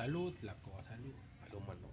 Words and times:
salud, 0.00 0.32
flaco, 0.40 0.82
salud. 0.88 1.12
Al 1.46 1.54
humano. 1.56 1.90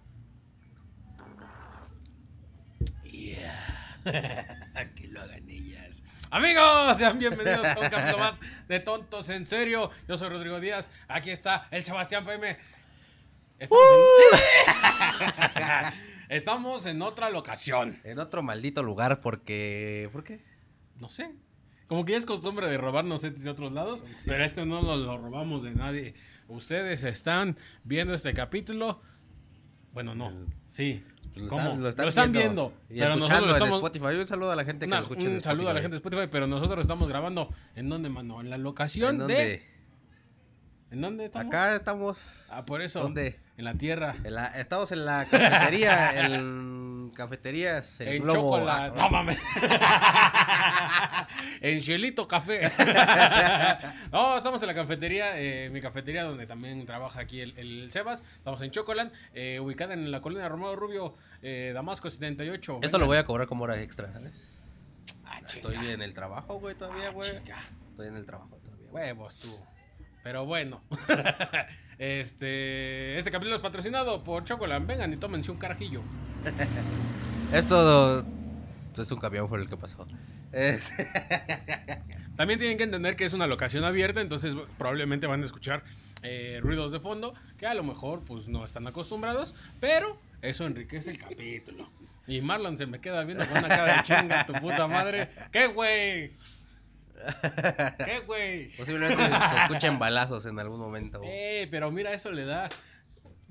Yeah. 3.04 4.00
que 4.96 5.08
lo 5.08 5.20
hagan 5.20 5.46
ellas. 5.50 6.02
Amigos, 6.30 6.96
sean 6.96 7.18
bienvenidos 7.18 7.66
a 7.66 7.78
un 7.78 7.88
capítulo 7.90 8.16
más 8.16 8.40
de 8.66 8.80
Tontos 8.80 9.28
en 9.28 9.46
Serio. 9.46 9.90
Yo 10.08 10.16
soy 10.16 10.30
Rodrigo 10.30 10.58
Díaz. 10.58 10.88
Aquí 11.06 11.30
está 11.30 11.68
el 11.70 11.84
Sebastián 11.84 12.24
PM. 12.24 12.56
Estamos, 13.58 13.82
en... 15.92 15.92
Estamos 16.34 16.86
en 16.86 17.02
otra 17.02 17.28
locación. 17.28 18.00
En 18.04 18.18
otro 18.20 18.42
maldito 18.42 18.82
lugar 18.82 19.20
porque... 19.20 20.08
¿Por 20.12 20.24
qué? 20.24 20.40
No 20.96 21.10
sé. 21.10 21.34
Como 21.88 22.06
que 22.06 22.12
ya 22.12 22.18
es 22.18 22.24
costumbre 22.24 22.68
de 22.68 22.78
robarnos 22.78 23.20
sets 23.20 23.44
de 23.44 23.50
otros 23.50 23.72
lados, 23.72 24.02
Sí. 24.16 24.30
pero 24.30 24.44
este 24.44 24.64
no 24.64 24.80
lo, 24.80 24.96
lo 24.96 25.18
robamos 25.18 25.62
de 25.62 25.74
nadie. 25.74 26.14
Ustedes 26.48 27.04
están 27.04 27.56
viendo 27.84 28.14
este 28.14 28.32
capítulo. 28.34 29.00
Bueno, 29.92 30.14
no. 30.14 30.32
Sí. 30.70 31.04
Pues 31.32 31.44
lo 31.44 31.48
¿Cómo? 31.50 31.62
están, 31.62 31.82
lo 31.82 31.88
están 31.88 32.04
Lo 32.04 32.08
están 32.08 32.32
viendo. 32.32 32.68
viendo, 32.88 32.94
Y 32.94 32.98
pero 33.00 33.16
nosotros 33.16 33.40
lo 33.42 33.46
en 33.48 33.54
estamos- 33.54 33.76
Spotify. 33.76 34.20
Un 34.20 34.26
saludo 34.26 34.50
a 34.52 34.56
la 34.56 34.64
gente 34.64 34.80
que 34.80 34.88
Una- 34.88 34.96
lo 34.96 35.02
escucha 35.02 35.26
en 35.26 35.34
un 35.34 35.42
saludo 35.42 35.68
a 35.70 35.74
la 35.74 35.80
gente 35.80 35.90
de 35.94 35.98
Spotify, 35.98 36.28
pero 36.30 36.46
nosotros 36.46 36.80
estamos 36.80 37.06
grabando. 37.08 37.54
¿En 37.76 37.88
dónde, 37.88 38.08
mano? 38.08 38.40
En 38.40 38.50
la 38.50 38.58
locación 38.58 39.20
¿En 39.20 39.26
de. 39.28 39.34
dónde? 39.34 39.62
¿En 40.90 41.00
dónde 41.02 41.24
estamos? 41.26 41.48
Acá 41.48 41.76
estamos... 41.76 42.46
Ah, 42.50 42.64
por 42.64 42.80
eso. 42.80 43.02
¿Dónde? 43.02 43.38
En 43.58 43.64
la 43.66 43.74
tierra. 43.74 44.16
En 44.24 44.34
la- 44.34 44.58
estamos 44.58 44.90
en 44.92 45.04
la 45.04 45.26
cafetería, 45.26 46.10
en 46.34 46.97
cafeterías, 47.10 48.00
el 48.00 48.08
en 48.08 48.22
globo. 48.22 48.56
chocolate. 48.58 48.98
Ah, 49.00 49.02
No 49.04 49.10
mames. 49.10 49.38
en 51.60 51.80
Cielito 51.80 52.26
Café. 52.28 52.70
no, 54.12 54.36
estamos 54.36 54.60
en 54.62 54.68
la 54.68 54.74
cafetería, 54.74 55.38
eh, 55.40 55.70
mi 55.70 55.80
cafetería 55.80 56.24
donde 56.24 56.46
también 56.46 56.84
trabaja 56.86 57.20
aquí 57.20 57.40
el, 57.40 57.56
el 57.58 57.90
Sebas. 57.92 58.22
Estamos 58.36 58.60
en 58.62 58.70
Chocolan, 58.70 59.12
eh, 59.34 59.60
ubicada 59.60 59.94
en 59.94 60.10
la 60.10 60.20
colina 60.20 60.48
Romero 60.48 60.76
Rubio, 60.76 61.16
eh, 61.42 61.72
Damasco 61.74 62.10
78. 62.10 62.80
Esto 62.82 62.98
lo 62.98 63.06
voy 63.06 63.16
a 63.18 63.24
cobrar 63.24 63.46
como 63.46 63.64
hora 63.64 63.80
extra, 63.80 64.12
¿sabes? 64.12 64.54
Ah, 65.24 65.40
Estoy 65.46 65.76
en 65.90 66.02
el 66.02 66.14
trabajo, 66.14 66.58
güey, 66.60 66.74
todavía, 66.74 67.08
Ah, 67.08 67.12
güey. 67.12 67.30
Estoy 67.90 68.08
en 68.08 68.16
el 68.16 68.24
trabajo 68.26 68.56
todavía. 68.62 68.88
Huevos 68.90 69.36
tú. 69.36 69.58
Pero 70.22 70.44
bueno. 70.46 70.82
este, 71.98 73.18
este 73.18 73.30
capítulo 73.30 73.56
es 73.56 73.62
patrocinado 73.62 74.22
por 74.24 74.44
Chocolan. 74.44 74.86
Vengan 74.86 75.12
y 75.12 75.16
tómense 75.16 75.50
un 75.50 75.58
carajillo. 75.58 76.02
Esto 77.52 78.24
es 78.96 79.10
un 79.10 79.18
camión 79.20 79.48
por 79.48 79.60
el 79.60 79.68
que 79.68 79.76
pasó. 79.76 80.06
Es- 80.52 80.90
También 82.36 82.58
tienen 82.60 82.78
que 82.78 82.84
entender 82.84 83.16
que 83.16 83.24
es 83.24 83.32
una 83.32 83.46
locación 83.48 83.84
abierta, 83.84 84.20
entonces 84.20 84.54
probablemente 84.76 85.26
van 85.26 85.42
a 85.42 85.44
escuchar 85.44 85.82
eh, 86.22 86.60
ruidos 86.62 86.92
de 86.92 87.00
fondo 87.00 87.34
que 87.58 87.66
a 87.66 87.74
lo 87.74 87.82
mejor 87.82 88.22
pues 88.24 88.46
no 88.48 88.64
están 88.64 88.86
acostumbrados, 88.86 89.54
pero 89.80 90.20
eso 90.40 90.64
enriquece 90.66 91.10
el 91.10 91.18
capítulo. 91.18 91.88
Y 92.28 92.40
Marlon 92.42 92.78
se 92.78 92.86
me 92.86 93.00
queda 93.00 93.24
viendo 93.24 93.44
con 93.48 93.58
una 93.58 93.68
cara 93.68 93.96
de 93.96 94.02
chinga, 94.02 94.46
tu 94.46 94.52
puta 94.52 94.86
madre. 94.86 95.30
¿Qué, 95.50 95.66
güey? 95.66 96.32
¿Qué, 98.04 98.20
güey? 98.26 98.68
Posiblemente 98.76 99.22
se 99.24 99.56
escuchen 99.62 99.98
balazos 99.98 100.46
en 100.46 100.58
algún 100.58 100.78
momento. 100.80 101.20
Eh, 101.24 101.68
pero 101.70 101.90
mira, 101.90 102.12
eso 102.12 102.30
le 102.30 102.44
da. 102.44 102.68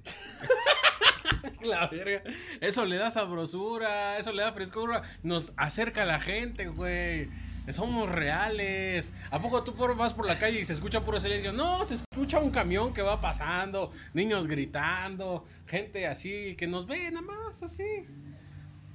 La 1.62 1.88
verga. 1.88 2.22
Eso 2.62 2.86
le 2.86 2.98
da 2.98 3.12
sabrosura, 3.12 4.18
eso 4.18 4.32
le 4.32 4.44
da 4.44 4.54
frescura. 4.54 5.02
Nos 5.24 5.54
acerca 5.58 6.04
a 6.04 6.06
la 6.06 6.20
gente, 6.20 6.68
güey. 6.68 7.30
Somos 7.70 8.10
reales. 8.10 9.12
¿A 9.30 9.42
poco 9.42 9.64
tú 9.64 9.74
por- 9.76 9.98
vas 9.98 10.14
por 10.14 10.26
la 10.26 10.40
calle 10.40 10.60
y 10.60 10.66
se 10.66 10.72
escucha 10.74 11.04
puro 11.04 11.20
silencio? 11.20 11.52
No, 11.52 11.86
se 11.86 11.96
escucha 11.96 12.40
un 12.40 12.52
camión 12.52 12.94
que 12.94 13.02
va 13.02 13.20
pasando, 13.20 13.92
niños 14.14 14.48
gritando, 14.48 15.46
gente 15.66 16.08
así 16.08 16.56
que 16.56 16.66
nos 16.68 16.88
ve 16.88 17.12
nada 17.12 17.26
más 17.26 17.62
así. 17.62 18.06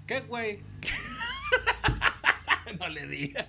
¿Qué, 0.06 0.20
güey? 0.20 0.62
no 2.80 2.88
le 2.88 3.06
diga. 3.06 3.46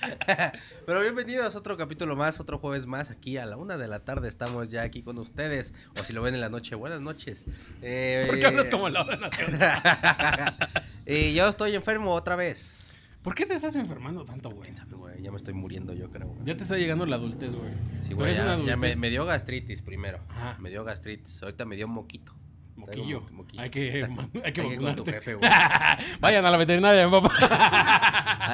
Pero 0.86 1.00
bienvenidos 1.00 1.54
a 1.54 1.58
otro 1.58 1.76
capítulo 1.76 2.16
más, 2.16 2.40
otro 2.40 2.58
jueves 2.58 2.86
más. 2.86 3.10
Aquí 3.10 3.36
a 3.36 3.46
la 3.46 3.56
una 3.56 3.76
de 3.76 3.88
la 3.88 4.04
tarde 4.04 4.28
estamos 4.28 4.70
ya 4.70 4.82
aquí 4.82 5.02
con 5.02 5.18
ustedes. 5.18 5.74
O 5.98 6.04
si 6.04 6.12
lo 6.12 6.22
ven 6.22 6.34
en 6.34 6.40
la 6.40 6.48
noche, 6.48 6.74
buenas 6.74 7.00
noches. 7.00 7.46
Eh, 7.82 8.24
¿Por 8.26 8.38
qué 8.38 8.46
hablas 8.46 8.66
como 8.66 8.88
la 8.88 9.02
hora 9.02 9.16
nacional? 9.16 10.56
y 11.06 11.34
yo 11.34 11.48
estoy 11.48 11.74
enfermo 11.74 12.12
otra 12.12 12.36
vez. 12.36 12.92
¿Por 13.22 13.34
qué 13.34 13.44
te 13.44 13.54
estás 13.54 13.74
enfermando 13.76 14.24
tanto, 14.24 14.50
güey? 14.50 14.72
Ya 15.20 15.30
me 15.30 15.36
estoy 15.36 15.52
muriendo, 15.52 15.92
yo 15.92 16.10
creo. 16.10 16.28
güey. 16.28 16.46
Ya 16.46 16.56
te 16.56 16.62
está 16.62 16.78
llegando 16.78 17.04
la 17.04 17.16
adultez, 17.16 17.54
güey. 17.54 17.70
Sí, 18.02 18.14
güey, 18.14 18.34
ya, 18.34 18.58
ya 18.58 18.76
me, 18.76 19.10
dio 19.10 19.26
gastritis 19.26 19.82
primero. 19.82 20.20
Ajá. 20.30 20.56
Me 20.58 20.70
dio 20.70 20.84
gastritis. 20.84 21.42
Ahorita 21.42 21.66
me 21.66 21.76
dio 21.76 21.86
moquito. 21.86 22.34
Moquillo. 22.80 23.20
Mo- 23.22 23.30
moquillo. 23.38 23.62
Hay 23.62 23.70
que, 23.70 23.92
hay 23.92 24.02
que 24.32 24.40
Hay 24.44 24.52
que 24.52 24.66
ir 24.66 24.78
con 24.80 24.96
tu 24.96 25.04
jefe, 25.04 25.34
güey. 25.34 25.50
Vayan 26.20 26.44
a 26.46 26.50
la 26.50 26.56
veterinaria, 26.56 27.10
papá. 27.10 27.30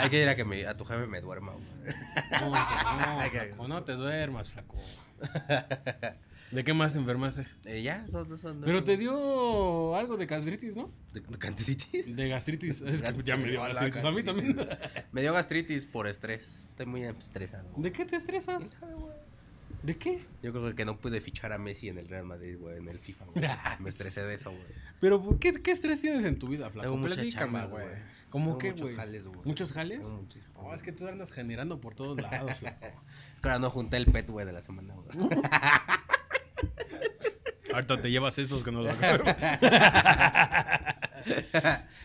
Hay 0.03 0.11
que 0.11 0.23
ir 0.23 0.29
a 0.29 0.37
que 0.37 0.45
me- 0.45 0.67
a 0.67 0.77
tu 0.77 0.85
jefe 0.85 1.07
me 1.07 1.21
duerma, 1.21 1.53
güey. 1.53 1.65
No, 2.41 2.51
no, 2.51 3.31
flaco, 3.31 3.69
no 3.69 3.83
te 3.85 3.93
duermas, 3.93 4.51
flaco. 4.51 4.77
¿De 6.51 6.63
qué 6.63 6.73
más 6.73 6.93
te 6.93 7.01
enfermaste? 7.01 7.45
Eh, 7.65 7.83
ya, 7.83 8.07
son, 8.07 8.39
son- 8.39 8.61
Pero 8.61 8.85
te 8.85 8.97
dio 8.97 9.97
algo 9.97 10.17
de 10.17 10.27
gastritis, 10.27 10.77
¿no? 10.77 10.93
¿De, 11.13 11.21
de 11.21 11.39
gastritis? 11.39 12.17
De 12.17 12.29
gastritis. 12.29 12.81
Es 12.83 13.03
que 13.03 13.23
ya 13.25 13.37
me 13.37 13.49
dio 13.49 13.63
gastritis 13.63 14.05
a 14.05 14.13
mí 14.13 14.23
también. 14.23 14.57
Me 15.11 15.23
dio 15.23 15.33
gastritis 15.33 15.87
por 15.87 16.07
estrés. 16.07 16.69
Estoy 16.71 16.87
muy 16.87 17.03
estresado. 17.03 17.69
¿De 17.77 17.91
qué 17.91 18.05
te 18.05 18.15
estresas? 18.17 18.77
¿De 19.87 19.97
qué? 19.97 20.27
Yo 20.43 20.53
creo 20.53 20.75
que 20.75 20.85
no 20.85 20.99
pude 20.99 21.21
fichar 21.21 21.53
a 21.53 21.59
Messi 21.59 21.89
en 21.89 21.99
el 21.99 22.09
Real 22.09 22.25
Madrid, 22.25 22.59
güey, 22.59 22.79
en 22.79 22.89
el 22.89 22.99
FIFA, 22.99 23.25
güey. 23.27 23.47
Me 23.79 23.91
estresé 23.91 24.25
de 24.25 24.35
eso, 24.35 24.51
güey. 24.51 24.65
Pero 24.99 25.23
¿por 25.23 25.39
¿qué, 25.39 25.53
qué 25.63 25.71
estrés 25.71 26.01
tienes 26.01 26.25
en 26.25 26.41
tu 26.41 26.49
vida, 26.49 26.71
flaco? 26.71 26.89
Tengo 26.89 26.97
mucha 26.97 27.15
Platícame, 27.15 27.45
chamba, 27.45 27.67
güey. 27.67 27.87
¿Cómo 28.31 28.59
qué, 28.59 28.71
muchos 28.71 28.83
güey? 28.83 28.97
jales, 28.97 29.29
güey. 29.29 29.41
¿Muchos 29.45 29.73
jales? 29.73 30.09
Muchísimos. 30.09 30.61
No, 30.61 30.75
es 30.75 30.83
que 30.83 30.91
tú 30.91 31.07
andas 31.07 31.31
generando 31.31 31.81
por 31.81 31.95
todos 31.95 32.21
lados, 32.21 32.59
flaco. 32.59 32.85
Es 33.35 33.41
que 33.41 33.49
ahora 33.49 33.61
no 33.61 33.71
junté 33.71 33.99
el 33.99 34.07
pet, 34.07 34.29
güey, 34.29 34.45
de 34.45 34.53
la 34.53 34.63
semana, 34.63 34.93
güey. 34.95 35.17
Ahorita 37.73 38.03
te 38.03 38.11
llevas 38.11 38.37
estos 38.39 38.65
que 38.65 38.73
no 38.73 38.83
lo 38.83 38.91
agarro. 38.91 39.25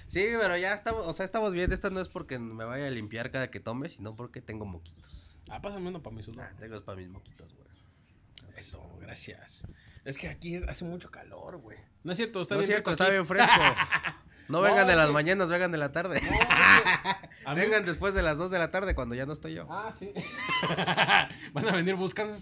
sí, 0.08 0.28
pero 0.40 0.56
ya 0.56 0.76
estamos, 0.76 1.08
o 1.08 1.14
sea, 1.14 1.26
estamos 1.26 1.52
bien. 1.52 1.74
Esto 1.74 1.90
no 1.90 2.00
es 2.00 2.10
porque 2.10 2.38
me 2.38 2.64
vaya 2.64 2.86
a 2.86 2.92
limpiar 2.92 3.32
cada 3.32 3.50
que 3.50 3.60
tome, 3.60 3.90
sino 3.90 4.16
porque 4.16 4.40
tengo 4.40 4.66
moquitos. 4.66 5.36
Ah, 5.50 5.60
pásame 5.60 5.90
uno 5.90 6.04
para 6.04 6.16
mi 6.16 6.22
sudor. 6.22 6.44
Ah, 6.44 6.54
tengo 6.60 6.80
para 6.84 7.00
mis 7.00 7.10
moquitos, 7.10 7.56
güey. 7.56 7.71
Eso, 8.62 8.80
gracias. 9.02 9.64
Es 10.06 10.20
que 10.20 10.30
aquí 10.30 10.58
hace 10.68 10.86
mucho 10.86 11.10
calor, 11.10 11.58
güey. 11.58 11.80
No 12.04 12.12
es 12.12 12.18
cierto, 12.18 12.42
está 12.44 12.54
No 12.56 12.62
es 12.62 12.68
bien 12.68 12.78
cierto, 12.78 12.92
está 12.92 13.06
aquí. 13.06 13.14
bien 13.14 13.26
fresco. 13.26 13.52
No 13.58 14.60
No, 14.60 14.62
vengan 14.62 14.86
de 14.88 14.96
las 14.96 15.10
mañanas, 15.12 15.50
vengan 15.50 15.72
de 15.72 15.78
la 15.80 15.92
tarde. 15.92 16.22
No, 17.46 17.56
Vengan 17.56 17.86
después 17.86 18.14
de 18.14 18.22
las 18.22 18.38
2 18.38 18.52
de 18.52 18.60
la 18.60 18.70
tarde 18.70 18.94
cuando 18.94 19.16
ya 19.16 19.26
no 19.26 19.34
estoy 19.34 19.56
yo. 19.56 19.66
Ah, 19.68 19.92
sí. 19.98 20.12
Van 21.54 21.68
a 21.68 21.72
venir 21.72 21.96
buscando. 21.96 22.36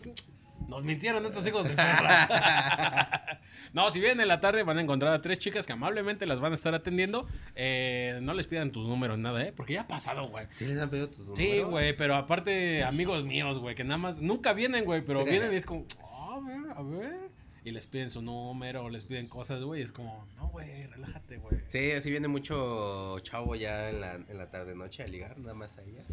Nos 0.67 0.83
mintieron 0.83 1.25
estos 1.25 1.47
hijos 1.47 1.63
de 1.63 1.69
perra. 1.75 3.39
no, 3.73 3.89
si 3.91 3.99
vienen 3.99 4.21
en 4.21 4.27
la 4.27 4.39
tarde 4.39 4.61
van 4.63 4.77
a 4.77 4.81
encontrar 4.81 5.13
a 5.13 5.21
tres 5.21 5.39
chicas 5.39 5.65
que 5.65 5.73
amablemente 5.73 6.25
las 6.27 6.39
van 6.39 6.51
a 6.51 6.55
estar 6.55 6.75
atendiendo. 6.75 7.27
Eh, 7.55 8.19
no 8.21 8.33
les 8.33 8.45
pidan 8.47 8.71
tus 8.71 8.87
números, 8.87 9.17
nada, 9.17 9.41
¿eh? 9.43 9.53
Porque 9.55 9.73
ya 9.73 9.81
ha 9.81 9.87
pasado, 9.87 10.27
güey. 10.27 10.45
¿Sí 10.57 10.65
les 10.65 10.79
han 10.79 10.89
pedido 10.89 11.09
tus 11.09 11.35
Sí, 11.37 11.47
números? 11.49 11.69
güey, 11.71 11.95
pero 11.97 12.15
aparte 12.15 12.83
amigos 12.83 13.23
míos, 13.23 13.57
güey, 13.59 13.73
que 13.75 13.83
nada 13.83 13.97
más 13.97 14.19
nunca 14.19 14.53
vienen, 14.53 14.83
güey, 14.85 15.01
pero 15.01 15.23
vienen 15.25 15.53
y 15.53 15.55
es 15.55 15.65
como, 15.65 15.85
"Ah, 16.01 16.08
a 16.39 16.47
ver, 16.47 16.71
a 16.77 16.81
ver. 16.81 17.29
Y 17.65 17.71
les 17.71 17.87
piden 17.87 18.09
su 18.09 18.21
número, 18.21 18.89
les 18.89 19.03
piden 19.03 19.27
cosas, 19.27 19.61
güey, 19.61 19.81
es 19.81 19.91
como, 19.91 20.25
no, 20.37 20.47
güey, 20.47 20.87
relájate, 20.87 21.37
güey. 21.37 21.57
Sí, 21.67 21.91
sí 22.01 22.09
viene 22.09 22.27
mucho 22.27 23.19
chavo 23.19 23.53
ya 23.55 23.89
en 23.89 24.01
la, 24.01 24.15
en 24.15 24.37
la 24.37 24.49
tarde 24.49 24.75
noche 24.75 25.03
a 25.03 25.07
ligar, 25.07 25.37
nada 25.39 25.53
más 25.53 25.77
a 25.77 25.83
ellas. 25.83 26.05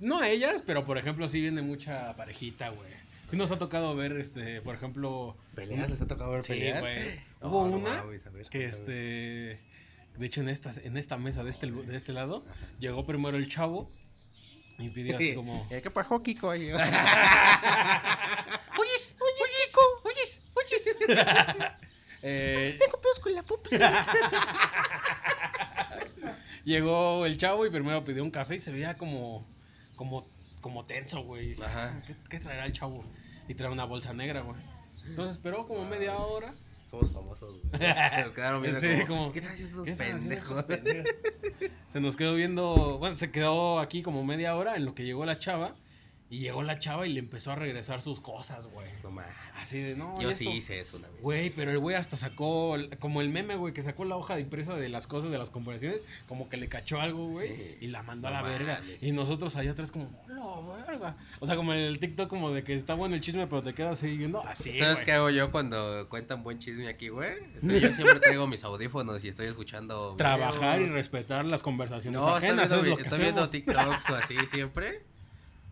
No 0.00 0.18
a 0.18 0.28
ellas, 0.28 0.62
pero 0.66 0.84
por 0.86 0.98
ejemplo, 0.98 1.28
sí 1.28 1.40
viene 1.40 1.62
mucha 1.62 2.14
parejita, 2.16 2.70
güey. 2.70 2.90
Sí 3.28 3.36
nos 3.36 3.50
ha 3.50 3.58
tocado 3.58 3.94
ver, 3.96 4.12
este, 4.12 4.60
por 4.62 4.74
ejemplo... 4.74 5.36
¿Peleas? 5.54 5.90
¿Les 5.90 6.00
ha 6.00 6.06
tocado 6.06 6.30
ver 6.30 6.44
Sí, 6.44 6.52
peleas? 6.54 6.80
güey. 6.80 7.20
Hubo 7.42 7.64
una 7.64 8.04
que, 8.50 8.66
este... 8.66 9.60
De 10.16 10.26
hecho, 10.26 10.40
en 10.40 10.48
esta, 10.48 10.72
en 10.82 10.96
esta 10.96 11.18
mesa 11.18 11.44
de 11.44 11.50
este, 11.50 11.70
de 11.70 11.96
este 11.96 12.12
lado, 12.12 12.42
llegó 12.78 13.04
primero 13.04 13.36
el 13.36 13.48
chavo 13.48 13.88
y 14.78 14.88
pidió 14.90 15.16
así 15.16 15.34
como... 15.34 15.66
Eh, 15.70 15.80
¿Qué 15.82 15.90
pasó, 15.90 16.22
Kiko? 16.22 16.52
eh, 22.22 22.76
Tengo 22.78 23.00
pedos 23.00 23.20
con 23.20 23.34
la 23.34 23.42
pupa. 23.42 23.70
llegó 26.64 27.26
el 27.26 27.38
chavo 27.38 27.66
y 27.66 27.70
primero 27.70 28.04
pidió 28.04 28.22
un 28.22 28.30
café 28.30 28.56
y 28.56 28.60
se 28.60 28.72
veía 28.72 28.96
como... 28.96 29.46
Como, 29.94 30.28
como 30.60 30.84
tenso, 30.84 31.22
güey. 31.22 31.60
Ajá. 31.62 32.02
¿Qué, 32.06 32.14
qué 32.28 32.38
traerá 32.38 32.66
el 32.66 32.72
chavo? 32.72 33.04
Y 33.48 33.54
trae 33.54 33.70
una 33.70 33.84
bolsa 33.84 34.12
negra, 34.12 34.42
güey. 34.42 34.60
Entonces 35.06 35.36
esperó 35.36 35.66
como 35.66 35.84
media 35.84 36.16
hora. 36.16 36.54
Somos 36.90 37.12
famosos, 37.12 37.60
güey. 37.62 37.82
Se 37.82 38.22
nos 38.22 38.32
quedaron 38.34 38.62
viendo 38.62 38.80
Sí, 38.80 38.88
como, 39.06 39.08
como, 39.20 39.32
¿Qué 39.32 39.38
están 39.38 39.54
haciendo 39.54 39.84
¿Qué 39.84 39.90
esos 39.90 40.64
pendejos? 40.64 40.64
Se 41.88 42.00
nos 42.00 42.16
quedó 42.16 42.34
viendo, 42.34 42.98
bueno, 42.98 43.16
se 43.16 43.30
quedó 43.30 43.80
aquí 43.80 44.02
como 44.02 44.24
media 44.24 44.56
hora 44.56 44.76
en 44.76 44.84
lo 44.84 44.94
que 44.94 45.04
llegó 45.04 45.24
la 45.24 45.38
chava 45.38 45.74
Y 46.28 46.40
llegó 46.40 46.64
la 46.64 46.80
chava 46.80 47.06
y 47.06 47.12
le 47.12 47.20
empezó 47.20 47.52
a 47.52 47.54
regresar 47.54 48.02
sus 48.02 48.20
cosas, 48.20 48.66
güey. 48.66 48.88
No 49.04 49.12
mames. 49.12 49.30
Así 49.60 49.78
de, 49.80 49.94
no, 49.94 50.20
Yo 50.20 50.30
esto- 50.30 50.42
sí 50.42 50.50
hice 50.56 50.80
eso 50.80 50.96
una 50.96 51.06
vez. 51.08 51.22
Güey, 51.22 51.50
pero 51.50 51.70
el 51.70 51.78
güey 51.78 51.94
hasta 51.94 52.16
sacó, 52.16 52.76
como 52.98 53.20
el 53.20 53.28
meme, 53.28 53.54
güey, 53.54 53.72
que 53.72 53.80
sacó 53.80 54.04
la 54.04 54.16
hoja 54.16 54.34
de 54.34 54.40
impresa 54.40 54.74
de 54.74 54.88
las 54.88 55.06
cosas 55.06 55.30
de 55.30 55.38
las 55.38 55.50
conversaciones, 55.50 56.00
como 56.26 56.48
que 56.48 56.56
le 56.56 56.68
cachó 56.68 57.00
algo, 57.00 57.28
güey, 57.28 57.48
Sí. 57.56 57.76
y 57.82 57.86
la 57.86 58.02
mandó 58.02 58.28
No 58.28 58.36
a 58.36 58.42
la 58.42 58.48
verga. 58.48 58.80
Y 59.00 59.12
nosotros 59.12 59.54
allá 59.54 59.70
atrás 59.70 59.92
como, 59.92 60.10
la 60.26 60.84
verga. 60.84 61.16
O 61.38 61.46
sea, 61.46 61.54
como 61.54 61.72
en 61.72 61.78
el 61.78 62.00
TikTok, 62.00 62.28
como 62.28 62.50
de 62.50 62.64
que 62.64 62.74
está 62.74 62.94
bueno 62.94 63.14
el 63.14 63.20
chisme, 63.20 63.46
pero 63.46 63.62
te 63.62 63.72
quedas 63.72 64.02
ahí 64.02 64.16
viendo 64.18 64.44
así, 64.44 64.76
¿Sabes 64.78 64.94
güey. 64.96 65.04
qué 65.04 65.12
hago 65.12 65.30
yo 65.30 65.52
cuando 65.52 66.08
cuentan 66.08 66.42
buen 66.42 66.58
chisme 66.58 66.88
aquí, 66.88 67.08
güey? 67.08 67.34
Yo 67.62 67.94
siempre 67.94 68.18
traigo 68.18 68.48
mis 68.48 68.64
audífonos 68.64 69.22
y 69.22 69.28
estoy 69.28 69.46
escuchando. 69.46 70.16
Trabajar 70.16 70.82
y 70.82 70.88
respetar 70.88 71.44
las 71.44 71.62
conversaciones 71.62 72.20
No, 72.20 72.26
estoy 72.36 72.48
ajenas, 72.48 72.68
viendo, 72.68 72.74
es 72.84 72.90
lo 72.90 72.96
vi- 72.96 72.96
que 72.96 73.02
estoy 73.08 73.18
viendo 73.20 73.42
hacemos. 73.44 73.64
TikToks 73.64 74.10
o 74.10 74.14
así 74.16 74.34
siempre. 74.50 75.02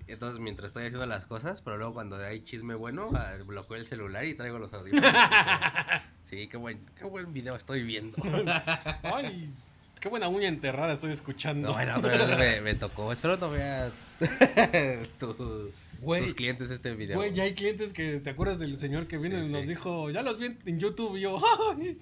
Entonces, 0.06 0.39
mientras 0.41 0.69
estoy 0.69 0.85
haciendo 0.85 1.06
las 1.06 1.25
cosas, 1.27 1.61
pero 1.62 1.77
luego 1.79 1.95
cuando 1.95 2.17
hay 2.17 2.43
chisme 2.43 2.75
bueno, 2.75 3.11
ah, 3.15 3.35
bloqueo 3.47 3.77
el 3.77 3.87
celular 3.87 4.25
y 4.27 4.35
traigo 4.35 4.59
los 4.59 4.73
audífonos. 4.75 5.11
sí, 6.25 6.47
qué 6.49 6.56
buen, 6.56 6.81
qué 6.99 7.05
buen 7.05 7.33
video 7.33 7.56
estoy 7.56 7.83
viendo. 7.83 8.17
Ay, 9.03 9.53
qué 10.01 10.09
buena 10.09 10.29
uña 10.29 10.49
enterrada 10.49 10.93
estoy 10.93 11.12
escuchando. 11.12 11.69
No, 11.69 11.75
bueno, 11.75 12.01
vez 12.03 12.39
me, 12.39 12.61
me 12.61 12.75
tocó. 12.75 13.12
Espero 13.12 13.37
no 13.39 13.51
vea 13.51 13.91
tu- 15.19 15.71
tus 16.01 16.35
clientes 16.35 16.71
este 16.71 16.95
video. 16.95 17.17
Güey, 17.17 17.33
ya 17.33 17.45
hay 17.45 17.55
clientes 17.55 17.93
que 17.95 18.21
te 18.21 18.31
acuerdas 18.31 18.59
del 18.59 18.79
señor 18.79 19.06
que 19.06 19.17
vino 19.17 19.43
Sí, 19.43 19.49
y 19.49 19.53
nos 19.53 19.62
sí. 19.62 19.69
dijo, 19.69 20.11
ya 20.11 20.23
los 20.23 20.39
vi 20.39 20.47
en- 20.47 20.59
en 20.67 20.79
YouTube 20.79 21.17
y 21.17 21.23
yo, 21.23 21.41
"Ay, 21.77 21.99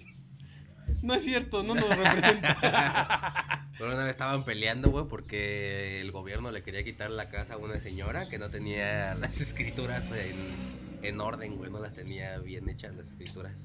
no 1.02 1.14
es 1.14 1.22
cierto, 1.24 1.62
no 1.62 1.74
nos 1.74 1.88
representa. 1.96 3.68
Pero 3.78 3.92
una 3.94 4.02
vez 4.04 4.10
estaban 4.10 4.44
peleando, 4.44 4.90
güey, 4.90 5.06
porque 5.08 6.00
el 6.00 6.12
gobierno 6.12 6.50
le 6.52 6.62
quería 6.62 6.84
quitar 6.84 7.10
la 7.10 7.28
casa 7.30 7.54
a 7.54 7.56
una 7.56 7.80
señora 7.80 8.28
que 8.28 8.38
no 8.38 8.50
tenía 8.50 9.14
las 9.14 9.40
escrituras 9.40 10.10
en, 10.12 10.36
en 11.02 11.20
orden, 11.20 11.56
güey, 11.56 11.70
no 11.70 11.80
las 11.80 11.94
tenía 11.94 12.38
bien 12.38 12.68
hechas 12.68 12.94
las 12.94 13.08
escrituras. 13.08 13.58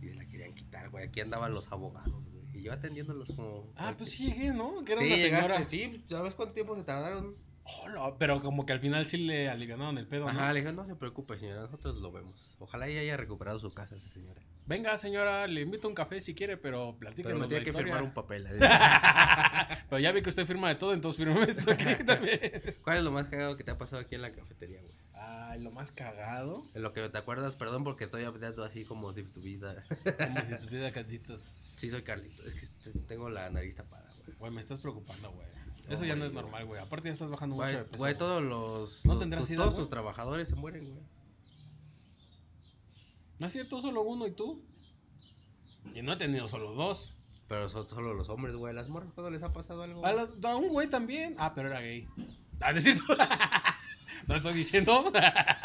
Y 0.00 0.08
se 0.08 0.14
la 0.14 0.26
querían 0.26 0.54
quitar, 0.54 0.88
güey. 0.90 1.04
Aquí 1.06 1.20
andaban 1.20 1.52
los 1.52 1.70
abogados, 1.70 2.24
güey. 2.30 2.42
Y 2.54 2.62
yo 2.62 2.72
atendiéndolos 2.72 3.30
como... 3.34 3.72
ah, 3.76 3.94
pues 3.96 4.10
sí 4.10 4.26
llegué, 4.26 4.52
¿no? 4.52 4.84
Que 4.84 4.92
era 4.92 5.00
Sí, 5.02 5.06
una 5.08 5.16
llegaste, 5.16 5.48
señora. 5.52 5.68
sí, 5.68 5.88
pues, 5.88 6.02
¿sabes 6.08 6.34
cuánto 6.34 6.54
tiempo 6.54 6.76
se 6.76 6.84
tardaron? 6.84 7.34
Hola, 7.64 8.14
pero 8.18 8.42
como 8.42 8.66
que 8.66 8.72
al 8.72 8.80
final 8.80 9.06
sí 9.06 9.18
le 9.18 9.48
alivianaron 9.48 9.96
el 9.98 10.06
pedo, 10.06 10.24
¿no? 10.24 10.30
Ajá, 10.30 10.52
le 10.52 10.60
dije, 10.60 10.72
no 10.72 10.84
se 10.84 10.96
preocupe, 10.96 11.38
señora, 11.38 11.60
nosotros 11.62 11.96
lo 11.96 12.10
vemos. 12.10 12.56
Ojalá 12.58 12.88
ella 12.88 13.00
haya 13.00 13.16
recuperado 13.16 13.58
su 13.60 13.72
casa, 13.72 13.96
esa 13.96 14.08
señora. 14.10 14.40
Venga, 14.66 14.96
señora, 14.96 15.46
le 15.48 15.60
invito 15.62 15.86
a 15.86 15.90
un 15.90 15.94
café 15.94 16.20
si 16.20 16.34
quiere, 16.34 16.56
pero 16.56 16.96
Pero 16.96 16.98
platíquenos 16.98 17.38
me 17.38 17.44
la 17.44 17.48
tiene 17.48 17.64
que 17.64 17.70
historia. 17.70 17.86
firmar 17.94 18.02
un 18.04 18.14
papel. 18.14 18.46
pero 19.90 19.98
ya 20.00 20.12
vi 20.12 20.22
que 20.22 20.30
usted 20.30 20.46
firma 20.46 20.68
de 20.68 20.76
todo, 20.76 20.92
entonces 20.92 21.16
firme 21.24 21.44
esto 21.44 21.70
aquí 21.70 21.84
también. 22.06 22.40
¿Cuál 22.82 22.98
es 22.98 23.02
lo 23.02 23.10
más 23.10 23.28
cagado 23.28 23.56
que 23.56 23.64
te 23.64 23.70
ha 23.72 23.78
pasado 23.78 24.00
aquí 24.02 24.14
en 24.14 24.22
la 24.22 24.32
cafetería, 24.32 24.80
güey? 24.80 24.92
Ay, 25.14 25.60
lo 25.60 25.70
más 25.70 25.92
cagado. 25.92 26.68
En 26.74 26.82
lo 26.82 26.92
que 26.92 27.08
te 27.08 27.18
acuerdas, 27.18 27.56
perdón 27.56 27.84
porque 27.84 28.04
estoy 28.04 28.24
hablando 28.24 28.64
así 28.64 28.84
como 28.84 29.12
de 29.12 29.24
tu 29.24 29.42
vida. 29.42 29.84
Como 30.04 30.40
si 30.58 30.66
tuviera 30.66 30.92
catitos. 30.92 31.42
Sí, 31.76 31.90
soy 31.90 32.02
Carlito. 32.02 32.42
Es 32.44 32.54
que 32.54 32.66
te- 32.90 32.98
tengo 33.00 33.28
la 33.30 33.50
nariz 33.50 33.74
tapada, 33.76 34.10
güey. 34.24 34.36
Güey, 34.38 34.52
me 34.52 34.60
estás 34.60 34.80
preocupando, 34.80 35.30
güey. 35.32 35.46
No, 35.88 35.94
Eso 35.94 36.04
ya 36.04 36.14
no 36.16 36.24
es 36.24 36.32
normal, 36.32 36.64
güey. 36.66 36.80
Aparte 36.80 37.08
ya 37.08 37.12
estás 37.14 37.28
bajando 37.28 37.56
mucho 37.56 37.68
de 37.68 37.84
peso. 37.84 37.98
güey, 37.98 38.16
todos 38.16 38.42
los. 38.42 39.04
¿No 39.04 39.14
los- 39.14 39.28
tus- 39.48 39.56
todos 39.56 39.74
tus 39.74 39.90
trabajadores 39.90 40.48
se 40.48 40.54
mueren, 40.54 40.88
güey. 40.90 41.02
No 43.42 43.46
es 43.48 43.52
cierto, 43.52 43.82
solo 43.82 44.02
uno 44.02 44.24
y 44.28 44.30
tú. 44.30 44.62
Y 45.96 46.02
no 46.02 46.12
he 46.12 46.16
tenido 46.16 46.46
solo 46.46 46.72
dos. 46.74 47.16
Pero 47.48 47.68
son 47.68 47.90
solo 47.90 48.14
los 48.14 48.28
hombres, 48.28 48.54
güey. 48.54 48.72
Las 48.72 48.88
morras, 48.88 49.10
¿cuándo 49.12 49.30
les 49.32 49.42
ha 49.42 49.52
pasado 49.52 49.82
algo? 49.82 50.06
A, 50.06 50.12
las- 50.12 50.32
a 50.44 50.54
un 50.56 50.68
güey 50.68 50.88
también. 50.88 51.34
Ah, 51.38 51.52
pero 51.54 51.68
era 51.70 51.80
gay. 51.80 52.06
Ah, 52.60 52.70
¿no 52.70 52.78
es 52.78 52.84
cierto? 52.84 53.02
no 54.28 54.36
estoy 54.36 54.54
diciendo. 54.54 55.12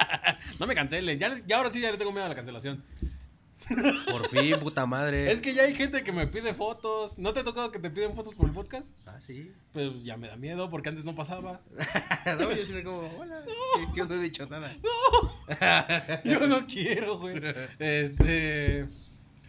no 0.60 0.66
me 0.66 0.74
cancelen. 0.74 1.20
Ya, 1.20 1.30
les- 1.30 1.46
ya 1.46 1.58
ahora 1.58 1.72
sí 1.72 1.80
ya 1.80 1.92
le 1.92 1.98
tengo 2.00 2.12
miedo 2.12 2.26
a 2.26 2.30
la 2.30 2.36
cancelación. 2.36 2.84
Por 4.12 4.28
fin, 4.30 4.60
puta 4.60 4.86
madre. 4.86 5.32
Es 5.32 5.42
que 5.42 5.54
ya 5.54 5.64
hay 5.64 5.76
gente 5.76 6.04
que 6.04 6.12
me 6.12 6.28
pide 6.28 6.54
fotos. 6.54 7.18
¿No 7.18 7.34
te 7.34 7.42
ha 7.42 7.44
tocado 7.44 7.72
que 7.72 7.80
te 7.80 7.90
piden 7.90 8.14
fotos 8.14 8.36
por 8.36 8.48
el 8.48 8.54
podcast? 8.54 8.88
Ah, 9.06 9.20
sí. 9.20 9.52
Pues 9.74 10.04
ya 10.04 10.18
me 10.18 10.28
da 10.28 10.38
miedo 10.38 10.70
porque 10.70 10.90
antes 10.90 11.04
no 11.04 11.16
pasaba. 11.16 11.62
no, 12.40 12.52
yo 12.54 12.66
soy 12.66 12.84
como, 12.84 13.10
hola. 13.18 13.44
Yo 13.96 14.06
no 14.06 14.16
he 14.16 14.20
dicho 14.20 14.48
nada. 14.48 14.76
Yo 16.24 16.48
no 16.48 16.66
quiero, 16.68 17.20
güey. 17.20 17.42
Este. 17.80 18.88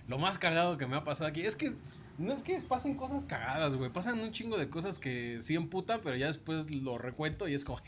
Lo 0.06 0.19
más 0.19 0.38
cagado 0.38 0.78
que 0.78 0.87
me 0.87 0.96
ha 0.96 1.05
pasado 1.05 1.28
aquí 1.28 1.43
es 1.43 1.56
que. 1.56 1.75
No 2.16 2.32
es 2.32 2.43
que 2.43 2.58
pasen 2.60 2.96
cosas 2.96 3.25
cagadas, 3.26 3.76
güey. 3.76 3.93
Pasan 3.93 4.19
un 4.19 4.32
chingo 4.32 4.58
de 4.58 4.69
cosas 4.69 4.99
que 4.99 5.38
sí 5.40 5.55
emputan, 5.55 6.00
pero 6.02 6.16
ya 6.16 6.26
después 6.26 6.69
lo 6.75 6.99
recuento 6.99 7.46
y 7.46 7.55
es 7.55 7.64
como. 7.64 7.81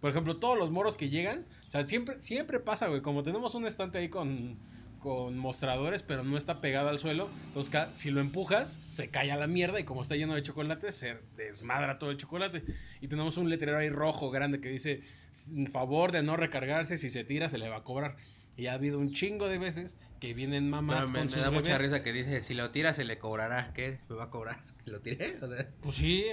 Por 0.00 0.10
ejemplo, 0.10 0.36
todos 0.36 0.58
los 0.58 0.70
moros 0.70 0.96
que 0.96 1.10
llegan. 1.10 1.46
O 1.68 1.70
sea, 1.70 1.86
siempre, 1.86 2.20
siempre 2.20 2.60
pasa, 2.60 2.88
güey. 2.88 3.02
Como 3.02 3.22
tenemos 3.22 3.54
un 3.54 3.66
estante 3.66 3.98
ahí 3.98 4.08
con, 4.08 4.58
con 5.02 5.36
mostradores, 5.36 6.02
pero 6.02 6.22
no 6.22 6.36
está 6.36 6.60
pegado 6.60 6.88
al 6.88 6.98
suelo. 6.98 7.28
Entonces, 7.48 7.88
si 7.92 8.10
lo 8.10 8.20
empujas, 8.20 8.78
se 8.88 9.08
cae 9.10 9.32
a 9.32 9.36
la 9.36 9.46
mierda. 9.48 9.80
Y 9.80 9.84
como 9.84 10.00
está 10.02 10.14
lleno 10.16 10.34
de 10.34 10.42
chocolate, 10.42 10.92
se 10.92 11.18
desmadra 11.36 11.98
todo 11.98 12.10
el 12.10 12.16
chocolate. 12.16 12.62
Y 13.00 13.08
tenemos 13.08 13.36
un 13.36 13.50
letrero 13.50 13.78
ahí 13.78 13.90
rojo 13.90 14.30
grande 14.30 14.60
que 14.60 14.68
dice: 14.68 15.02
"En 15.50 15.66
favor 15.66 16.12
de 16.12 16.22
no 16.22 16.36
recargarse, 16.36 16.96
si 16.98 17.10
se 17.10 17.24
tira, 17.24 17.48
se 17.48 17.58
le 17.58 17.68
va 17.68 17.78
a 17.78 17.84
cobrar. 17.84 18.16
Y 18.56 18.66
ha 18.66 18.74
habido 18.74 18.98
un 18.98 19.12
chingo 19.12 19.48
de 19.48 19.58
veces 19.58 19.96
que 20.20 20.34
vienen 20.34 20.70
mamás 20.70 21.06
Pero 21.06 21.08
me, 21.08 21.18
con 21.18 21.26
me 21.28 21.32
sus 21.32 21.40
da 21.42 21.50
mucha 21.50 21.78
risa 21.78 22.02
que 22.02 22.12
dice, 22.12 22.42
si 22.42 22.54
lo 22.54 22.70
tira 22.70 22.92
se 22.92 23.04
le 23.04 23.18
cobrará. 23.18 23.72
¿Qué? 23.74 23.98
¿Me 24.08 24.16
va 24.16 24.24
a 24.24 24.30
cobrar? 24.30 24.62
¿Lo 24.84 25.00
tiré? 25.00 25.38
O 25.42 25.48
sea, 25.48 25.68
Pues 25.80 25.96
sí, 25.96 26.26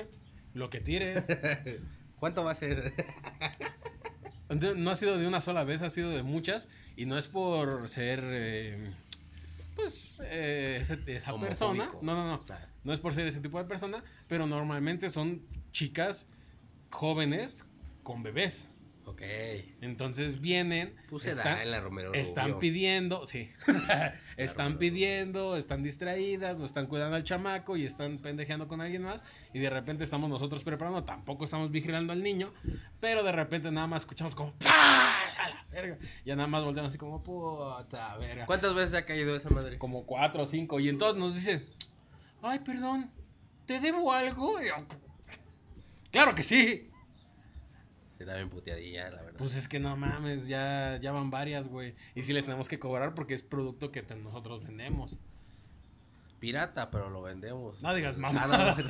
lo 0.54 0.70
que 0.70 0.80
tires. 0.80 1.26
¿Cuánto 2.20 2.44
va 2.44 2.52
a 2.52 2.56
ser? 2.56 2.94
Entonces, 4.50 4.78
no 4.78 4.90
ha 4.92 4.96
sido 4.96 5.18
de 5.18 5.28
una 5.28 5.42
sola 5.42 5.64
vez, 5.64 5.82
ha 5.82 5.90
sido 5.90 6.10
de 6.10 6.24
muchas. 6.24 6.68
Y 6.96 7.06
no 7.06 7.18
es 7.18 7.28
por 7.28 7.88
ser, 7.90 8.22
eh, 8.26 8.92
pues, 9.76 10.16
eh, 10.24 10.80
ese- 10.82 11.00
esa 11.16 11.32
persona. 11.48 11.86
No, 12.02 12.16
no, 12.16 12.26
no. 12.28 12.34
No 12.84 12.94
es 12.94 13.00
por 13.00 13.14
ser 13.14 13.28
ese 13.28 13.40
tipo 13.42 13.58
de 13.60 13.66
persona, 13.66 14.04
pero 14.28 14.48
normalmente 14.48 15.10
son 15.10 15.42
chicas 15.72 16.26
jóvenes 16.90 17.66
con 18.04 18.24
bebés. 18.24 18.70
Ok. 19.10 19.22
Entonces 19.82 20.40
vienen, 20.40 20.96
Pues 21.10 21.24
se 21.24 21.30
están, 21.32 21.44
da 21.56 21.64
en 21.64 21.72
la 21.72 21.80
Romero 21.82 22.14
están 22.14 22.60
pidiendo, 22.60 23.26
sí, 23.26 23.50
están 24.38 24.66
Romero. 24.74 24.80
pidiendo, 24.80 25.58
están 25.58 25.82
distraídas, 25.82 26.58
no 26.60 26.66
están 26.66 26.86
cuidando 26.86 27.16
al 27.16 27.24
chamaco 27.24 27.76
y 27.76 27.86
están 27.86 28.20
pendejeando 28.20 28.68
con 28.68 28.82
alguien 28.82 29.02
más 29.02 29.24
y 29.52 29.58
de 29.60 29.70
repente 29.72 30.04
estamos 30.04 30.30
nosotros 30.30 30.64
preparando, 30.64 31.04
tampoco 31.06 31.46
estamos 31.46 31.72
vigilando 31.72 32.14
al 32.14 32.22
niño, 32.22 32.54
pero 33.00 33.24
de 33.24 33.32
repente 33.32 33.72
nada 33.72 33.88
más 33.88 34.04
escuchamos 34.04 34.36
como 34.36 34.54
¡pah! 34.54 35.16
a 35.44 35.50
la 35.50 35.66
verga, 35.72 35.98
ya 36.24 36.36
nada 36.36 36.48
más 36.48 36.64
voltean 36.64 36.86
así 36.86 37.00
como 37.00 37.24
puta 37.24 38.16
verga, 38.18 38.46
¿Cuántas 38.46 38.76
veces 38.76 38.94
ha 38.94 39.06
caído 39.06 39.36
esa 39.36 39.50
madre? 39.50 39.80
como 39.80 40.06
cuatro 40.06 40.44
o 40.44 40.46
cinco 40.46 40.80
y 40.80 40.88
entonces 40.88 41.18
nos 41.20 41.34
dicen, 41.34 41.64
ay 42.44 42.60
perdón, 42.60 43.10
¿te 43.66 43.80
debo 43.80 44.14
algo? 44.14 44.62
Yo, 44.62 44.86
claro 46.12 46.36
que 46.36 46.44
sí. 46.44 46.86
Se 48.20 48.26
da 48.26 48.36
bien 48.36 48.50
puteadilla, 48.50 49.10
la 49.12 49.22
verdad. 49.22 49.38
Pues 49.38 49.56
es 49.56 49.70
que 49.70 49.80
no 49.80 49.96
mames, 49.96 50.46
ya, 50.46 50.98
ya 51.02 51.14
van 51.14 51.32
varias, 51.32 51.70
güey. 51.70 51.96
Y 52.16 52.24
sí 52.24 52.34
les 52.34 52.44
tenemos 52.44 52.68
que 52.68 52.78
cobrar 52.78 53.16
porque 53.16 53.34
es 53.34 53.44
producto 53.44 53.94
que 53.94 54.02
nosotros 54.02 54.62
vendemos. 54.62 55.16
Pirata, 56.42 56.92
pero 56.92 57.10
lo 57.10 57.22
vendemos. 57.22 57.82
No 57.82 57.94
digas 57.94 58.18
mamá. 58.18 58.42
Ah, 58.44 58.76
no. 58.78 58.84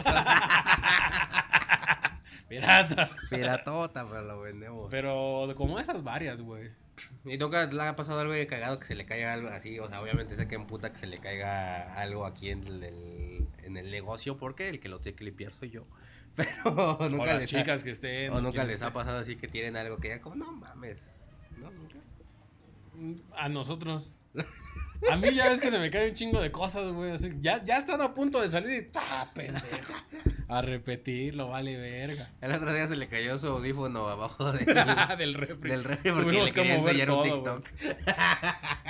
Pirata. 2.49 3.11
Piratota, 3.29 4.09
pero 4.09 4.23
lo 4.23 4.41
vendemos. 4.41 4.87
Pero 4.89 5.53
como 5.55 5.79
esas 5.79 6.03
varias, 6.03 6.41
güey. 6.41 6.71
¿Y 7.23 7.37
nunca 7.37 7.67
le 7.67 7.83
ha 7.83 7.95
pasado 7.95 8.21
algo 8.21 8.33
de 8.33 8.47
cagado 8.47 8.79
que 8.79 8.87
se 8.87 8.95
le 8.95 9.05
caiga 9.05 9.33
algo 9.33 9.49
así? 9.49 9.77
O 9.77 9.87
sea, 9.87 10.01
obviamente 10.01 10.35
sé 10.37 10.47
que 10.47 10.55
en 10.55 10.65
puta 10.65 10.91
que 10.91 10.97
se 10.97 11.05
le 11.05 11.19
caiga 11.19 11.93
algo 11.93 12.25
aquí 12.25 12.49
en 12.49 12.65
el, 12.65 13.47
en 13.61 13.77
el 13.77 13.91
negocio, 13.91 14.39
porque 14.39 14.69
el 14.69 14.79
que 14.79 14.89
lo 14.89 15.01
tiene 15.01 15.15
que 15.15 15.25
limpiar 15.25 15.53
soy 15.53 15.69
yo. 15.69 15.85
Pero 16.63 16.97
O 16.99 17.09
nunca 17.09 17.25
las 17.25 17.41
les 17.41 17.49
chicas 17.49 17.83
que 17.83 17.91
estén. 17.91 18.31
ha, 18.31 18.35
o 18.37 18.41
nunca 18.41 18.63
les 18.63 18.81
ha 18.81 18.93
pasado 18.93 19.17
así 19.19 19.35
que 19.35 19.47
tienen 19.47 19.75
algo 19.75 19.97
que 19.97 20.07
ya 20.09 20.21
como, 20.21 20.35
no 20.35 20.51
mames. 20.53 20.97
No, 21.57 21.69
nunca. 21.71 23.19
A 23.37 23.49
nosotros. 23.49 24.11
A 25.09 25.15
mí 25.15 25.33
ya 25.33 25.47
ves 25.49 25.61
que 25.61 25.71
se 25.71 25.79
me 25.79 25.89
cae 25.89 26.09
un 26.09 26.15
chingo 26.15 26.41
de 26.41 26.51
cosas, 26.51 26.91
güey. 26.91 27.11
así, 27.11 27.31
ya, 27.39 27.63
ya 27.63 27.77
están 27.77 28.01
a 28.01 28.13
punto 28.13 28.41
de 28.41 28.49
salir 28.49 28.83
y 28.83 28.89
¡ah, 28.95 29.31
pendejo! 29.33 29.93
A 30.49 30.61
repetirlo, 30.61 31.47
vale 31.47 31.77
verga. 31.77 32.31
El 32.41 32.51
otro 32.53 32.73
día 32.73 32.85
se 32.87 32.97
le 32.97 33.07
cayó 33.07 33.39
su 33.39 33.47
audífono 33.47 34.07
abajo 34.07 34.51
de- 34.51 34.65
Del 35.17 35.33
refri. 35.35 35.69
del 35.71 35.83
refri 35.85 36.11
porque 36.11 36.25
Tuvimos 36.29 36.45
le 36.47 36.51
que 36.53 36.61
quería 36.61 36.75
enseñar 36.75 37.11
un 37.11 37.23
todo. 37.29 37.61
TikTok. 37.61 37.69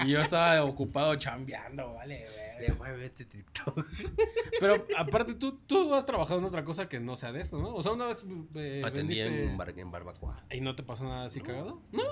Y 0.05 0.11
yo 0.11 0.21
estaba 0.21 0.63
ocupado 0.63 1.15
chambeando, 1.17 1.93
vale 1.93 2.25
Le 2.59 2.73
muévete 2.77 3.25
TikTok. 3.25 3.85
Pero 4.59 4.85
aparte, 4.97 5.33
tú, 5.35 5.59
tú 5.67 5.93
has 5.95 6.05
trabajado 6.05 6.39
en 6.39 6.45
otra 6.45 6.63
cosa 6.63 6.87
que 6.89 6.99
no 6.99 7.15
sea 7.15 7.31
de 7.31 7.41
esto, 7.41 7.57
¿no? 7.59 7.73
O 7.73 7.83
sea, 7.83 7.91
una 7.93 8.07
vez 8.07 8.25
eh, 8.55 8.81
Atendí 8.85 9.19
vendiste... 9.19 9.45
en, 9.51 9.57
bar- 9.57 9.73
en 9.77 9.91
barbacoa. 9.91 10.43
¿Y 10.51 10.61
no 10.61 10.75
te 10.75 10.83
pasó 10.83 11.03
nada 11.05 11.25
así 11.25 11.41
cagado? 11.41 11.81
No. 11.91 12.03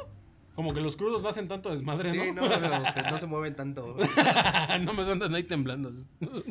Como 0.56 0.74
que 0.74 0.82
los 0.82 0.98
crudos 0.98 1.22
no 1.22 1.30
hacen 1.30 1.48
tanto 1.48 1.70
desmadre, 1.70 2.10
Sí, 2.10 2.18
¿no? 2.34 2.42
no, 2.42 2.50
pero 2.50 2.70
pues 2.94 3.12
no 3.12 3.20
se 3.20 3.26
mueven 3.28 3.56
tanto. 3.56 3.96
no 4.82 4.94
me 4.94 5.04
andan 5.12 5.36
ahí 5.36 5.44
temblando. 5.44 5.92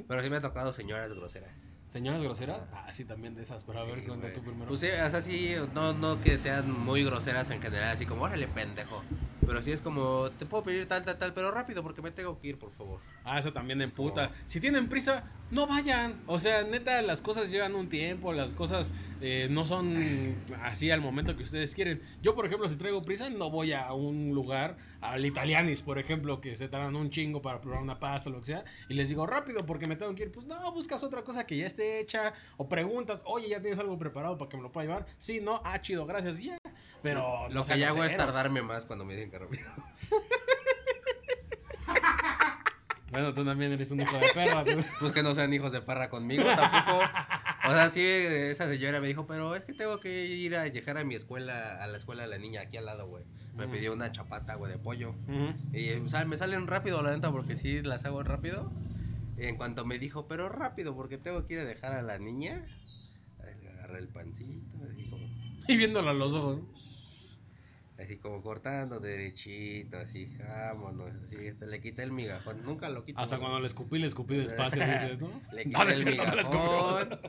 Pero 0.06 0.22
sí 0.22 0.30
me 0.30 0.36
ha 0.36 0.40
tocado 0.40 0.72
señoras 0.72 1.12
groseras. 1.12 1.50
¿Señoras 1.88 2.20
groseras? 2.22 2.62
Ah, 2.72 2.92
sí, 2.92 3.04
también 3.04 3.34
de 3.34 3.42
esas, 3.42 3.64
pero 3.64 3.80
a 3.80 3.86
ver, 3.86 4.00
Sí, 4.00 4.06
cuenta 4.06 4.26
güey. 4.26 4.34
tú 4.34 4.42
primero. 4.42 4.68
Pues 4.68 4.80
sí, 4.80 4.86
o 4.88 5.10
sea, 5.10 5.22
sí, 5.22 5.54
no, 5.72 5.92
no 5.94 6.20
que 6.20 6.36
sean 6.38 6.70
muy 6.70 7.02
groseras 7.04 7.50
en 7.50 7.62
general, 7.62 7.90
así 7.94 8.04
como, 8.06 8.24
órale, 8.24 8.46
pendejo. 8.48 9.02
Pero 9.46 9.62
sí 9.62 9.72
es 9.72 9.80
como, 9.80 10.28
te 10.38 10.44
puedo 10.46 10.64
pedir 10.64 10.86
tal, 10.88 11.04
tal, 11.04 11.16
tal, 11.16 11.32
pero 11.32 11.50
rápido 11.52 11.82
porque 11.82 12.02
me 12.02 12.10
tengo 12.10 12.38
que 12.38 12.48
ir, 12.48 12.58
por 12.58 12.70
favor. 12.72 13.00
Ah, 13.26 13.40
eso 13.40 13.52
también 13.52 13.82
en 13.82 13.90
puta. 13.90 14.30
Si 14.46 14.60
tienen 14.60 14.88
prisa, 14.88 15.24
no 15.50 15.66
vayan. 15.66 16.22
O 16.26 16.38
sea, 16.38 16.62
neta, 16.62 17.02
las 17.02 17.20
cosas 17.20 17.50
llevan 17.50 17.74
un 17.74 17.88
tiempo, 17.88 18.32
las 18.32 18.54
cosas 18.54 18.92
eh, 19.20 19.48
no 19.50 19.66
son 19.66 20.36
así 20.62 20.92
al 20.92 21.00
momento 21.00 21.36
que 21.36 21.42
ustedes 21.42 21.74
quieren. 21.74 22.00
Yo, 22.22 22.36
por 22.36 22.46
ejemplo, 22.46 22.68
si 22.68 22.76
traigo 22.76 23.02
prisa, 23.02 23.28
no 23.28 23.50
voy 23.50 23.72
a 23.72 23.92
un 23.92 24.32
lugar, 24.32 24.76
al 25.00 25.26
Italianis, 25.26 25.80
por 25.80 25.98
ejemplo, 25.98 26.40
que 26.40 26.54
se 26.54 26.68
tardan 26.68 26.94
un 26.94 27.10
chingo 27.10 27.42
para 27.42 27.60
probar 27.60 27.82
una 27.82 27.98
pasta 27.98 28.30
o 28.30 28.32
lo 28.32 28.38
que 28.38 28.46
sea, 28.46 28.64
y 28.88 28.94
les 28.94 29.08
digo 29.08 29.26
rápido 29.26 29.66
porque 29.66 29.88
me 29.88 29.96
tengo 29.96 30.14
que 30.14 30.22
ir. 30.24 30.32
Pues 30.32 30.46
no, 30.46 30.70
buscas 30.72 31.02
otra 31.02 31.22
cosa 31.22 31.46
que 31.46 31.56
ya 31.56 31.66
esté 31.66 31.98
hecha, 31.98 32.32
o 32.56 32.68
preguntas, 32.68 33.22
oye, 33.24 33.48
¿ya 33.48 33.60
tienes 33.60 33.80
algo 33.80 33.98
preparado 33.98 34.38
para 34.38 34.48
que 34.48 34.56
me 34.56 34.62
lo 34.62 34.70
pueda 34.70 34.86
llevar? 34.86 35.06
Sí, 35.18 35.40
no, 35.40 35.60
ah, 35.64 35.82
chido, 35.82 36.06
gracias, 36.06 36.38
ya. 36.38 36.58
Pero 37.02 37.48
Lo 37.50 37.64
que 37.64 37.76
ya 37.78 37.88
hago 37.88 38.04
es 38.04 38.16
tardarme 38.16 38.62
más 38.62 38.86
cuando 38.86 39.04
me 39.04 39.14
dicen 39.14 39.30
que 39.30 39.38
rápido. 39.38 39.64
Bueno, 43.10 43.32
tú 43.34 43.44
también 43.44 43.72
eres 43.72 43.90
un 43.92 44.00
hijo 44.00 44.16
de 44.16 44.26
perra. 44.34 44.64
tú. 44.64 44.72
Pues 45.00 45.12
que 45.12 45.22
no 45.22 45.34
sean 45.34 45.52
hijos 45.52 45.72
de 45.72 45.80
perra 45.80 46.08
conmigo 46.10 46.42
tampoco. 46.44 46.98
O 47.68 47.70
sea, 47.70 47.90
sí, 47.90 48.00
esa 48.04 48.68
señora 48.68 49.00
me 49.00 49.08
dijo, 49.08 49.26
pero 49.26 49.54
es 49.54 49.62
que 49.64 49.72
tengo 49.72 49.98
que 50.00 50.26
ir 50.26 50.54
a 50.56 50.62
dejar 50.64 50.98
a 50.98 51.04
mi 51.04 51.14
escuela, 51.14 51.82
a 51.82 51.86
la 51.86 51.98
escuela 51.98 52.22
de 52.22 52.28
la 52.28 52.38
niña 52.38 52.62
aquí 52.62 52.76
al 52.76 52.86
lado, 52.86 53.06
güey. 53.08 53.24
Me 53.56 53.66
Mm. 53.66 53.70
pidió 53.70 53.92
una 53.92 54.12
chapata, 54.12 54.54
güey, 54.56 54.70
de 54.72 54.78
pollo. 54.78 55.14
Y 55.72 55.92
o 55.92 56.08
sea, 56.08 56.24
me 56.24 56.36
salen 56.36 56.66
rápido, 56.66 57.02
la 57.02 57.14
neta, 57.14 57.30
porque 57.32 57.56
sí 57.56 57.80
las 57.82 58.04
hago 58.04 58.22
rápido. 58.22 58.70
Y 59.38 59.44
en 59.46 59.56
cuanto 59.56 59.84
me 59.84 59.98
dijo, 59.98 60.26
pero 60.28 60.48
rápido, 60.48 60.94
porque 60.96 61.18
tengo 61.18 61.46
que 61.46 61.54
ir 61.54 61.60
a 61.60 61.64
dejar 61.64 61.92
a 61.94 62.02
la 62.02 62.18
niña. 62.18 62.64
Agarré 63.40 63.98
el 64.00 64.08
pancito, 64.08 64.78
así 64.92 65.08
como, 65.10 65.26
Y 65.68 65.76
viéndola 65.76 66.10
a 66.10 66.14
los 66.14 66.32
ojos. 66.34 66.60
Así 67.98 68.18
como 68.18 68.42
cortando 68.42 69.00
derechito, 69.00 69.98
así, 69.98 70.36
vámonos. 70.38 71.12
Así, 71.24 71.36
le 71.58 71.80
quité 71.80 72.02
el 72.02 72.12
migajón. 72.12 72.62
Nunca 72.64 72.88
lo 72.88 73.04
quito. 73.04 73.20
Hasta 73.20 73.38
cuando 73.38 73.60
le 73.60 73.66
escupí, 73.66 73.98
le 73.98 74.06
escupí 74.06 74.36
despacio, 74.36 74.84
dices, 74.84 75.20
¿no? 75.20 75.40
Le 75.52 75.64
quité 75.64 75.78
No, 75.78 75.84
no 75.84 75.90
es 75.90 75.98
el 75.98 76.02
cierto, 76.02 76.24
no 76.24 76.30
migajón. 76.32 77.20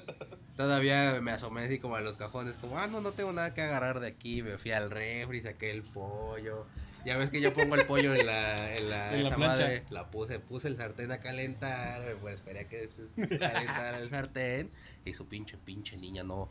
Todavía 0.55 1.21
me 1.21 1.31
asomé 1.31 1.65
así 1.65 1.79
como 1.79 1.95
a 1.95 2.01
los 2.01 2.17
cajones, 2.17 2.55
como, 2.55 2.79
ah, 2.79 2.88
no, 2.88 3.00
no 3.00 3.12
tengo 3.12 3.31
nada 3.31 3.53
que 3.53 3.62
agarrar 3.62 4.00
de 4.00 4.07
aquí. 4.07 4.41
Me 4.41 4.57
fui 4.57 4.71
al 4.71 4.89
refri, 4.89 5.41
saqué 5.41 5.71
el 5.71 5.83
pollo. 5.83 6.65
Ya 7.07 7.15
ves 7.15 7.29
que 7.29 7.39
yo 7.39 7.53
pongo 7.53 7.75
el 7.75 7.85
pollo 7.85 8.13
en 8.13 8.25
la, 8.25 8.75
en 8.75 8.89
la, 8.89 9.13
En 9.15 9.23
la 9.23 9.29
esa 9.29 9.37
plancha. 9.37 9.61
madre, 9.63 9.83
la 9.91 10.11
puse, 10.11 10.39
puse 10.39 10.67
el 10.67 10.75
sartén 10.75 11.09
a 11.13 11.19
calentar, 11.21 12.01
pues 12.19 12.35
esperé 12.35 12.59
a 12.59 12.67
que 12.67 12.77
después 12.81 13.09
calentara 13.39 13.99
el 13.99 14.09
sartén. 14.09 14.69
Y 15.05 15.13
su 15.13 15.25
pinche, 15.25 15.55
pinche 15.57 15.95
niña 15.95 16.23
no, 16.23 16.49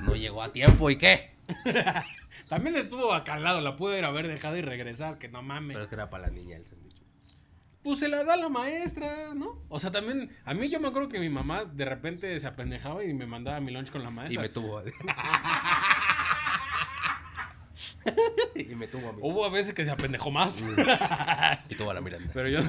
no 0.00 0.16
llegó 0.16 0.42
a 0.42 0.50
tiempo. 0.52 0.90
¿Y 0.90 0.96
qué? 0.96 1.36
También 2.48 2.74
estuvo 2.74 3.12
acalado, 3.14 3.60
la 3.60 3.76
pude 3.76 3.96
ir 3.98 4.04
a 4.04 4.08
haber 4.08 4.26
dejado 4.26 4.56
y 4.56 4.62
regresar, 4.62 5.18
que 5.18 5.28
no 5.28 5.42
mames. 5.42 5.74
Pero 5.76 5.84
es 5.84 5.88
que 5.88 5.94
era 5.94 6.10
para 6.10 6.26
la 6.26 6.32
niña 6.32 6.56
el 6.56 6.66
sándwich. 6.66 7.00
Pues 7.84 8.00
se 8.00 8.08
la 8.08 8.24
da 8.24 8.36
la 8.36 8.48
maestra, 8.48 9.32
¿no? 9.34 9.62
O 9.68 9.78
sea, 9.78 9.92
también, 9.92 10.34
a 10.44 10.54
mí 10.54 10.70
yo 10.70 10.80
me 10.80 10.88
acuerdo 10.88 11.08
que 11.08 11.20
mi 11.20 11.28
mamá 11.28 11.66
de 11.66 11.84
repente 11.84 12.40
se 12.40 12.46
apendejaba 12.48 13.04
y 13.04 13.14
me 13.14 13.26
mandaba 13.26 13.60
mi 13.60 13.70
lunch 13.70 13.92
con 13.92 14.02
la 14.02 14.08
Y 14.08 14.12
maestra. 14.12 14.42
me 14.42 14.48
tuvo. 14.48 14.82
y 18.54 18.74
me 18.74 18.86
tuvo 18.86 19.08
a 19.08 19.12
mí. 19.12 19.18
Hubo 19.22 19.44
a 19.44 19.50
veces 19.50 19.74
que 19.74 19.84
se 19.84 19.90
apendejó 19.90 20.30
más. 20.30 20.62
Y 21.68 21.74
tuvo 21.74 21.90
a 21.90 21.94
la 21.94 22.00
Miranda. 22.00 22.30
Pero 22.34 22.48
yo. 22.48 22.60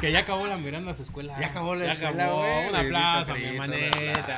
que 0.00 0.12
ya 0.12 0.20
acabó 0.20 0.46
la 0.46 0.58
Miranda 0.58 0.90
a 0.90 0.94
su 0.94 1.02
escuela. 1.02 1.38
Ya 1.40 1.46
acabó 1.48 1.74
la 1.74 1.90
escuela, 1.92 2.24
acabó. 2.24 2.40
güey. 2.40 2.68
Un 2.68 2.76
aplauso 2.76 3.32
a 3.32 3.34
mi 3.36 3.44
hermanita. 3.44 4.34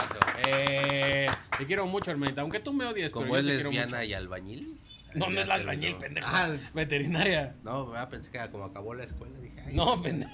Eh, 0.47 1.27
te 1.59 1.67
quiero 1.67 1.87
mucho, 1.87 2.11
hermanita. 2.11 2.41
Aunque 2.43 2.61
tú 2.61 2.73
me 2.73 2.85
odies, 2.87 3.13
Como 3.13 3.27
pero 3.27 3.39
es 3.39 3.45
yo 3.45 3.49
te 3.51 3.55
quiero 3.57 3.71
lesbiana 3.71 3.97
mucho. 3.99 4.09
y 4.09 4.15
albañil. 4.15 4.81
No, 5.15 5.27
no 5.27 5.33
ya 5.33 5.41
es 5.43 5.49
la 5.49 5.55
albañil, 5.55 5.97
pendejo. 5.97 6.29
Ah, 6.31 6.51
Veterinaria. 6.75 7.55
no, 7.65 7.87
¿verdad? 7.87 8.09
pensé 8.11 8.31
que 8.31 8.39
como 8.51 8.65
acabó 8.65 8.95
la 8.95 9.05
escuela. 9.05 9.35
Dije, 9.41 9.61
ay, 9.67 9.75
No, 9.75 10.01
pendejo. 10.03 10.31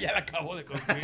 ya 0.00 0.12
la 0.12 0.18
acabó 0.20 0.56
de 0.56 0.64
construir. 0.64 1.02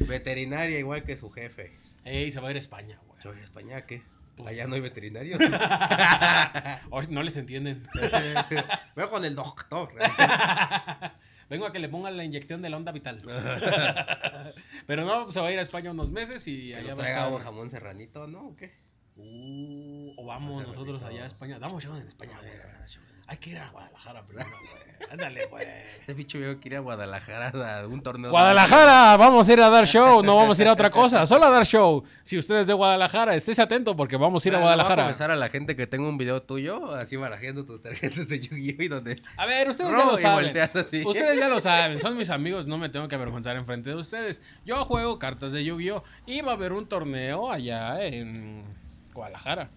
Veterinaria 0.00 0.78
igual 0.78 1.04
que 1.04 1.16
su 1.16 1.30
jefe. 1.30 1.72
Ey, 2.04 2.32
se 2.32 2.40
va 2.40 2.48
a 2.48 2.50
ir 2.50 2.56
a 2.56 2.60
España, 2.60 2.98
güey. 3.06 3.20
Yo, 3.22 3.32
¿en 3.32 3.38
España 3.44 3.82
qué? 3.86 4.02
Pues- 4.36 4.48
Allá 4.50 4.66
no 4.66 4.74
hay 4.74 4.80
veterinarios. 4.82 5.38
Hoy 6.90 7.06
no 7.10 7.22
les 7.22 7.36
entienden. 7.36 7.82
Veo 8.96 9.10
con 9.10 9.24
el 9.24 9.34
doctor. 9.34 9.94
Vengo 11.48 11.66
a 11.66 11.72
que 11.72 11.78
le 11.78 11.88
pongan 11.88 12.16
la 12.16 12.24
inyección 12.24 12.60
de 12.60 12.68
la 12.70 12.76
onda 12.76 12.92
vital. 12.92 13.22
Pero 14.86 15.04
no, 15.04 15.30
se 15.32 15.40
va 15.40 15.48
a 15.48 15.52
ir 15.52 15.58
a 15.58 15.62
España 15.62 15.90
unos 15.92 16.10
meses 16.10 16.46
y 16.48 16.68
Que 16.70 16.76
allá 16.76 16.88
nos 16.90 16.98
va 16.98 17.02
a 17.02 17.06
traiga 17.06 17.26
un 17.28 17.32
estar. 17.34 17.44
jamón 17.46 17.70
serranito, 17.70 18.26
¿no? 18.26 18.48
¿O 18.48 18.56
qué? 18.56 18.74
Uh, 19.16 20.12
o 20.16 20.24
vamos 20.26 20.66
nosotros 20.66 21.02
allá 21.02 21.24
a 21.24 21.26
España. 21.26 21.58
Damos 21.58 21.82
show 21.82 21.96
en 21.96 22.06
España, 22.06 22.38
güey. 22.40 22.52
Hay 23.28 23.38
que 23.38 23.50
ir 23.50 23.58
a 23.58 23.68
Guadalajara 23.70 24.24
primero, 24.24 24.50
güey. 24.50 25.10
Ándale, 25.10 25.46
güey. 25.46 25.66
Este 25.98 26.14
bicho 26.14 26.38
veo 26.38 26.60
que 26.60 26.68
ir 26.68 26.76
a 26.76 26.80
Guadalajara 26.80 27.80
a 27.80 27.86
un 27.88 28.00
torneo. 28.00 28.30
Guadalajara, 28.30 29.16
vamos 29.16 29.48
a 29.48 29.52
ir 29.52 29.60
a 29.60 29.68
dar 29.68 29.84
show, 29.86 30.22
no 30.22 30.36
vamos 30.36 30.58
a 30.58 30.62
ir 30.62 30.68
a 30.68 30.72
otra 30.72 30.90
cosa, 30.90 31.26
solo 31.26 31.44
a 31.46 31.50
dar 31.50 31.66
show. 31.66 32.04
Si 32.22 32.38
usted 32.38 32.60
es 32.60 32.66
de 32.68 32.72
Guadalajara, 32.72 33.34
estés 33.34 33.58
atento 33.58 33.96
porque 33.96 34.16
vamos 34.16 34.44
a 34.44 34.48
ir 34.48 34.54
a 34.54 34.58
Ah, 34.58 34.60
le 34.60 34.64
voy 34.64 34.68
Guadalajara. 34.74 35.02
confesar 35.04 35.30
a 35.32 35.36
la 35.36 35.48
gente 35.48 35.74
que 35.74 35.88
tengo 35.88 36.08
un 36.08 36.18
video 36.18 36.40
tuyo, 36.42 36.94
así 36.94 37.16
barajeando 37.16 37.64
tus 37.66 37.82
tarjetas 37.82 38.28
de 38.28 38.38
Yu-Gi-Oh! 38.40 38.82
y 38.82 38.88
donde. 38.88 39.20
A 39.36 39.44
ver, 39.46 39.68
ustedes 39.70 39.90
ya 39.90 40.04
lo 40.04 40.16
saben. 40.16 40.46
Ustedes 41.06 41.36
ya 41.38 41.48
lo 41.48 41.58
saben, 41.60 42.00
son 42.00 42.16
mis 42.16 42.30
amigos, 42.30 42.68
no 42.68 42.78
me 42.78 42.88
tengo 42.90 43.08
que 43.08 43.16
avergonzar 43.16 43.56
enfrente 43.56 43.90
de 43.90 43.96
ustedes. 43.96 44.40
Yo 44.64 44.84
juego 44.84 45.18
cartas 45.18 45.50
de 45.52 45.64
Yu-Gi-Oh! 45.64 46.04
y 46.26 46.42
va 46.42 46.52
a 46.52 46.54
haber 46.54 46.72
un 46.72 46.86
torneo 46.88 47.50
allá 47.50 48.02
en 48.04 48.64
Guadalajara. 49.16 49.70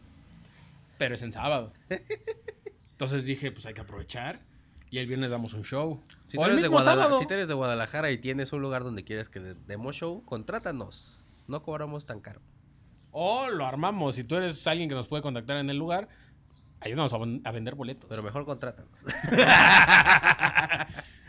Pero 0.98 1.16
es 1.16 1.22
en 1.22 1.32
sábado. 1.32 1.74
Entonces 2.92 3.26
dije, 3.26 3.52
pues 3.52 3.66
hay 3.66 3.74
que 3.74 3.82
aprovechar. 3.82 4.42
Y 4.92 4.98
el 4.98 5.08
viernes 5.08 5.32
damos 5.32 5.54
un 5.54 5.64
show. 5.64 6.02
Si 6.28 6.38
O 6.38 6.42
tú, 6.42 6.46
el 6.48 6.52
eres 6.54 6.64
de 6.64 6.70
mismo 6.70 6.80
Guadala- 6.80 7.04
sábado. 7.04 7.20
si 7.20 7.26
tú 7.28 7.34
eres 7.36 7.48
de 7.48 7.54
Guadalajara 7.54 8.12
y 8.12 8.18
tienes 8.18 8.52
un 8.54 8.62
lugar 8.62 8.84
donde 8.84 9.04
quieres 9.04 9.30
que 9.30 9.40
de- 9.40 9.54
demos 9.68 9.96
show, 9.96 10.24
contrátanos. 10.26 11.26
No 11.48 11.62
cobramos 11.64 12.06
tan 12.06 12.20
caro. 12.22 12.42
O 13.12 13.50
lo 13.50 13.66
armamos. 13.66 14.16
Si 14.16 14.24
tú 14.24 14.36
eres 14.36 14.66
alguien 14.68 14.90
que 14.90 14.96
nos 14.96 15.08
puede 15.08 15.22
contactar 15.24 15.58
en 15.58 15.70
el 15.70 15.78
lugar, 15.78 16.10
ayúdanos 16.80 17.14
a, 17.14 17.18
a 17.50 17.52
vender 17.52 17.76
boletos. 17.76 18.08
Pero 18.10 18.22
mejor 18.24 18.46
contrátanos. 18.46 19.06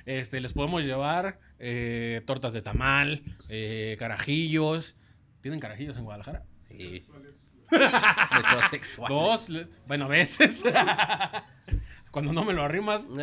Este, 0.07 0.41
les 0.41 0.55
podemos 0.55 0.83
llevar 0.83 1.39
eh, 1.59 2.23
tortas 2.27 2.53
de 2.53 2.63
tamal, 2.63 3.23
eh, 3.49 3.97
carajillos. 3.99 4.97
¿Tienen 5.43 5.61
carajillos 5.61 5.97
en 5.99 6.05
Guadalajara? 6.05 6.43
Sí. 6.69 7.07
Metrosexual. 7.71 9.09
Dos, 9.09 9.49
bueno, 9.87 10.05
a 10.07 10.09
veces. 10.09 10.65
Cuando 12.11 12.33
no 12.33 12.45
me 12.45 12.53
lo 12.53 12.63
arrimas. 12.63 13.09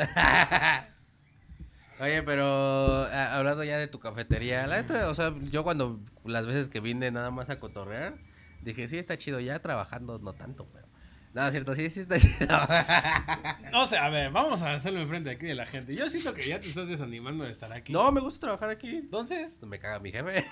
Oye, 2.00 2.22
pero 2.24 3.06
a- 3.06 3.36
hablando 3.38 3.64
ya 3.64 3.78
de 3.78 3.88
tu 3.88 4.00
cafetería, 4.00 4.68
la 4.68 4.78
neta, 4.82 5.10
o 5.10 5.16
sea, 5.16 5.34
yo 5.52 5.64
cuando 5.64 6.00
las 6.26 6.46
veces 6.46 6.68
que 6.70 6.80
vine 6.80 7.10
nada 7.10 7.32
más 7.32 7.50
a 7.50 7.60
cotorrear, 7.60 8.16
dije, 8.62 8.88
sí, 8.88 8.98
está 9.00 9.18
chido, 9.18 9.40
ya 9.40 9.60
trabajando 9.60 10.20
no 10.20 10.34
tanto, 10.34 10.68
pero... 10.72 10.86
No, 11.34 11.46
es 11.46 11.52
cierto, 11.52 11.76
sí, 11.76 11.90
sí 11.90 12.00
está 12.02 12.20
chido. 12.20 13.72
No 13.72 13.86
sé, 13.88 13.98
a 13.98 14.10
ver, 14.10 14.32
vamos 14.32 14.62
a 14.62 14.74
hacerlo 14.74 15.02
enfrente 15.02 15.30
aquí 15.32 15.46
de 15.48 15.56
la 15.56 15.66
gente. 15.66 15.96
Yo 15.96 16.10
siento 16.10 16.34
que 16.34 16.48
ya 16.48 16.60
te 16.60 16.70
estás 16.70 16.88
desanimando 16.88 17.44
de 17.44 17.52
estar 17.52 17.72
aquí. 17.74 17.92
no, 17.92 18.12
me 18.12 18.22
gusta 18.22 18.42
trabajar 18.42 18.70
aquí. 18.70 18.90
Entonces, 18.90 19.58
Me 19.64 19.78
caga 19.80 20.00
mi 20.00 20.12
jefe. 20.12 20.46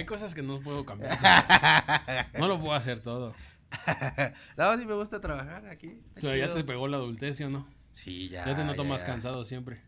Hay 0.00 0.06
cosas 0.06 0.34
que 0.34 0.42
no 0.42 0.60
puedo 0.60 0.84
cambiar. 0.84 1.18
No 2.38 2.48
lo 2.48 2.58
puedo 2.58 2.74
hacer 2.74 3.00
todo. 3.00 3.34
no, 4.56 4.76
sí 4.78 4.86
me 4.86 4.94
gusta 4.94 5.20
trabajar 5.20 5.66
aquí. 5.68 6.00
O 6.16 6.20
sea, 6.20 6.36
ya 6.36 6.50
te 6.50 6.64
pegó 6.64 6.88
la 6.88 6.96
adultez, 6.96 7.36
¿sí 7.36 7.44
o 7.44 7.50
no? 7.50 7.68
Sí, 7.92 8.28
ya. 8.30 8.46
Ya 8.46 8.56
te 8.56 8.64
noto 8.64 8.82
ya, 8.82 8.88
más 8.88 9.02
ya. 9.02 9.08
cansado 9.08 9.44
siempre. 9.44 9.82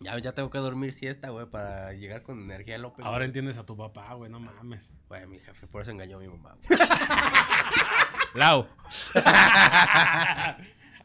Ya, 0.00 0.16
ya 0.18 0.32
tengo 0.32 0.50
que 0.50 0.58
dormir 0.58 0.94
siesta, 0.94 1.30
güey, 1.30 1.46
para 1.46 1.92
llegar 1.94 2.22
con 2.22 2.38
energía 2.38 2.78
López. 2.78 3.04
Ahora 3.04 3.24
entiendes 3.24 3.58
a 3.58 3.66
tu 3.66 3.76
papá, 3.76 4.14
güey, 4.14 4.30
no 4.30 4.38
mames. 4.38 4.92
Güey, 5.08 5.26
mi 5.26 5.40
jefe, 5.40 5.66
por 5.66 5.82
eso 5.82 5.90
engañó 5.90 6.18
a 6.18 6.20
mi 6.20 6.28
mamá. 6.28 6.56
güey. 6.68 6.78
Lau. 8.34 8.68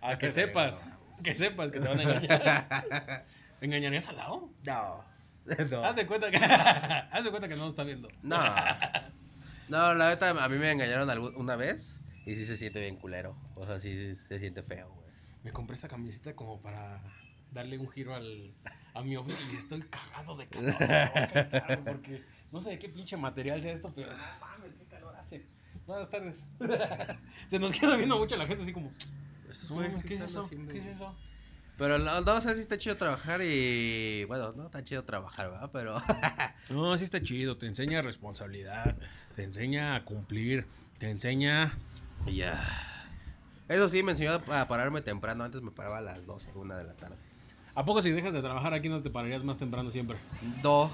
a 0.01 0.17
que 0.19 0.29
sepas. 0.31 0.83
Que 1.23 1.35
sepas 1.35 1.71
que 1.71 1.79
te 1.79 1.87
van 1.87 1.99
a 1.99 2.03
engañar. 2.03 3.25
¿Engañarías 3.61 4.07
a 4.07 4.11
Lau? 4.11 4.53
No. 4.63 5.03
No. 5.71 5.83
Haz 5.83 5.95
de 5.95 6.05
cuenta 6.05 6.29
que. 6.31 6.37
Haz 7.11 7.23
de 7.23 7.29
cuenta 7.29 7.47
que 7.47 7.55
no 7.55 7.63
lo 7.63 7.69
está 7.69 7.83
viendo. 7.83 8.09
No. 8.21 8.37
No, 9.69 9.93
la 9.93 10.09
neta, 10.09 10.29
a 10.31 10.49
mí 10.49 10.57
me 10.57 10.71
engañaron 10.71 11.07
una 11.35 11.55
vez 11.55 11.99
y 12.25 12.35
sí 12.35 12.43
se 12.47 12.57
siente 12.57 12.79
bien 12.79 12.95
culero. 12.95 13.37
O 13.53 13.67
sea, 13.67 13.79
sí, 13.79 13.95
sí 13.95 14.15
se 14.15 14.39
siente 14.39 14.63
feo, 14.63 14.89
güey. 14.95 15.07
Me 15.43 15.51
compré 15.51 15.75
esta 15.75 15.87
camiseta 15.87 16.35
como 16.35 16.59
para 16.59 16.99
darle 17.51 17.77
un 17.77 17.87
giro 17.91 18.15
al, 18.15 18.51
a 18.95 19.03
mi 19.03 19.13
outfit 19.13 19.37
y 19.53 19.57
estoy 19.57 19.81
cagado 19.83 20.35
de 20.37 20.47
calor. 20.47 20.75
porque 21.85 22.23
no 22.51 22.61
sé 22.63 22.71
de 22.71 22.79
qué 22.79 22.89
pinche 22.89 23.15
material 23.15 23.61
sea 23.61 23.73
esto, 23.73 23.91
pero 23.95 24.11
no 24.11 24.17
mames, 24.41 24.73
qué 24.75 24.85
calor 24.85 25.15
hace. 25.15 25.45
Buenas 25.85 26.09
tardes. 26.09 26.35
Se 27.47 27.59
nos 27.59 27.71
queda 27.71 27.95
viendo 27.95 28.17
mucho 28.17 28.37
la 28.37 28.47
gente 28.47 28.63
así 28.63 28.73
como, 28.73 28.89
"No 28.89 29.75
güeyes, 29.75 29.93
mames, 29.93 30.05
¿qué 30.05 30.15
es 30.15 30.21
eso? 30.21 30.49
¿Qué 30.49 30.77
es 30.79 30.87
eso? 30.87 31.15
Pero 31.79 31.97
no, 31.97 32.21
no, 32.21 32.35
o 32.35 32.41
sea, 32.41 32.53
sí 32.53 32.59
está 32.59 32.77
chido 32.77 32.97
trabajar 32.97 33.41
y. 33.41 34.25
Bueno, 34.25 34.53
no 34.55 34.65
está 34.65 34.83
chido 34.83 35.03
trabajar, 35.05 35.49
¿verdad? 35.51 35.69
Pero. 35.73 36.01
No, 36.69 36.95
sí 36.99 37.03
está 37.03 37.19
chido, 37.23 37.57
te 37.57 37.65
enseña 37.65 38.03
responsabilidad, 38.03 38.95
te 39.35 39.43
enseña 39.43 39.95
a 39.95 40.05
cumplir, 40.05 40.67
te 40.99 41.09
enseña... 41.09 41.73
Ya. 42.27 42.61
Eso 43.67 43.89
sí, 43.89 44.03
me 44.03 44.11
enseñó 44.11 44.33
a 44.33 44.67
pararme 44.67 45.01
temprano. 45.01 45.43
Antes 45.43 45.63
me 45.63 45.71
paraba 45.71 45.97
a 45.97 46.01
las 46.01 46.23
12, 46.27 46.51
una 46.53 46.77
de 46.77 46.83
la 46.83 46.93
tarde. 46.93 47.15
¿A 47.73 47.85
poco 47.85 48.03
si 48.03 48.11
dejas 48.11 48.33
de 48.33 48.41
trabajar 48.41 48.73
aquí 48.75 48.87
no 48.87 49.01
te 49.01 49.09
pararías 49.09 49.43
más 49.43 49.57
temprano 49.57 49.89
siempre? 49.89 50.17
No. 50.63 50.91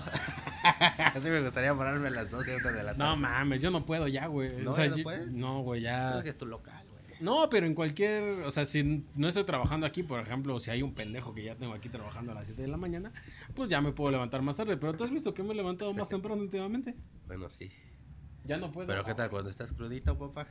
Así 1.13 1.29
me 1.29 1.41
gustaría 1.41 1.73
pararme 1.75 2.07
a 2.07 2.11
las 2.11 2.29
12, 2.31 2.55
una 2.55 2.71
de 2.71 2.83
la 2.83 2.95
tarde. 2.95 2.97
No 3.03 3.17
mames, 3.17 3.61
yo 3.61 3.69
no 3.71 3.85
puedo 3.85 4.07
ya, 4.07 4.27
güey. 4.27 4.63
¿No? 4.63 4.71
O 4.71 4.73
sea, 4.75 4.85
¿Ya 4.85 4.91
no 4.91 4.97
yo- 4.97 5.03
puedes? 5.03 5.27
no, 5.31 5.61
güey, 5.61 5.81
ya. 5.81 6.11
Creo 6.11 6.23
que 6.23 6.29
es 6.29 6.37
tu 6.37 6.45
local, 6.45 6.85
güey. 6.89 6.94
No, 7.21 7.49
pero 7.49 7.65
en 7.65 7.73
cualquier, 7.75 8.23
o 8.43 8.51
sea, 8.51 8.65
si 8.65 9.05
no 9.15 9.27
estoy 9.27 9.43
trabajando 9.45 9.85
aquí, 9.85 10.03
por 10.03 10.19
ejemplo, 10.19 10.59
si 10.59 10.69
hay 10.71 10.81
un 10.81 10.93
pendejo 10.93 11.33
que 11.33 11.43
ya 11.43 11.55
tengo 11.55 11.73
aquí 11.73 11.89
trabajando 11.89 12.31
a 12.31 12.35
las 12.35 12.45
7 12.47 12.61
de 12.61 12.67
la 12.67 12.77
mañana, 12.77 13.11
pues 13.53 13.69
ya 13.69 13.79
me 13.81 13.91
puedo 13.93 14.11
levantar 14.11 14.41
más 14.41 14.57
tarde. 14.57 14.77
Pero 14.77 14.93
tú 14.95 15.03
has 15.05 15.11
visto 15.11 15.33
que 15.33 15.43
me 15.43 15.53
he 15.53 15.55
levantado 15.55 15.93
más 15.93 16.09
temprano 16.09 16.41
últimamente. 16.41 16.95
Bueno, 17.27 17.49
sí. 17.49 17.71
Ya 18.43 18.57
no 18.57 18.71
puedo. 18.71 18.87
Pero 18.87 19.03
¿qué 19.05 19.13
tal 19.15 19.29
cuando 19.29 19.49
estás 19.49 19.71
crudito, 19.73 20.17
papá? 20.17 20.47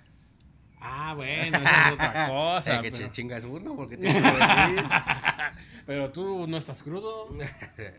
Ah, 0.80 1.14
bueno, 1.14 1.56
esa 1.58 1.86
es 1.88 1.92
otra 1.94 2.26
cosa. 2.28 2.78
Eh, 2.78 2.82
que 2.82 2.90
pero... 2.92 3.06
ch- 3.06 3.10
chingas 3.12 3.44
uno 3.44 3.74
porque 3.76 3.96
venir. 3.96 4.22
pero 5.86 6.10
tú 6.12 6.46
no 6.46 6.56
estás 6.56 6.82
crudo. 6.82 7.28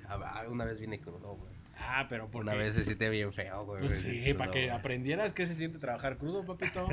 Ah, 0.07 0.43
Una 0.49 0.65
vez 0.65 0.79
vine 0.79 0.99
crudo, 0.99 1.35
güey. 1.35 1.53
Ah, 1.77 2.05
pero 2.09 2.29
por 2.29 2.43
Una 2.43 2.53
vez 2.55 2.73
se 2.73 2.85
siente 2.85 3.09
bien 3.09 3.33
feo, 3.33 3.65
güey. 3.65 3.85
Pues 3.85 4.03
sí, 4.03 4.33
para 4.33 4.51
que 4.51 4.71
aprendieras 4.71 5.33
qué 5.33 5.45
se 5.45 5.55
siente 5.55 5.77
trabajar 5.79 6.17
crudo, 6.17 6.45
papito. 6.45 6.87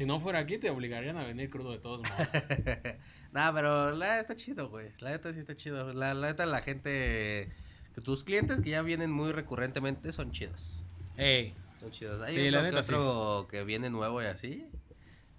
Si 0.00 0.06
no 0.06 0.18
fuera 0.18 0.38
aquí, 0.38 0.56
te 0.56 0.70
obligarían 0.70 1.18
a 1.18 1.24
venir 1.24 1.50
crudo 1.50 1.72
de 1.72 1.78
todos 1.78 2.00
modos. 2.00 2.28
nah, 3.32 3.52
pero 3.52 3.90
la 3.90 4.06
neta 4.06 4.20
está 4.20 4.34
chido, 4.34 4.70
güey. 4.70 4.92
La 5.00 5.10
neta 5.10 5.30
sí 5.34 5.40
está 5.40 5.54
chido. 5.54 5.92
La, 5.92 6.14
la 6.14 6.28
neta, 6.28 6.46
la 6.46 6.62
gente. 6.62 7.52
Que 7.94 8.00
tus 8.00 8.24
clientes 8.24 8.62
que 8.62 8.70
ya 8.70 8.80
vienen 8.80 9.10
muy 9.10 9.30
recurrentemente 9.32 10.10
son 10.12 10.32
chidos. 10.32 10.82
Ey, 11.18 11.54
Son 11.80 11.90
chidos. 11.90 12.22
Hay 12.22 12.34
Sí, 12.34 12.48
uno 12.48 12.62
la 12.62 12.70
que 12.70 12.82
sí. 12.82 12.94
otro 12.94 13.46
que 13.50 13.62
viene 13.64 13.90
nuevo 13.90 14.22
y 14.22 14.24
así. 14.24 14.66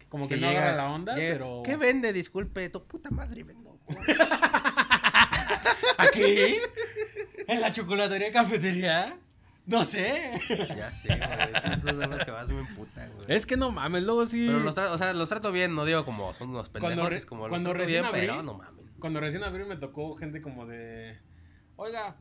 como 0.10 0.28
que, 0.28 0.38
no 0.38 0.48
agarra 0.48 0.76
la 0.76 0.92
onda, 0.92 1.16
llega, 1.16 1.34
pero. 1.34 1.64
¿Qué 1.66 1.76
vende? 1.76 2.14
Disculpe, 2.14 2.70
tu 2.70 2.86
puta 2.86 3.10
madre 3.10 3.44
vendo. 3.44 3.80
¿Aquí? 5.98 6.58
¿En 7.48 7.62
la 7.62 7.72
chocolatería 7.72 8.32
cafetería? 8.32 9.18
No 9.66 9.84
sé. 9.84 10.32
ya 10.76 10.92
sé, 10.92 11.08
güey. 11.10 11.96
Los 12.10 12.26
que 12.26 12.32
más 12.32 12.50
me 12.50 12.60
emputan, 12.62 13.12
güey. 13.14 13.26
Es 13.30 13.46
que 13.46 13.58
no 13.58 13.72
mames, 13.72 14.04
luego 14.04 14.26
sí. 14.26 14.46
Pero 14.48 14.60
los 14.60 14.74
trato, 14.76 14.94
o 14.94 14.98
sea, 14.98 15.14
los 15.14 15.30
trato 15.30 15.52
bien, 15.52 15.76
no 15.76 15.86
digo 15.86 16.04
como 16.06 16.34
son 16.34 16.50
unos 16.50 16.70
pendejos, 16.70 16.96
Cuando 16.96 17.10
re- 17.10 17.26
como 17.26 17.42
los 17.44 17.50
cuando 17.52 17.70
trato 17.70 17.84
recién 17.84 18.02
bien, 18.04 18.14
abrí- 18.14 18.28
pero 18.28 18.44
no 18.44 18.54
mames. 18.56 18.82
Cuando 19.00 19.20
recién 19.20 19.44
abrí 19.44 19.64
me 19.66 19.78
tocó 19.78 20.16
gente 20.16 20.42
como 20.42 20.66
de. 20.66 21.20
Oiga, 21.76 22.16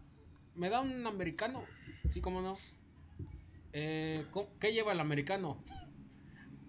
¿me 0.55 0.69
da 0.71 0.81
un 0.81 1.07
americano? 1.07 1.65
Sí, 2.13 2.21
cómo 2.21 2.41
no. 2.43 2.57
Eh, 3.73 4.25
¿cómo- 4.33 4.49
¿Qué 4.61 4.73
lleva 4.73 4.93
el 4.93 5.01
americano? 5.01 5.63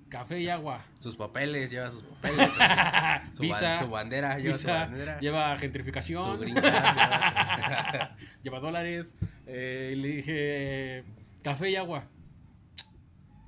Café 0.10 0.40
y 0.42 0.50
agua. 0.50 0.84
Sus 1.00 1.16
papeles, 1.16 1.72
lleva 1.72 1.90
sus 1.90 2.04
papeles. 2.04 2.50
Su, 3.34 3.42
Visa. 3.44 3.80
su 3.80 3.90
bandera, 3.90 4.38
lleva 4.40 4.56
su 4.58 4.68
bandera. 4.68 5.20
lleva 5.22 5.56
su 5.56 5.62
gentrificación. 5.62 6.40
gringa, 6.42 6.62
lleva- 6.62 8.18
lleva 8.44 8.60
dólares. 8.60 9.16
Eh, 9.46 9.94
y 9.94 9.96
le 9.96 10.08
dije, 10.08 11.04
café 11.44 11.70
y 11.70 11.76
agua. 11.76 12.08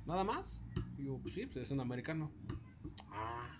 ¿Nada 0.06 0.24
más? 0.24 0.62
Digo, 0.96 1.18
pues 1.22 1.34
sí, 1.34 1.46
pues 1.46 1.64
es 1.64 1.70
un 1.70 1.80
americano. 1.80 2.30
Ah, 3.10 3.58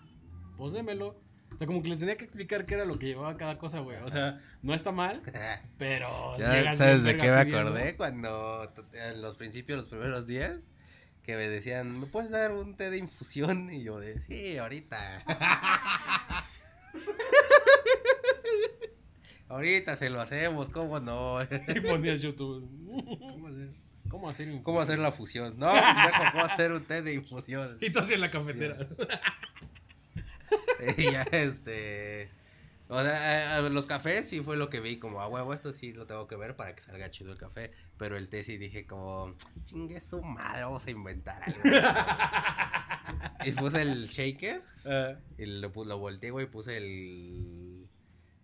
pues 0.57 0.73
démelo. 0.73 1.19
O 1.53 1.57
sea, 1.57 1.67
como 1.67 1.81
que 1.81 1.89
les 1.89 1.99
tenía 1.99 2.17
que 2.17 2.25
explicar 2.25 2.65
qué 2.65 2.75
era 2.75 2.85
lo 2.85 2.99
que 2.99 3.07
llevaba 3.07 3.37
cada 3.37 3.57
cosa, 3.57 3.79
güey. 3.79 3.97
O 4.03 4.11
sea, 4.11 4.41
no 4.61 4.73
está 4.73 4.91
mal, 4.91 5.21
pero. 5.77 6.37
Ya 6.37 6.75
sabes 6.75 7.03
de 7.03 7.17
qué 7.17 7.31
me 7.31 7.37
acordé 7.37 7.95
cuando 7.95 8.71
en 8.93 9.21
los 9.21 9.37
principios, 9.37 9.77
los 9.77 9.87
primeros 9.87 10.27
días, 10.27 10.67
que 11.23 11.35
me 11.35 11.47
decían, 11.47 11.99
¿me 11.99 12.05
puedes 12.07 12.31
dar 12.31 12.51
un 12.51 12.75
té 12.75 12.89
de 12.89 12.97
infusión? 12.97 13.73
Y 13.73 13.83
yo 13.83 13.99
de, 13.99 14.19
sí, 14.21 14.57
ahorita. 14.57 15.23
ahorita 19.49 19.95
se 19.95 20.09
lo 20.09 20.21
hacemos, 20.21 20.69
¿cómo 20.69 20.99
no? 20.99 21.41
Y 21.67 21.79
ponías 21.81 22.21
YouTube. 22.21 22.67
¿Cómo 23.29 23.47
hacer, 23.47 23.69
¿Cómo 24.09 24.29
hacer 24.29 24.47
infusión? 24.47 24.63
cómo 24.63 24.81
hacer 24.81 24.99
la 24.99 25.11
fusión? 25.11 25.59
No, 25.59 25.73
dejo, 25.73 26.23
¿cómo 26.31 26.43
hacer 26.43 26.71
un 26.71 26.83
té 26.83 27.01
de 27.01 27.13
infusión? 27.13 27.77
Y 27.81 27.89
tú 27.89 27.99
en 27.99 28.21
la 28.21 28.31
cafetera. 28.31 28.77
Y 30.97 31.11
ya, 31.11 31.23
este... 31.31 32.29
O 32.87 33.01
sea, 33.01 33.59
eh, 33.59 33.69
los 33.71 33.87
cafés 33.87 34.29
sí 34.29 34.41
fue 34.41 34.57
lo 34.57 34.69
que 34.69 34.79
vi, 34.79 34.99
como 34.99 35.19
a 35.19 35.27
huevo, 35.27 35.53
esto 35.53 35.71
sí 35.73 35.91
lo 35.91 36.05
tengo 36.05 36.27
que 36.27 36.35
ver 36.35 36.55
para 36.55 36.75
que 36.75 36.81
salga 36.81 37.09
chido 37.09 37.31
el 37.31 37.37
café. 37.37 37.71
Pero 37.97 38.15
el 38.15 38.27
té 38.27 38.43
sí 38.43 38.57
dije 38.57 38.85
como, 38.85 39.33
chingue 39.63 39.99
su 40.01 40.21
madre, 40.21 40.63
vamos 40.63 40.85
a 40.85 40.91
inventar 40.91 41.41
algo. 41.43 41.59
y 43.43 43.51
puse 43.53 43.81
el 43.81 44.07
shaker 44.07 44.61
Eh, 44.83 45.17
y 45.39 45.45
lo, 45.45 45.71
lo 45.83 45.97
volteé, 45.97 46.29
güey, 46.29 46.45
puse 46.45 46.77
el, 46.77 47.64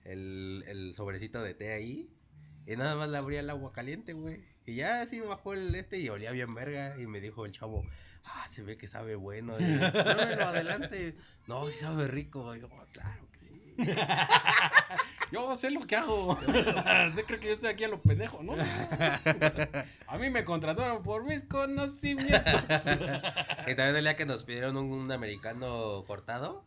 el, 0.05 0.63
el 0.67 0.93
sobrecito 0.95 1.41
de 1.41 1.53
té 1.53 1.73
ahí. 1.73 2.09
Y 2.67 2.75
nada 2.75 2.95
más 2.95 3.09
le 3.09 3.17
abría 3.17 3.39
el 3.39 3.49
agua 3.49 3.73
caliente, 3.73 4.13
güey. 4.13 4.43
Y 4.65 4.75
ya 4.75 5.01
así 5.01 5.19
bajó 5.19 5.53
el 5.53 5.73
este 5.75 5.99
y 5.99 6.09
olía 6.09 6.31
bien 6.31 6.53
verga. 6.53 6.95
Y 6.99 7.07
me 7.07 7.19
dijo 7.19 7.45
el 7.45 7.51
chavo, 7.51 7.83
ah, 8.23 8.45
se 8.49 8.61
ve 8.61 8.77
que 8.77 8.87
sabe 8.87 9.15
bueno. 9.15 9.53
Y, 9.59 9.63
"Pruébelo, 9.63 10.45
adelante. 10.47 11.15
No, 11.47 11.65
sí 11.65 11.79
sabe 11.79 12.07
rico. 12.07 12.55
Y 12.55 12.61
yo, 12.61 12.69
"Ah, 12.71 12.85
claro 12.91 13.27
que 13.31 13.39
sí. 13.39 13.75
yo 15.31 15.55
sé 15.57 15.71
lo 15.71 15.87
que 15.87 15.95
hago. 15.95 16.37
Yo 17.15 17.25
creo 17.25 17.39
que 17.39 17.47
yo 17.47 17.53
estoy 17.53 17.69
aquí 17.69 17.83
a 17.83 17.87
lo 17.87 18.01
pendejo, 18.01 18.43
¿no? 18.43 18.53
A 20.07 20.17
mí 20.19 20.29
me 20.29 20.43
contrataron 20.43 21.01
por 21.03 21.23
mis 21.23 21.41
conocimientos. 21.43 22.43
y 23.65 23.75
también 23.75 23.95
el 23.95 24.03
día 24.03 24.15
que 24.15 24.25
nos 24.25 24.43
pidieron 24.43 24.77
un, 24.77 24.91
un 24.91 25.11
americano 25.11 26.03
cortado. 26.05 26.63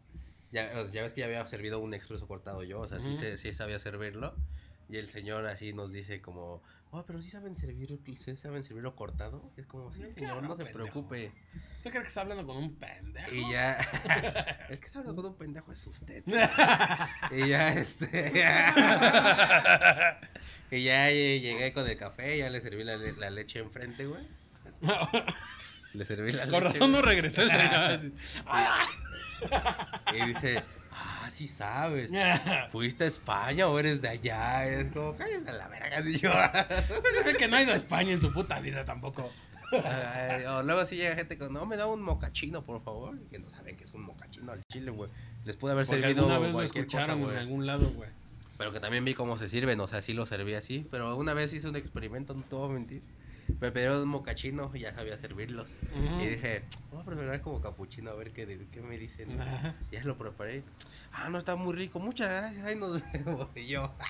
Ya, 0.54 0.86
ya 0.86 1.02
ves 1.02 1.12
que 1.12 1.20
ya 1.20 1.26
había 1.26 1.46
servido 1.46 1.80
un 1.80 1.92
expreso 1.94 2.26
cortado 2.28 2.62
yo. 2.62 2.80
O 2.80 2.88
sea, 2.88 3.00
sí, 3.00 3.08
Ujú. 3.10 3.18
se- 3.18 3.36
sí 3.36 3.52
sabía 3.52 3.78
servirlo. 3.78 4.34
Y 4.88 4.96
el 4.98 5.08
señor 5.10 5.46
así 5.46 5.72
nos 5.72 5.92
dice 5.92 6.20
como, 6.20 6.62
oh, 6.90 7.04
pero 7.06 7.20
sí 7.22 7.30
saben 7.30 7.56
servir, 7.56 7.98
sí 8.18 8.36
saben 8.36 8.64
servirlo 8.64 8.94
cortado. 8.94 9.50
Es 9.56 9.66
como, 9.66 9.92
sí, 9.92 10.02
¿Qué 10.02 10.10
señor, 10.12 10.42
no 10.42 10.54
se 10.56 10.64
pendejo? 10.64 10.78
preocupe. 11.08 11.32
¿Usted 11.78 11.90
cree 11.90 12.02
que 12.02 12.08
está 12.08 12.20
hablando 12.20 12.46
con 12.46 12.56
un 12.58 12.74
pendejo? 12.76 13.34
Y 13.34 13.50
ya, 13.50 13.78
el 14.68 14.78
que 14.78 14.86
está 14.86 14.98
hablando 15.00 15.22
con 15.22 15.32
un 15.32 15.38
pendejo 15.38 15.72
es 15.72 15.86
usted. 15.86 16.22
y 17.32 17.48
ya, 17.48 17.72
este, 17.72 18.28
y 20.70 20.84
ya 20.84 21.10
llegué 21.10 21.72
con 21.72 21.88
el 21.88 21.96
café, 21.96 22.38
ya 22.38 22.50
le 22.50 22.60
serví 22.60 22.84
la, 22.84 22.96
la 22.96 23.30
leche 23.30 23.58
enfrente, 23.60 24.06
güey. 24.06 24.22
Le 25.94 26.04
serví 26.04 26.32
la 26.32 26.44
leche. 26.44 26.50
Con 26.52 26.62
razón 26.62 26.92
no 26.92 27.00
regresó 27.02 27.42
el 27.42 27.50
señor. 27.50 28.00
Y 30.14 30.26
dice, 30.26 30.62
ah, 30.92 31.28
sí 31.30 31.46
sabes. 31.46 32.10
¿Fuiste 32.70 33.04
a 33.04 33.06
España 33.06 33.68
o 33.68 33.78
eres 33.78 34.00
de 34.02 34.08
allá? 34.08 34.66
Es 34.66 34.92
como, 34.92 35.16
cállate 35.16 35.52
la 35.52 35.68
verga, 35.68 35.98
así 35.98 36.18
yo. 36.18 36.30
Usted 36.30 37.10
se 37.16 37.22
ve 37.24 37.34
que 37.36 37.48
no 37.48 37.56
ha 37.56 37.62
ido 37.62 37.72
a 37.72 37.76
España 37.76 38.12
en 38.12 38.20
su 38.20 38.32
puta 38.32 38.60
vida 38.60 38.84
tampoco. 38.84 39.30
Ay, 39.72 40.44
o 40.44 40.62
luego 40.62 40.84
sí 40.84 40.96
llega 40.96 41.16
gente 41.16 41.36
con, 41.36 41.52
no, 41.52 41.66
me 41.66 41.76
da 41.76 41.86
un 41.86 42.00
mocachino, 42.00 42.64
por 42.64 42.82
favor. 42.82 43.16
Y 43.20 43.28
que 43.30 43.38
no 43.38 43.50
saben 43.50 43.76
que 43.76 43.84
es 43.84 43.92
un 43.92 44.02
mocachino 44.04 44.52
al 44.52 44.62
chile, 44.66 44.90
güey. 44.90 45.10
Les 45.44 45.56
puede 45.56 45.72
haber 45.72 45.86
Porque 45.86 46.00
servido 46.00 46.20
alguna 46.22 46.38
vez 46.38 46.48
lo 46.50 46.54
cualquier 46.58 46.84
cosa, 46.86 46.98
escucharon 46.98 47.18
en 47.20 47.24
güey. 47.26 47.38
algún 47.38 47.66
lado, 47.66 47.90
güey. 47.90 48.10
Pero 48.56 48.72
que 48.72 48.78
también 48.78 49.04
vi 49.04 49.14
cómo 49.14 49.36
se 49.36 49.48
sirven, 49.48 49.80
o 49.80 49.88
sea, 49.88 50.00
sí 50.00 50.12
lo 50.12 50.26
serví 50.26 50.54
así. 50.54 50.86
Pero 50.90 51.16
una 51.16 51.34
vez 51.34 51.52
hice 51.52 51.68
un 51.68 51.74
experimento, 51.74 52.34
no 52.34 52.42
te 52.42 52.54
voy 52.54 52.70
a 52.70 52.72
mentir. 52.72 53.02
Me 53.60 53.70
pidieron 53.72 54.02
un 54.02 54.08
mocachino 54.08 54.74
ya 54.74 54.94
sabía 54.94 55.16
servirlos. 55.18 55.76
Ujú. 55.94 56.20
Y 56.20 56.26
dije, 56.28 56.62
voy 56.90 57.02
a 57.02 57.04
preparar 57.04 57.40
como 57.40 57.60
capuchino 57.60 58.10
a 58.10 58.14
ver 58.14 58.32
qué, 58.32 58.66
qué 58.72 58.80
me 58.80 58.98
dicen. 58.98 59.40
Ajá. 59.40 59.74
Ya 59.90 60.02
lo 60.04 60.16
preparé. 60.18 60.62
Ah, 61.12 61.28
no, 61.30 61.38
está 61.38 61.56
muy 61.56 61.74
rico. 61.74 61.98
Muchas 62.00 62.28
gracias. 62.28 62.64
Ay, 62.66 62.76
nos 62.76 63.02
vemos. 63.12 63.48
Y 63.54 63.66
yo, 63.66 63.92
"Ah, 64.00 64.06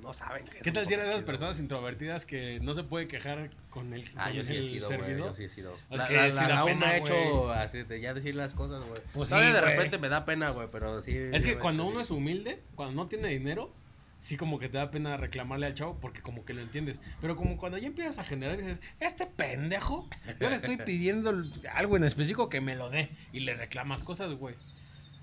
no 0.00 0.12
saben 0.12 0.44
qué 0.46 0.58
es 0.58 0.64
¿Qué 0.64 0.72
tal 0.72 0.86
si 0.86 0.94
eran 0.94 1.06
esas 1.06 1.20
mocachino". 1.20 1.26
personas 1.38 1.60
introvertidas 1.60 2.26
que 2.26 2.58
no 2.60 2.74
se 2.74 2.82
puede 2.84 3.06
quejar 3.08 3.50
con 3.70 3.92
el, 3.94 4.04
Ah, 4.16 4.26
con 4.26 4.32
yo 4.34 4.44
sí 4.44 4.56
he 4.56 4.62
sido, 4.62 4.88
servidor? 4.88 5.30
Yo 5.30 5.34
sí 5.36 5.44
he 5.44 5.48
sido. 5.48 5.76
La, 5.90 6.08
que 6.08 6.14
la, 6.14 6.28
la 6.48 6.64
pena, 6.64 6.88
ha 6.88 6.96
hecho 6.96 7.50
así 7.52 7.82
de 7.84 8.00
ya 8.00 8.12
decir 8.14 8.34
las 8.34 8.54
cosas, 8.54 8.82
güey. 8.88 9.00
Pues 9.12 9.28
sí, 9.28 9.36
de 9.36 9.60
repente 9.60 9.98
me 9.98 10.08
da 10.08 10.24
pena, 10.24 10.50
güey, 10.50 10.68
pero 10.72 11.00
sí. 11.02 11.16
Es 11.16 11.44
que 11.44 11.58
cuando 11.58 11.84
uno 11.84 12.00
es 12.00 12.10
humilde, 12.10 12.60
cuando 12.74 12.94
no 13.02 13.08
tiene 13.08 13.28
dinero, 13.28 13.72
sí 14.22 14.36
como 14.38 14.58
que 14.58 14.68
te 14.70 14.78
da 14.78 14.90
pena 14.90 15.16
reclamarle 15.18 15.66
al 15.66 15.74
chavo 15.74 15.98
porque 16.00 16.22
como 16.22 16.44
que 16.46 16.54
lo 16.54 16.62
entiendes. 16.62 17.02
Pero 17.20 17.36
como 17.36 17.56
cuando 17.58 17.76
ya 17.76 17.88
empiezas 17.88 18.18
a 18.18 18.24
generar 18.24 18.56
dices, 18.56 18.80
este 19.00 19.26
pendejo, 19.26 20.08
yo 20.40 20.48
le 20.48 20.56
estoy 20.56 20.76
pidiendo 20.78 21.34
algo 21.74 21.96
en 21.98 22.04
específico 22.04 22.48
que 22.48 22.60
me 22.60 22.76
lo 22.76 22.88
dé 22.88 23.10
y 23.32 23.40
le 23.40 23.54
reclamas 23.54 24.02
cosas, 24.04 24.32
güey. 24.34 24.54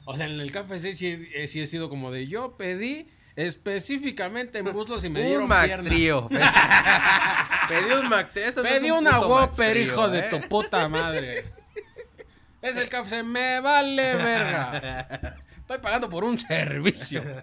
O 0.05 0.15
sea, 0.17 0.25
en 0.25 0.39
el 0.39 0.51
café 0.51 0.79
sí, 0.79 0.95
sí, 0.95 1.29
he- 1.33 1.47
sí 1.47 1.62
he 1.62 1.67
sido 1.67 1.88
como 1.89 2.12
de 2.12 2.27
yo 2.27 2.57
pedí 2.57 3.07
específicamente 3.35 4.59
en 4.59 4.65
muslos 4.65 5.03
y 5.05 5.09
me 5.09 5.23
dieron 5.23 5.43
un 5.43 5.49
Mac 5.49 5.65
pierna. 5.65 5.89
Trío. 5.89 6.27
Pedí 7.69 7.91
un 8.01 8.09
Mac 8.09 8.31
Trío. 8.33 8.45
esto 8.47 8.63
no 8.63 8.67
es 8.69 8.79
Pedí 8.79 8.91
un 8.91 8.97
una 8.99 9.19
Whopper, 9.21 9.77
hijo 9.77 10.09
de 10.09 10.19
¿eh? 10.19 10.27
tu 10.29 10.41
puta 10.49 10.89
madre. 10.89 11.45
Es 12.62 12.75
el 12.75 12.89
café, 12.89 13.23
me 13.23 13.62
vale 13.62 14.15
verga. 14.15 15.38
Estoy 15.59 15.77
pagando 15.77 16.09
por 16.09 16.23
un 16.25 16.38
servicio. 16.38 17.23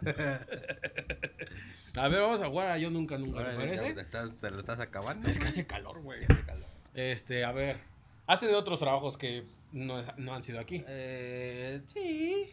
A 1.97 2.09
ver, 2.09 2.21
vamos 2.21 2.41
a 2.41 2.49
jugar 2.49 2.69
a 2.69 2.79
Yo 2.79 2.91
Nunca 2.91 3.17
Nunca, 3.19 3.39
¿te 3.39 3.57
parece? 3.57 3.95
Te, 3.95 4.01
estás- 4.03 4.31
te 4.41 4.51
lo 4.51 4.59
estás 4.59 4.81
acabando. 4.81 5.29
Es 5.29 5.39
que 5.39 5.47
hace 5.49 5.67
calor, 5.67 6.01
güey. 6.03 6.25
Hace 6.29 6.43
calor. 6.45 6.69
Este, 6.95 7.45
a 7.45 7.53
ver. 7.53 7.81
¿Has 8.27 8.41
tenido 8.41 8.59
otros 8.59 8.81
trabajos 8.81 9.17
que 9.17 9.45
no, 9.73 10.03
no 10.17 10.35
han 10.35 10.43
sido 10.43 10.61
aquí? 10.61 10.83
Eh, 10.87 11.81
sí. 11.87 12.51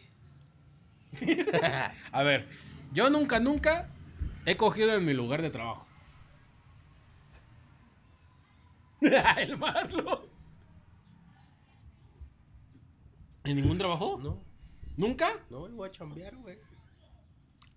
A 2.12 2.22
ver, 2.22 2.48
yo 2.92 3.10
nunca, 3.10 3.38
nunca 3.40 3.88
he 4.46 4.56
cogido 4.56 4.94
en 4.94 5.04
mi 5.04 5.14
lugar 5.14 5.42
de 5.42 5.50
trabajo. 5.50 5.86
El 9.00 9.56
Marlon. 9.58 10.20
¿En 13.44 13.56
ningún 13.56 13.76
trabajo? 13.78 14.18
no, 14.22 14.38
¿Nunca? 14.96 15.28
no 15.50 15.68
voy 15.68 15.88
a 15.88 15.92
chambear, 15.92 16.34
güey. 16.36 16.56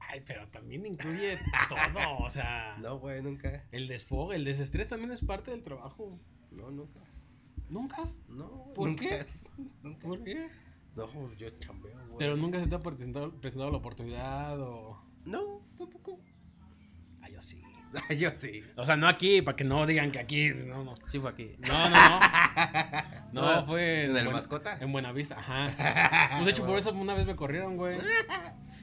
Ay, 0.10 0.24
pero 0.26 0.48
también 0.50 0.86
incluye 0.86 1.38
todo, 1.70 2.18
o 2.20 2.30
sea, 2.30 2.78
No, 2.82 2.98
güey, 3.00 3.22
nunca. 3.22 3.66
el 3.72 3.88
desfogue, 3.88 4.36
el 4.36 4.46
desestrés 4.46 4.88
también 4.90 5.12
es 5.12 5.22
parte 5.24 5.52
del 5.52 5.64
trabajo. 5.64 6.20
No, 6.52 6.72
nunca. 6.72 7.00
¿Nunca? 7.70 7.98
No, 8.30 8.48
güey. 8.48 8.74
¿Por 8.76 8.90
nunca 8.90 9.02
qué? 9.08 9.16
es- 9.20 9.52
nunca. 9.84 10.08
¿Por 10.08 10.24
qué? 10.24 10.48
No, 10.96 11.34
yo 11.36 11.50
chambeo, 11.60 11.94
güey. 12.08 12.18
Pero 12.18 12.36
nunca 12.38 12.60
se 12.60 12.68
te 12.68 12.76
ha 12.76 12.80
presentado, 12.80 13.32
presentado 13.40 13.70
la 13.72 13.78
oportunidad 13.78 14.60
o... 14.62 15.00
No, 15.26 15.62
tampoco. 15.78 16.20
Ah, 17.22 17.30
yo 17.30 17.42
sí. 17.42 17.62
yo 18.18 18.34
sí. 18.34 18.64
O 18.78 18.86
sea, 18.86 18.96
no 18.98 19.08
aquí, 19.08 19.42
para 19.42 19.56
que 19.56 19.64
no 19.64 19.86
digan 19.86 20.12
que 20.12 20.20
aquí, 20.20 20.50
no, 20.54 20.84
no. 20.86 20.96
Sí 21.08 21.20
fue 21.20 21.30
aquí. 21.30 21.56
No, 21.60 21.90
no, 21.90 21.96
no. 22.10 22.20
No, 23.34 23.56
No, 23.62 23.66
fue 23.68 24.06
¿en 24.06 24.16
el 24.18 24.24
Buen- 24.26 24.34
mascota? 24.36 24.78
En 24.80 24.92
Buenavista, 24.92 25.38
ajá. 25.38 26.30
Pues 26.34 26.46
de 26.46 26.52
hecho, 26.52 26.66
por 26.66 26.78
eso 26.80 26.92
una 26.94 27.14
vez 27.14 27.26
me 27.28 27.36
corrieron, 27.36 27.76
güey. 27.78 27.98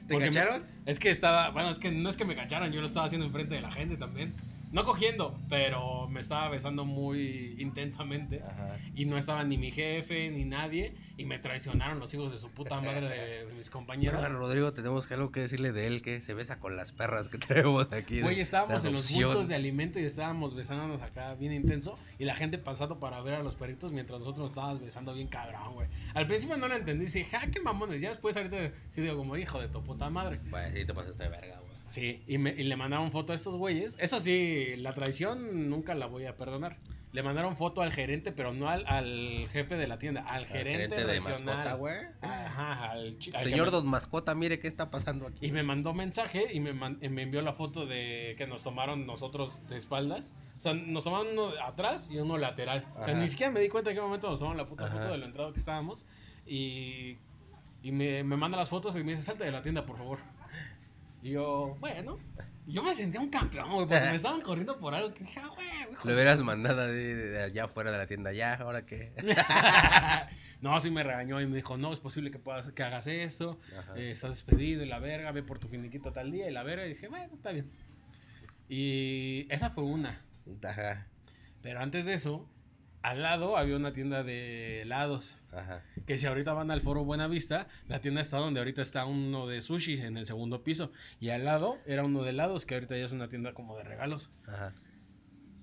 ¿Te 0.07 0.13
Porque 0.13 0.29
me- 0.29 0.35
cacharon? 0.35 0.63
es 0.85 0.99
que 0.99 1.09
estaba, 1.09 1.49
bueno, 1.49 1.69
es 1.69 1.79
que 1.79 1.91
no 1.91 2.09
es 2.09 2.15
que 2.17 2.25
me 2.25 2.35
cacharan, 2.35 2.71
yo 2.71 2.81
lo 2.81 2.87
estaba 2.87 3.05
haciendo 3.07 3.25
enfrente 3.25 3.55
de 3.55 3.61
la 3.61 3.71
gente 3.71 3.97
también. 3.97 4.35
No 4.75 4.83
cogiendo, 4.83 5.39
pero 5.47 6.09
me 6.09 6.19
estaba 6.19 6.49
besando 6.49 6.83
muy 6.83 7.55
intensamente. 7.59 8.43
Ajá. 8.43 8.75
Y 8.93 9.05
no 9.05 9.17
estaba 9.17 9.45
ni 9.45 9.57
mi 9.57 9.71
jefe, 9.71 10.29
ni 10.29 10.43
nadie. 10.43 10.93
Y 11.15 11.23
me 11.23 11.39
traicionaron 11.39 11.97
los 11.97 12.13
hijos 12.13 12.33
de 12.33 12.37
su 12.37 12.49
puta 12.51 12.81
madre 12.81 13.07
de, 13.07 13.45
de 13.45 13.53
mis 13.53 13.69
compañeros. 13.69 14.19
Bueno, 14.19 14.37
Rodrigo, 14.37 14.73
tenemos 14.73 15.07
que 15.07 15.13
algo 15.13 15.31
que 15.31 15.39
decirle 15.39 15.71
de 15.71 15.87
él 15.87 16.01
que 16.01 16.21
se 16.21 16.33
besa 16.33 16.59
con 16.59 16.75
las 16.75 16.91
perras 16.91 17.29
que 17.29 17.37
tenemos 17.47 17.89
aquí. 17.93 18.19
Güey, 18.19 18.41
estábamos 18.41 18.83
en 18.83 18.91
los 18.91 19.09
bultos 19.13 19.47
de 19.47 19.55
alimento 19.55 19.97
y 19.97 20.03
estábamos 20.03 20.53
besándonos 20.53 21.01
acá 21.01 21.35
bien 21.35 21.53
intenso. 21.53 21.97
Y 22.19 22.25
la 22.25 22.35
gente 22.35 22.57
pasando 22.57 22.99
para 22.99 23.21
ver 23.21 23.35
a 23.35 23.43
los 23.43 23.55
perritos 23.55 23.93
mientras 23.93 24.19
nosotros 24.19 24.41
nos 24.41 24.51
estábamos 24.51 24.81
besando 24.81 25.13
bien 25.13 25.29
cabrón, 25.29 25.73
güey. 25.75 25.87
Al 26.13 26.27
principio 26.27 26.57
no 26.57 26.67
lo 26.67 26.75
entendí. 26.75 27.05
Dije, 27.05 27.23
ja, 27.23 27.47
qué 27.47 27.61
mamones. 27.61 28.01
Ya 28.01 28.09
después 28.09 28.35
ahorita 28.35 28.73
sí 28.89 28.99
digo 28.99 29.15
como 29.15 29.37
hijo 29.37 29.61
de 29.61 29.69
tu 29.69 29.81
puta 29.81 30.09
madre. 30.09 30.41
Pues 30.49 30.73
sí, 30.73 30.83
te 30.83 30.93
pasaste 30.93 31.23
de 31.23 31.29
verga, 31.29 31.59
güey. 31.59 31.64
Sí, 31.95 32.23
y, 32.27 32.37
me- 32.37 32.51
y 32.51 32.63
le 32.63 32.75
mandaron 32.75 33.09
foto 33.11 33.31
a 33.31 33.35
estos 33.35 33.55
güeyes. 33.55 33.95
Eso 33.99 34.19
sí, 34.19 34.75
la 34.77 34.93
traición 34.93 35.69
nunca 35.69 35.95
la 35.95 36.07
voy 36.07 36.25
a 36.25 36.35
perdonar. 36.35 36.75
Le 37.13 37.23
mandaron 37.23 37.55
foto 37.55 37.81
al 37.81 37.93
gerente, 37.93 38.33
pero 38.33 38.53
no 38.53 38.67
al, 38.67 38.85
al 38.87 39.47
jefe 39.53 39.77
de 39.77 39.87
la 39.87 39.97
tienda, 39.97 40.23
al 40.23 40.43
Al 40.43 40.47
gerente, 40.47 40.97
de 40.97 41.05
regional. 41.05 41.45
mascota, 41.45 41.73
güey. 41.75 41.95
Ajá, 42.21 42.91
al, 42.91 43.17
al 43.33 43.41
Señor 43.41 43.67
me- 43.67 43.71
Don 43.71 43.87
Mascota, 43.87 44.35
mire 44.35 44.59
qué 44.59 44.67
está 44.67 44.91
pasando 44.91 45.25
aquí. 45.27 45.45
Y 45.45 45.51
me 45.51 45.63
mandó 45.63 45.93
mensaje 45.93 46.47
y 46.51 46.59
me, 46.59 46.73
man- 46.73 46.97
y 47.01 47.07
me 47.07 47.21
envió 47.21 47.41
la 47.41 47.53
foto 47.53 47.85
de 47.85 48.35
que 48.37 48.45
nos 48.47 48.63
tomaron 48.63 49.05
nosotros 49.07 49.65
de 49.69 49.77
espaldas. 49.77 50.35
O 50.59 50.61
sea, 50.61 50.73
nos 50.73 51.05
tomaron 51.05 51.27
uno 51.27 51.51
atrás 51.63 52.09
y 52.11 52.17
uno 52.17 52.37
lateral. 52.37 52.85
O 52.99 53.05
sea, 53.05 53.13
ni 53.13 53.29
siquiera 53.29 53.49
me 53.53 53.61
di 53.61 53.69
cuenta 53.69 53.91
en 53.91 53.95
qué 53.95 54.01
momento 54.01 54.29
nos 54.29 54.39
tomaron 54.39 54.57
la 54.57 54.67
puta 54.67 54.87
Ajá. 54.87 54.97
foto 54.97 55.11
de 55.13 55.17
lo 55.17 55.25
entrado 55.25 55.53
que 55.53 55.59
estábamos. 55.59 56.05
Y, 56.45 57.17
y 57.81 57.91
me, 57.93 58.25
me 58.25 58.35
manda 58.35 58.57
las 58.57 58.67
fotos 58.67 58.93
y 58.97 59.03
me 59.03 59.11
dice, 59.11 59.23
salte 59.23 59.45
de 59.45 59.51
la 59.51 59.61
tienda, 59.61 59.85
por 59.85 59.97
favor. 59.97 60.19
Y 61.25 61.31
yo, 61.31 61.75
bueno. 61.79 62.19
Yo 62.67 62.83
me 62.83 62.93
sentía 62.93 63.19
un 63.19 63.31
campeón, 63.31 63.71
güey, 63.71 63.87
porque 63.87 64.09
me 64.11 64.15
estaban 64.15 64.41
corriendo 64.41 64.77
por 64.77 64.93
algo 64.93 65.11
que 65.11 65.23
dije, 65.23 65.39
ah, 65.43 65.47
güey, 65.47 65.67
Lo 66.03 66.13
hubieras 66.13 66.39
mandado 66.43 66.85
de, 66.85 67.15
de 67.15 67.43
allá 67.43 67.63
afuera 67.63 67.91
de 67.91 67.97
la 67.97 68.05
tienda, 68.05 68.31
ya, 68.31 68.53
ahora 68.53 68.85
qué. 68.85 69.11
no, 70.61 70.79
sí 70.79 70.91
me 70.91 71.01
regañó 71.01 71.41
y 71.41 71.47
me 71.47 71.55
dijo, 71.55 71.77
no, 71.77 71.93
es 71.93 71.99
posible 71.99 72.29
que 72.29 72.37
puedas, 72.37 72.71
que 72.71 72.83
hagas 72.83 73.07
esto, 73.07 73.59
eh, 73.95 74.11
estás 74.11 74.31
despedido 74.31 74.83
y 74.83 74.85
la 74.87 74.99
verga, 74.99 75.31
ve 75.31 75.41
por 75.41 75.57
tu 75.57 75.67
finiquito 75.67 76.11
tal 76.11 76.31
día 76.31 76.47
y 76.47 76.53
la 76.53 76.61
verga, 76.61 76.85
y 76.85 76.89
dije, 76.89 77.07
bueno, 77.07 77.33
está 77.33 77.51
bien. 77.51 77.71
Y 78.69 79.47
esa 79.49 79.71
fue 79.71 79.83
una. 79.83 80.21
Ajá, 80.63 81.07
Pero 81.63 81.79
antes 81.79 82.05
de 82.05 82.13
eso, 82.13 82.47
al 83.05 83.21
lado 83.21 83.55
había 83.55 83.75
una 83.75 83.93
tienda 83.93 84.23
de 84.23 84.81
helados. 84.81 85.37
ajá. 85.51 85.83
Que 86.07 86.17
si 86.17 86.25
ahorita 86.25 86.53
van 86.53 86.71
al 86.71 86.81
foro 86.81 87.05
Buenavista, 87.05 87.67
la 87.87 88.01
tienda 88.01 88.19
está 88.19 88.37
donde 88.37 88.59
ahorita 88.59 88.81
está 88.81 89.05
uno 89.05 89.45
de 89.45 89.61
sushi 89.61 90.01
en 90.01 90.17
el 90.17 90.25
segundo 90.25 90.63
piso. 90.63 90.91
Y 91.19 91.29
al 91.29 91.45
lado 91.45 91.77
era 91.85 92.03
uno 92.03 92.23
de 92.23 92.31
helados, 92.31 92.65
que 92.65 92.73
ahorita 92.73 92.97
ya 92.97 93.05
es 93.05 93.11
una 93.11 93.29
tienda 93.29 93.53
como 93.53 93.77
de 93.77 93.83
regalos. 93.83 94.31
Ajá. 94.47 94.73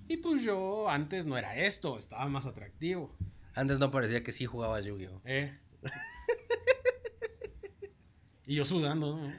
Y 0.07 0.17
pues 0.17 0.41
yo 0.41 0.89
antes 0.89 1.25
no 1.25 1.37
era 1.37 1.57
esto, 1.57 1.97
estaba 1.97 2.25
más 2.27 2.45
atractivo. 2.45 3.13
Antes 3.55 3.77
no 3.77 3.91
parecía 3.91 4.23
que 4.23 4.31
sí 4.31 4.45
jugaba 4.45 4.79
Yu-Gi-Oh! 4.79 5.21
¿eh? 5.25 5.59
y 8.45 8.55
yo 8.55 8.63
sudando, 8.63 9.17
¿no? 9.17 9.33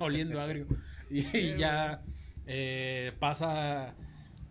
oliendo 0.00 0.40
agrio. 0.40 0.66
Y, 1.10 1.36
y 1.36 1.56
ya 1.58 2.02
eh, 2.46 3.12
pasa 3.18 3.94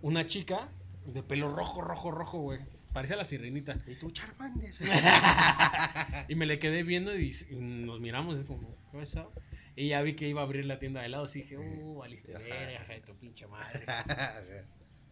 una 0.04 0.28
chica 0.28 0.70
de 1.06 1.24
pelo 1.24 1.54
rojo, 1.54 1.82
rojo, 1.82 2.12
rojo, 2.12 2.40
güey. 2.40 2.60
Parecía 2.94 3.16
la 3.16 3.24
sirenita. 3.24 3.78
Y 3.88 3.96
tú, 3.96 4.12
Charmander. 4.12 4.74
Y 6.30 6.36
me 6.36 6.46
le 6.46 6.60
quedé 6.60 6.84
viendo 6.84 7.18
y, 7.18 7.36
y 7.50 7.56
nos 7.56 8.00
miramos, 8.00 8.40
es 8.40 8.46
como, 8.46 8.68
¿qué 8.92 8.98
pasó? 8.98 9.32
Y 9.76 9.90
ya 9.90 10.02
vi 10.02 10.14
que 10.14 10.30
iba 10.30 10.42
a 10.42 10.44
abrir 10.44 10.66
la 10.66 10.80
tienda 10.80 11.02
de 11.02 11.08
helados 11.08 11.36
y 11.36 11.42
dije, 11.42 11.58
uh, 11.58 11.96
valiste 11.96 12.34
verga, 12.34 13.06
tu 13.06 13.16
pinche 13.16 13.48
madre. 13.48 13.86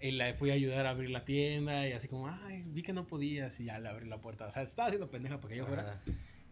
Y 0.03 0.09
la 0.09 0.33
fui 0.33 0.49
a 0.49 0.55
ayudar 0.55 0.87
a 0.87 0.89
abrir 0.89 1.11
la 1.11 1.25
tienda 1.25 1.87
y 1.87 1.91
así 1.91 2.07
como, 2.07 2.27
ay, 2.27 2.63
vi 2.65 2.81
que 2.81 2.91
no 2.91 3.05
podías 3.05 3.59
y 3.59 3.65
ya 3.65 3.77
le 3.77 3.87
abrí 3.87 4.07
la 4.09 4.19
puerta. 4.19 4.47
O 4.47 4.51
sea, 4.51 4.63
estaba 4.63 4.87
haciendo 4.87 5.11
pendeja 5.11 5.39
para 5.39 5.51
que 5.51 5.57
yo 5.59 5.67
fuera. 5.67 5.83
Ajá. 5.83 6.01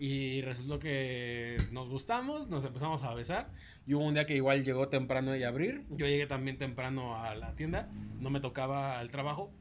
Y 0.02 0.42
resultó 0.44 0.80
que 0.80 1.58
nos 1.72 1.90
gustamos, 1.90 2.48
nos 2.48 2.64
empezamos 2.64 3.04
a 3.04 3.14
besar. 3.14 3.50
Y 3.86 3.94
hubo 3.96 4.06
un 4.06 4.14
día 4.14 4.26
que 4.26 4.36
igual 4.36 4.64
llegó 4.64 4.88
temprano 4.88 5.34
ella 5.34 5.48
a 5.48 5.50
abrir. 5.50 5.84
Yo 5.90 6.06
llegué 6.08 6.26
también 6.26 6.58
temprano 6.58 7.16
a 7.22 7.36
la 7.36 7.54
tienda. 7.56 7.90
No 8.20 8.30
me 8.30 8.40
tocaba 8.40 9.02
el 9.02 9.12
trabajo. 9.12 9.52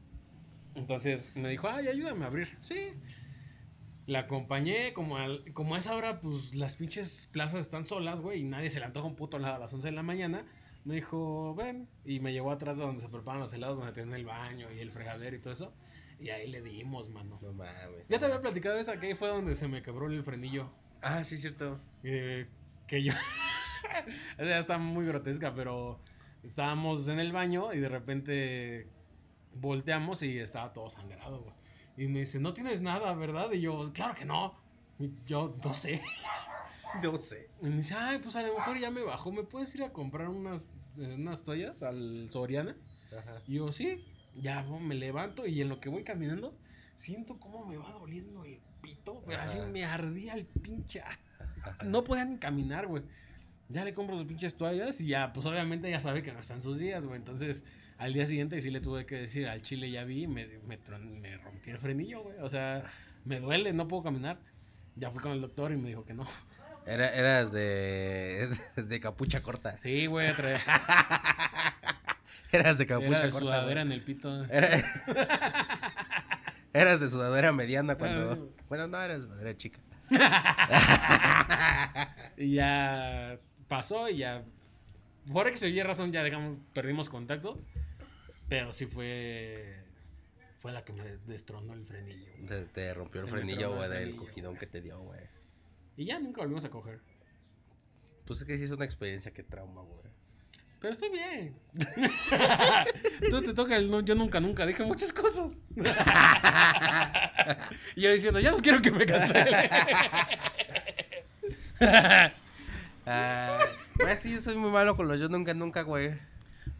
Entonces 0.75 1.31
me 1.35 1.49
dijo, 1.49 1.67
ay, 1.67 1.87
ayúdame 1.89 2.23
a 2.23 2.27
abrir. 2.27 2.57
Sí. 2.61 2.93
La 4.05 4.19
acompañé, 4.19 4.93
como, 4.93 5.17
al- 5.17 5.43
como 5.53 5.75
a 5.75 5.79
esa 5.79 5.93
hora, 5.95 6.19
pues 6.21 6.55
las 6.55 6.75
pinches 6.77 7.27
plazas 7.31 7.59
están 7.59 7.85
solas, 7.85 8.21
güey, 8.21 8.39
y 8.39 8.43
nadie 8.43 8.69
se 8.71 8.79
le 8.79 8.85
antoja 8.85 9.07
un 9.07 9.15
puto 9.15 9.37
helado 9.37 9.55
a 9.57 9.59
las 9.59 9.73
11 9.73 9.89
de 9.89 9.91
la 9.91 10.03
mañana. 10.03 10.45
Me 10.85 10.95
dijo, 10.95 11.53
ven, 11.55 11.87
y 12.05 12.19
me 12.21 12.31
llevó 12.31 12.51
atrás 12.51 12.77
de 12.77 12.83
donde 12.83 13.01
se 13.01 13.09
preparan 13.09 13.41
los 13.41 13.53
helados, 13.53 13.77
donde 13.77 13.91
tienen 13.91 14.15
el 14.15 14.25
baño 14.25 14.67
y 14.71 14.79
el 14.79 14.89
fregadero 14.91 15.35
y 15.35 15.39
todo 15.39 15.53
eso. 15.53 15.73
Y 16.19 16.29
ahí 16.29 16.47
le 16.49 16.61
dimos, 16.61 17.09
mano. 17.09 17.39
No 17.41 17.53
mames. 17.53 18.05
Ya 18.09 18.19
te 18.19 18.25
había 18.25 18.41
platicado 18.41 18.75
de 18.75 18.81
esa, 18.81 18.99
que 18.99 19.07
ahí 19.07 19.13
fue 19.15 19.29
donde 19.29 19.55
se 19.55 19.67
me 19.67 19.81
quebró 19.81 20.07
el 20.07 20.23
frenillo. 20.23 20.69
Ah, 21.01 21.23
sí, 21.23 21.37
cierto. 21.37 21.79
Eh, 22.03 22.47
que 22.87 23.03
yo. 23.03 23.13
Esa 24.37 24.49
ya 24.49 24.59
está 24.59 24.77
muy 24.77 25.05
grotesca, 25.05 25.53
pero 25.53 25.99
estábamos 26.43 27.07
en 27.07 27.19
el 27.19 27.31
baño 27.31 27.73
y 27.73 27.79
de 27.79 27.89
repente 27.89 28.87
volteamos 29.53 30.21
y 30.23 30.39
estaba 30.39 30.73
todo 30.73 30.89
sangrado, 30.89 31.41
güey. 31.41 31.53
Y 31.97 32.07
me 32.07 32.19
dice, 32.19 32.39
no 32.39 32.53
tienes 32.53 32.81
nada, 32.81 33.13
¿verdad? 33.13 33.51
Y 33.51 33.61
yo, 33.61 33.91
claro 33.93 34.15
que 34.15 34.25
no. 34.25 34.55
Y 34.99 35.11
yo, 35.25 35.55
no 35.63 35.73
sé. 35.73 36.01
No 37.03 37.15
sé. 37.17 37.51
Y 37.61 37.67
me 37.67 37.75
dice, 37.75 37.93
ay, 37.93 38.17
pues 38.17 38.35
a 38.35 38.41
lo 38.41 38.55
mejor 38.55 38.79
ya 38.79 38.89
me 38.89 39.03
bajó. 39.03 39.31
¿Me 39.31 39.43
puedes 39.43 39.75
ir 39.75 39.83
a 39.83 39.93
comprar 39.93 40.27
unas, 40.27 40.67
eh, 40.97 41.13
unas 41.19 41.43
toallas 41.43 41.83
al 41.83 42.31
Soriana? 42.31 42.75
Ajá. 43.15 43.43
Y 43.45 43.57
yo, 43.57 43.71
sí. 43.71 44.03
Ya 44.41 44.63
me 44.63 44.95
levanto 44.95 45.45
y 45.47 45.61
en 45.61 45.69
lo 45.69 45.79
que 45.79 45.89
voy 45.89 46.03
caminando, 46.03 46.57
siento 46.95 47.39
cómo 47.39 47.65
me 47.65 47.77
va 47.77 47.91
doliendo 47.91 48.45
el 48.45 48.59
pito. 48.81 49.23
Pero 49.25 49.41
así 49.41 49.57
Ajá. 49.57 49.67
me 49.67 49.85
ardía 49.85 50.33
el 50.33 50.45
pinche. 50.45 51.01
No 51.85 52.03
podía 52.03 52.25
ni 52.25 52.37
caminar, 52.37 52.87
güey. 52.87 53.03
Ya 53.67 53.83
le 53.83 53.93
compro 53.93 54.17
sus 54.17 54.25
pinches 54.25 54.55
toallas 54.55 54.99
y 55.01 55.07
ya, 55.07 55.31
pues 55.31 55.45
obviamente 55.45 55.89
ya 55.89 55.99
sabe 55.99 56.23
que 56.23 56.31
no 56.31 56.39
están 56.39 56.61
sus 56.61 56.79
días, 56.79 57.05
güey. 57.05 57.17
Entonces, 57.17 57.63
al 57.97 58.13
día 58.13 58.25
siguiente 58.25 58.59
sí 58.61 58.71
le 58.71 58.79
tuve 58.81 59.05
que 59.05 59.15
decir, 59.15 59.47
al 59.47 59.61
chile 59.61 59.91
ya 59.91 60.03
vi, 60.05 60.25
me, 60.27 60.47
me, 60.65 60.77
me 60.77 61.37
rompí 61.37 61.69
el 61.69 61.77
frenillo, 61.77 62.23
güey. 62.23 62.39
O 62.39 62.49
sea, 62.49 62.83
me 63.25 63.39
duele, 63.39 63.73
no 63.73 63.87
puedo 63.87 64.03
caminar. 64.03 64.39
Ya 64.95 65.11
fui 65.11 65.21
con 65.21 65.33
el 65.33 65.41
doctor 65.41 65.71
y 65.71 65.77
me 65.77 65.89
dijo 65.89 66.03
que 66.05 66.13
no. 66.13 66.25
Era, 66.85 67.13
eras 67.13 67.51
de, 67.51 68.49
de 68.75 68.99
capucha 68.99 69.41
corta. 69.41 69.77
Sí, 69.77 70.07
güey, 70.07 70.29
Eras 72.51 72.77
de 72.77 72.87
capucha 72.87 73.07
era 73.09 73.19
de 73.25 73.31
corta. 73.31 73.39
sudadera 73.45 73.83
güey. 73.83 73.85
en 73.85 73.91
el 73.91 74.03
pito. 74.03 74.45
Era- 74.45 74.79
Eras 76.73 76.99
de 76.99 77.09
sudadera 77.09 77.51
mediana 77.51 77.95
cuando. 77.97 78.31
Ah, 78.31 78.37
Bueno, 78.69 78.87
no, 78.87 79.01
eras 79.01 79.17
de 79.17 79.23
sudadera 79.27 79.57
chica. 79.57 79.79
Y 82.37 82.55
ya 82.55 83.39
pasó 83.67 84.09
y 84.09 84.17
ya. 84.17 84.43
Por 85.31 85.47
X 85.47 85.63
o 85.63 85.83
razón 85.83 86.11
ya 86.11 86.23
dejamos, 86.23 86.57
perdimos 86.73 87.09
contacto. 87.09 87.59
Pero 88.47 88.73
sí 88.73 88.85
fue. 88.85 89.83
Fue 90.59 90.71
la 90.71 90.83
que 90.83 90.93
me 90.93 91.03
destronó 91.27 91.73
el 91.73 91.85
frenillo. 91.85 92.25
güey. 92.35 92.45
Te, 92.47 92.61
te 92.65 92.93
rompió 92.93 93.21
el 93.21 93.27
Te 93.27 93.31
frenillo, 93.33 93.69
güey, 93.75 93.83
el 93.83 93.89
del 93.89 93.99
frenillo, 94.03 94.23
cogidón 94.25 94.51
güey. 94.53 94.59
que 94.59 94.67
te 94.67 94.81
dio, 94.81 94.99
güey. 95.01 95.19
Y 95.97 96.05
ya 96.05 96.19
nunca 96.19 96.41
volvimos 96.41 96.65
a 96.65 96.69
coger. 96.69 96.99
Pues 98.25 98.39
es 98.39 98.45
que 98.45 98.57
sí 98.57 98.63
es 98.63 98.71
una 98.71 98.85
experiencia 98.85 99.31
que 99.33 99.43
trauma, 99.43 99.81
güey. 99.81 100.03
Pero 100.79 100.93
estoy 100.93 101.09
bien. 101.09 101.55
Tú 103.29 103.41
te 103.41 103.53
toca 103.53 103.75
el 103.75 103.91
no, 103.91 103.99
yo 103.99 104.15
nunca, 104.15 104.39
nunca. 104.39 104.65
Dije 104.65 104.83
muchas 104.83 105.11
cosas. 105.11 105.51
y 107.95 108.01
yo 108.01 108.11
diciendo, 108.11 108.39
ya 108.39 108.51
no 108.51 108.57
quiero 108.59 108.81
que 108.81 108.91
me 108.91 109.05
cancele. 109.05 109.69
Ah, 113.11 113.57
pues 113.99 114.19
sí, 114.19 114.31
yo 114.31 114.39
soy 114.39 114.55
muy 114.55 114.69
malo 114.69 114.95
con 114.95 115.07
los 115.07 115.19
yo 115.19 115.29
nunca, 115.29 115.55
nunca, 115.55 115.81
güey. 115.81 116.11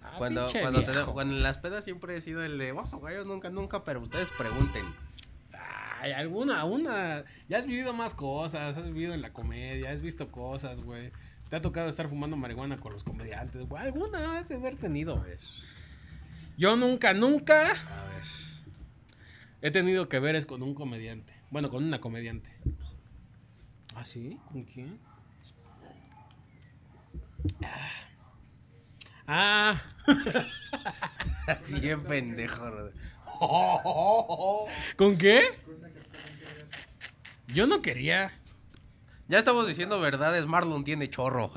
Ah, 0.03 0.13
Cuando, 0.19 0.47
cuando, 0.61 0.83
te- 0.83 0.93
cuando 1.11 1.33
en 1.35 1.41
las 1.41 1.57
pedas 1.57 1.83
siempre 1.85 2.15
he 2.15 2.21
sido 2.21 2.43
el 2.43 2.59
de, 2.59 2.71
vamos 2.71 2.93
a 2.93 2.97
jugar 2.97 3.15
yo 3.15 3.25
nunca, 3.25 3.49
nunca, 3.49 3.83
pero 3.83 4.01
ustedes 4.01 4.29
pregunten. 4.37 4.83
Ay, 6.01 6.11
alguna, 6.11 6.65
una. 6.65 7.23
Ya 7.47 7.57
has 7.57 7.65
vivido 7.65 7.93
más 7.93 8.13
cosas, 8.13 8.77
has 8.77 8.83
vivido 8.85 9.15
en 9.15 9.23
la 9.23 9.33
comedia, 9.33 9.89
has 9.91 10.01
visto 10.03 10.31
cosas, 10.31 10.81
güey. 10.81 11.11
Te 11.49 11.55
ha 11.55 11.61
tocado 11.61 11.89
estar 11.89 12.07
fumando 12.09 12.37
marihuana 12.37 12.77
con 12.77 12.93
los 12.93 13.03
comediantes, 13.03 13.67
güey. 13.67 13.83
Alguna 13.83 14.37
has 14.39 14.49
de 14.49 14.55
haber 14.55 14.73
A 14.75 14.77
tenido. 14.77 15.21
ver, 15.21 15.39
Yo 16.57 16.75
nunca, 16.75 17.13
nunca 17.13 17.63
a 17.71 18.03
ver. 18.09 18.23
he 19.61 19.71
tenido 19.71 20.07
que 20.09 20.19
ver 20.19 20.35
es 20.35 20.45
con 20.45 20.61
un 20.61 20.75
comediante. 20.75 21.33
Bueno, 21.49 21.69
con 21.69 21.83
una 21.83 21.99
comediante. 21.99 22.51
¿Ah, 23.95 24.05
sí? 24.05 24.37
¿Con 24.51 24.63
quién? 24.65 24.99
Ah. 29.27 29.81
Así 31.47 31.89
en 31.89 32.03
pendejo. 32.03 32.91
¿Con 34.97 35.17
qué? 35.17 35.41
Yo 37.47 37.65
no 37.67 37.81
quería. 37.81 38.33
Ya 39.29 39.37
estamos 39.37 39.65
diciendo 39.67 39.99
verdades, 40.01 40.47
Marlon 40.47 40.83
tiene 40.83 41.07
chorro. 41.07 41.51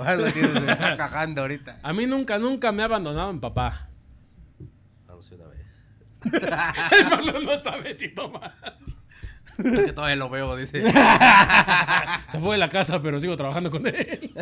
Marlon 0.00 0.32
tiene, 0.32 0.48
se 0.52 0.72
está 0.72 0.96
cagando 0.96 1.42
ahorita. 1.42 1.78
A 1.80 1.92
mí 1.92 2.06
nunca, 2.06 2.40
nunca 2.40 2.72
me 2.72 2.82
ha 2.82 2.86
abandonado 2.86 3.32
mi 3.32 3.38
papá. 3.38 3.88
Vamos 5.06 5.30
una 5.30 5.46
vez. 5.46 5.64
El 6.90 7.08
Marlon 7.08 7.44
no 7.44 7.60
sabe 7.60 7.96
si 7.96 8.08
toma. 8.08 8.52
Es 9.58 9.86
que 9.86 9.92
todavía 9.92 10.16
lo 10.16 10.28
veo, 10.28 10.56
dice. 10.56 10.82
Se 12.28 12.40
fue 12.40 12.56
de 12.56 12.58
la 12.58 12.68
casa, 12.68 13.00
pero 13.00 13.20
sigo 13.20 13.36
trabajando 13.36 13.70
con 13.70 13.86
él. 13.86 14.34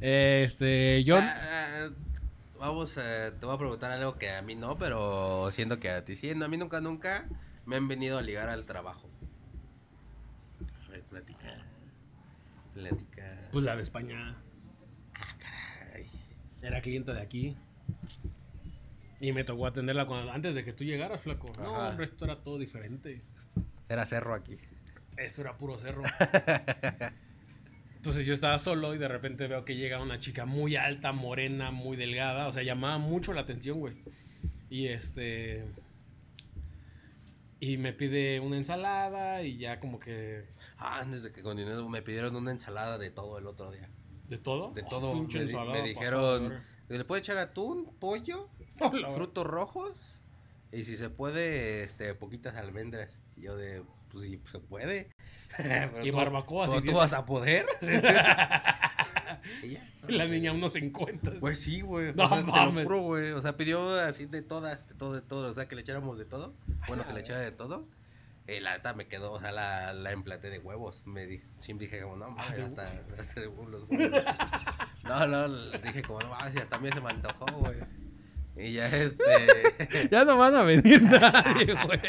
Este, 0.00 1.04
yo. 1.04 1.18
Ah, 1.18 1.90
vamos, 2.58 2.96
eh, 2.96 3.30
te 3.38 3.46
voy 3.46 3.54
a 3.54 3.58
preguntar 3.58 3.92
algo 3.92 4.18
que 4.18 4.30
a 4.30 4.42
mí 4.42 4.56
no, 4.56 4.76
pero 4.76 5.50
siento 5.52 5.78
que 5.78 5.88
a 5.90 6.04
ti 6.04 6.16
sí. 6.16 6.34
No, 6.34 6.46
a 6.46 6.48
mí 6.48 6.56
nunca, 6.56 6.80
nunca 6.80 7.28
me 7.70 7.76
han 7.76 7.86
venido 7.86 8.18
a 8.18 8.22
ligar 8.22 8.48
al 8.48 8.64
trabajo. 8.66 9.08
A 10.84 10.90
ver, 10.90 11.04
platica. 11.04 11.64
Platica. 12.74 13.48
Pues 13.52 13.64
la 13.64 13.76
de 13.76 13.82
España. 13.82 14.36
Ay, 15.94 16.10
Era 16.62 16.80
cliente 16.80 17.14
de 17.14 17.20
aquí. 17.20 17.56
Y 19.20 19.30
me 19.30 19.44
tocó 19.44 19.68
atenderla 19.68 20.04
cuando, 20.04 20.32
antes 20.32 20.52
de 20.52 20.64
que 20.64 20.72
tú 20.72 20.82
llegaras, 20.82 21.20
flaco. 21.20 21.52
No, 21.58 21.72
hombre, 21.74 22.06
esto 22.06 22.24
era 22.24 22.42
todo 22.42 22.58
diferente. 22.58 23.22
Era 23.88 24.04
cerro 24.04 24.34
aquí. 24.34 24.58
Esto 25.16 25.42
era 25.42 25.56
puro 25.56 25.78
cerro. 25.78 26.02
Entonces 27.94 28.26
yo 28.26 28.34
estaba 28.34 28.58
solo 28.58 28.96
y 28.96 28.98
de 28.98 29.06
repente 29.06 29.46
veo 29.46 29.64
que 29.64 29.76
llega 29.76 30.02
una 30.02 30.18
chica 30.18 30.44
muy 30.44 30.74
alta, 30.74 31.12
morena, 31.12 31.70
muy 31.70 31.96
delgada. 31.96 32.48
O 32.48 32.52
sea, 32.52 32.64
llamaba 32.64 32.98
mucho 32.98 33.32
la 33.32 33.42
atención, 33.42 33.78
güey. 33.78 33.94
Y 34.70 34.88
este. 34.88 35.66
Y 37.60 37.76
me 37.76 37.92
pide 37.92 38.40
una 38.40 38.56
ensalada 38.56 39.42
y 39.42 39.58
ya 39.58 39.78
como 39.80 40.00
que. 40.00 40.46
Ah, 40.78 41.00
antes 41.00 41.22
de 41.22 41.30
que 41.32 41.42
continúe, 41.42 41.88
me 41.90 42.00
pidieron 42.02 42.34
una 42.34 42.50
ensalada 42.52 42.96
de 42.96 43.10
todo 43.10 43.36
el 43.38 43.46
otro 43.46 43.70
día. 43.70 43.90
¿De 44.28 44.38
todo? 44.38 44.72
De 44.72 44.82
Oh, 44.82 44.88
todo. 44.88 45.12
pinche 45.12 45.40
me, 45.44 45.82
dijeron, 45.82 46.62
¿le 46.88 47.04
puede 47.04 47.20
echar 47.20 47.36
atún, 47.38 47.94
pollo. 47.98 48.48
Hola, 48.80 49.10
frutos 49.10 49.46
rojos? 49.46 50.18
Y 50.72 50.84
si 50.84 50.96
se 50.96 51.10
puede, 51.10 51.82
este, 51.84 52.14
poquitas 52.14 52.56
almendras. 52.56 53.18
Y 53.36 53.42
yo 53.42 53.56
de, 53.56 53.82
pues 54.10 54.24
sí, 54.24 54.40
se 54.50 54.58
puede. 54.60 55.10
Pero 55.56 56.06
Y 56.06 56.10
tú- 56.12 56.16
barbacoa, 56.16 56.68
si 56.68 56.80
tú 56.80 56.94
vas 56.94 57.12
a 57.12 57.26
poder. 57.26 57.66
La 60.08 60.26
niña 60.26 60.52
unos 60.52 60.72
50. 60.72 61.34
Pues 61.40 61.60
sí, 61.60 61.80
güey. 61.80 62.12
No 62.14 62.24
o 62.24 62.28
sea, 62.28 62.40
te 62.40 62.46
lo 62.46 62.52
mames. 62.52 62.84
juro, 62.84 63.00
güey. 63.02 63.32
O 63.32 63.42
sea, 63.42 63.56
pidió 63.56 63.94
así 64.00 64.26
de 64.26 64.42
todas, 64.42 64.86
de 64.88 64.94
todo, 64.94 65.14
de 65.14 65.22
todo. 65.22 65.48
O 65.48 65.54
sea, 65.54 65.68
que 65.68 65.74
le 65.74 65.82
echáramos 65.82 66.18
de 66.18 66.24
todo. 66.24 66.54
Bueno, 66.88 67.06
que 67.06 67.12
le 67.12 67.20
echara 67.20 67.40
de 67.40 67.52
todo. 67.52 67.86
Y 68.48 68.58
la 68.58 68.76
neta 68.76 68.94
me 68.94 69.06
quedó, 69.06 69.32
o 69.32 69.40
sea, 69.40 69.52
la, 69.52 69.92
la 69.92 70.10
emplaté 70.10 70.50
de 70.50 70.58
huevos. 70.58 71.02
Me 71.06 71.26
di, 71.26 71.40
sí 71.60 71.72
dije 71.74 72.00
como, 72.02 72.16
no, 72.16 72.30
mames, 72.30 72.50
Ah, 72.50 72.54
de 72.54 72.62
hasta, 72.62 72.86
hasta 73.18 73.40
de 73.40 73.46
huevos. 73.48 73.86
No, 75.04 75.26
no, 75.26 75.48
dije 75.78 76.02
como, 76.02 76.20
no, 76.20 76.28
mames, 76.30 76.56
hasta 76.56 76.76
a 76.76 76.78
mí 76.80 76.88
se 76.92 77.00
me 77.00 77.10
antojó, 77.10 77.46
güey. 77.58 77.76
Y 78.56 78.72
ya 78.74 78.88
este. 78.88 79.24
Ya 80.10 80.24
no 80.24 80.36
van 80.36 80.54
a 80.54 80.62
venir 80.62 81.02
nadie, 81.02 81.74
güey. 81.84 82.00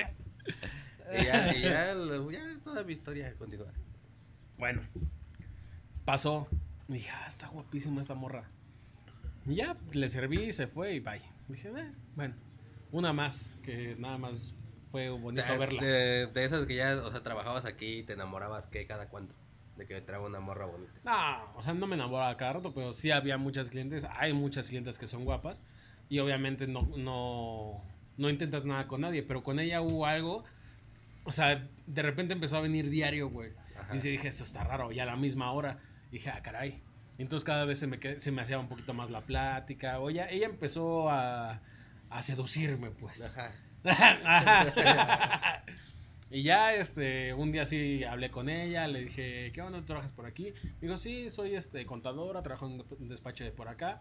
y 1.20 1.26
ya, 1.26 1.56
y 1.56 1.62
ya, 1.62 1.94
ya 1.94 2.52
es 2.52 2.64
toda 2.64 2.84
mi 2.84 2.94
historia 2.94 3.34
continúa. 3.38 3.72
Bueno, 4.58 4.82
pasó. 6.06 6.48
Y 6.92 6.96
dije, 6.96 7.10
ah, 7.14 7.26
está 7.28 7.48
guapísima 7.48 8.02
esta 8.02 8.16
morra. 8.16 8.44
Y 9.46 9.56
ya, 9.56 9.78
le 9.94 10.10
serví, 10.10 10.52
se 10.52 10.68
fue 10.68 10.96
y 10.96 11.00
bye. 11.00 11.22
Dije, 11.48 11.70
eh, 11.70 11.92
bueno, 12.16 12.36
una 12.92 13.14
más, 13.14 13.56
que 13.64 13.96
nada 13.98 14.18
más 14.18 14.54
fue 14.92 15.10
bonito 15.10 15.50
De, 15.50 15.58
verla. 15.58 15.82
de, 15.82 16.28
de 16.28 16.46
esas 16.46 16.66
que 16.66 16.76
ya, 16.76 16.98
o 16.98 17.10
sea, 17.10 17.24
trabajabas 17.24 17.64
aquí 17.64 18.00
y 18.00 18.04
te 18.04 18.14
enamorabas, 18.14 18.68
¿qué? 18.68 18.86
¿Cada 18.86 19.08
cuánto? 19.08 19.34
De 19.78 19.86
que 19.86 19.94
me 19.94 20.02
traga 20.02 20.26
una 20.26 20.42
morra 20.42 20.66
bonita. 20.66 20.92
No, 21.06 21.58
o 21.58 21.64
sea, 21.64 21.74
no 21.74 21.88
me 21.88 21.96
enamoraba 21.96 22.36
cada 22.36 22.54
rato, 22.54 22.74
pero 22.74 22.94
sí 22.94 23.10
había 23.10 23.38
muchas 23.38 23.70
clientes. 23.70 24.06
Hay 24.18 24.34
muchas 24.34 24.68
clientes 24.68 25.00
que 25.00 25.08
son 25.08 25.24
guapas. 25.24 25.64
Y 26.10 26.20
obviamente 26.20 26.68
no, 26.68 26.90
no, 26.98 27.82
no 28.18 28.30
intentas 28.30 28.66
nada 28.66 28.88
con 28.90 29.00
nadie, 29.00 29.24
pero 29.24 29.44
con 29.44 29.62
ella 29.62 29.82
hubo 29.82 30.06
algo. 30.06 30.44
O 31.24 31.32
sea, 31.32 31.70
de 31.88 32.02
repente 32.02 32.34
empezó 32.34 32.58
a 32.58 32.62
venir 32.62 32.90
diario, 32.90 33.30
güey. 33.30 33.54
Ajá. 33.80 33.96
Y 33.96 34.00
dije, 34.00 34.28
esto 34.28 34.44
está 34.44 34.66
raro, 34.66 34.92
y 34.92 35.00
a 35.00 35.06
la 35.06 35.16
misma 35.16 35.54
hora. 35.54 35.80
Dije, 36.12 36.30
ah, 36.30 36.42
caray. 36.42 36.82
Entonces 37.18 37.46
cada 37.46 37.66
vez 37.66 37.80
se 37.80 37.88
me, 37.88 38.00
se 38.20 38.32
me 38.32 38.42
hacía 38.42 38.60
un 38.60 38.68
poquito 38.68 38.94
más 38.94 39.10
la 39.12 39.22
plática. 39.22 40.00
O 40.00 40.10
ella, 40.10 40.30
ella 40.30 40.48
empezó 40.48 41.10
a, 41.10 41.62
a 42.10 42.22
seducirme, 42.22 42.92
pues. 42.92 43.22
Ajá. 43.22 43.54
Ajá. 43.84 45.64
y 46.30 46.44
ya, 46.44 46.74
este, 46.74 47.34
un 47.34 47.52
día 47.52 47.66
sí 47.66 48.04
hablé 48.04 48.30
con 48.30 48.50
ella, 48.50 48.88
le 48.88 49.04
dije, 49.06 49.52
¿qué 49.54 49.62
onda? 49.62 49.80
¿Tú 49.80 49.86
trabajas 49.86 50.12
por 50.12 50.26
aquí? 50.26 50.54
Me 50.64 50.88
dijo, 50.88 50.98
sí, 50.98 51.30
soy 51.30 51.56
este, 51.56 51.86
contadora, 51.86 52.44
trabajo 52.44 52.68
en 52.68 52.84
un 53.00 53.10
despacho 53.10 53.44
de 53.44 53.52
por 53.52 53.68
acá. 53.68 54.00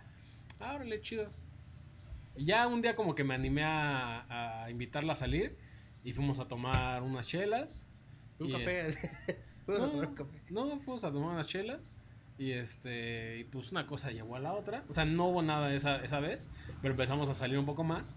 Ah, 0.58 0.74
órale, 0.74 1.00
chido. 1.00 1.30
Y 2.36 2.46
ya 2.46 2.66
un 2.66 2.82
día 2.82 2.96
como 2.96 3.14
que 3.14 3.24
me 3.24 3.34
animé 3.34 3.64
a, 3.64 4.64
a 4.64 4.70
invitarla 4.70 5.14
a 5.14 5.16
salir 5.16 5.56
y 6.04 6.12
fuimos 6.12 6.38
a 6.38 6.48
tomar 6.48 7.02
unas 7.02 7.26
chelas. 7.28 7.84
Un 8.38 8.48
Y, 8.48 8.52
café. 8.52 8.86
A 9.68 9.72
No, 10.50 10.66
no, 10.66 10.78
fuimos 10.80 11.04
a 11.04 11.12
tomar 11.12 11.34
unas 11.34 11.46
chelas. 11.46 11.92
Y 12.40 12.52
este, 12.52 13.36
y 13.40 13.44
pues 13.44 13.70
una 13.70 13.86
cosa 13.86 14.10
llevó 14.10 14.34
a 14.34 14.40
la 14.40 14.54
otra. 14.54 14.82
O 14.88 14.94
sea, 14.94 15.04
no 15.04 15.26
hubo 15.26 15.42
nada 15.42 15.74
esa, 15.74 16.02
esa 16.02 16.20
vez, 16.20 16.48
pero 16.80 16.92
empezamos 16.92 17.28
a 17.28 17.34
salir 17.34 17.58
un 17.58 17.66
poco 17.66 17.84
más. 17.84 18.16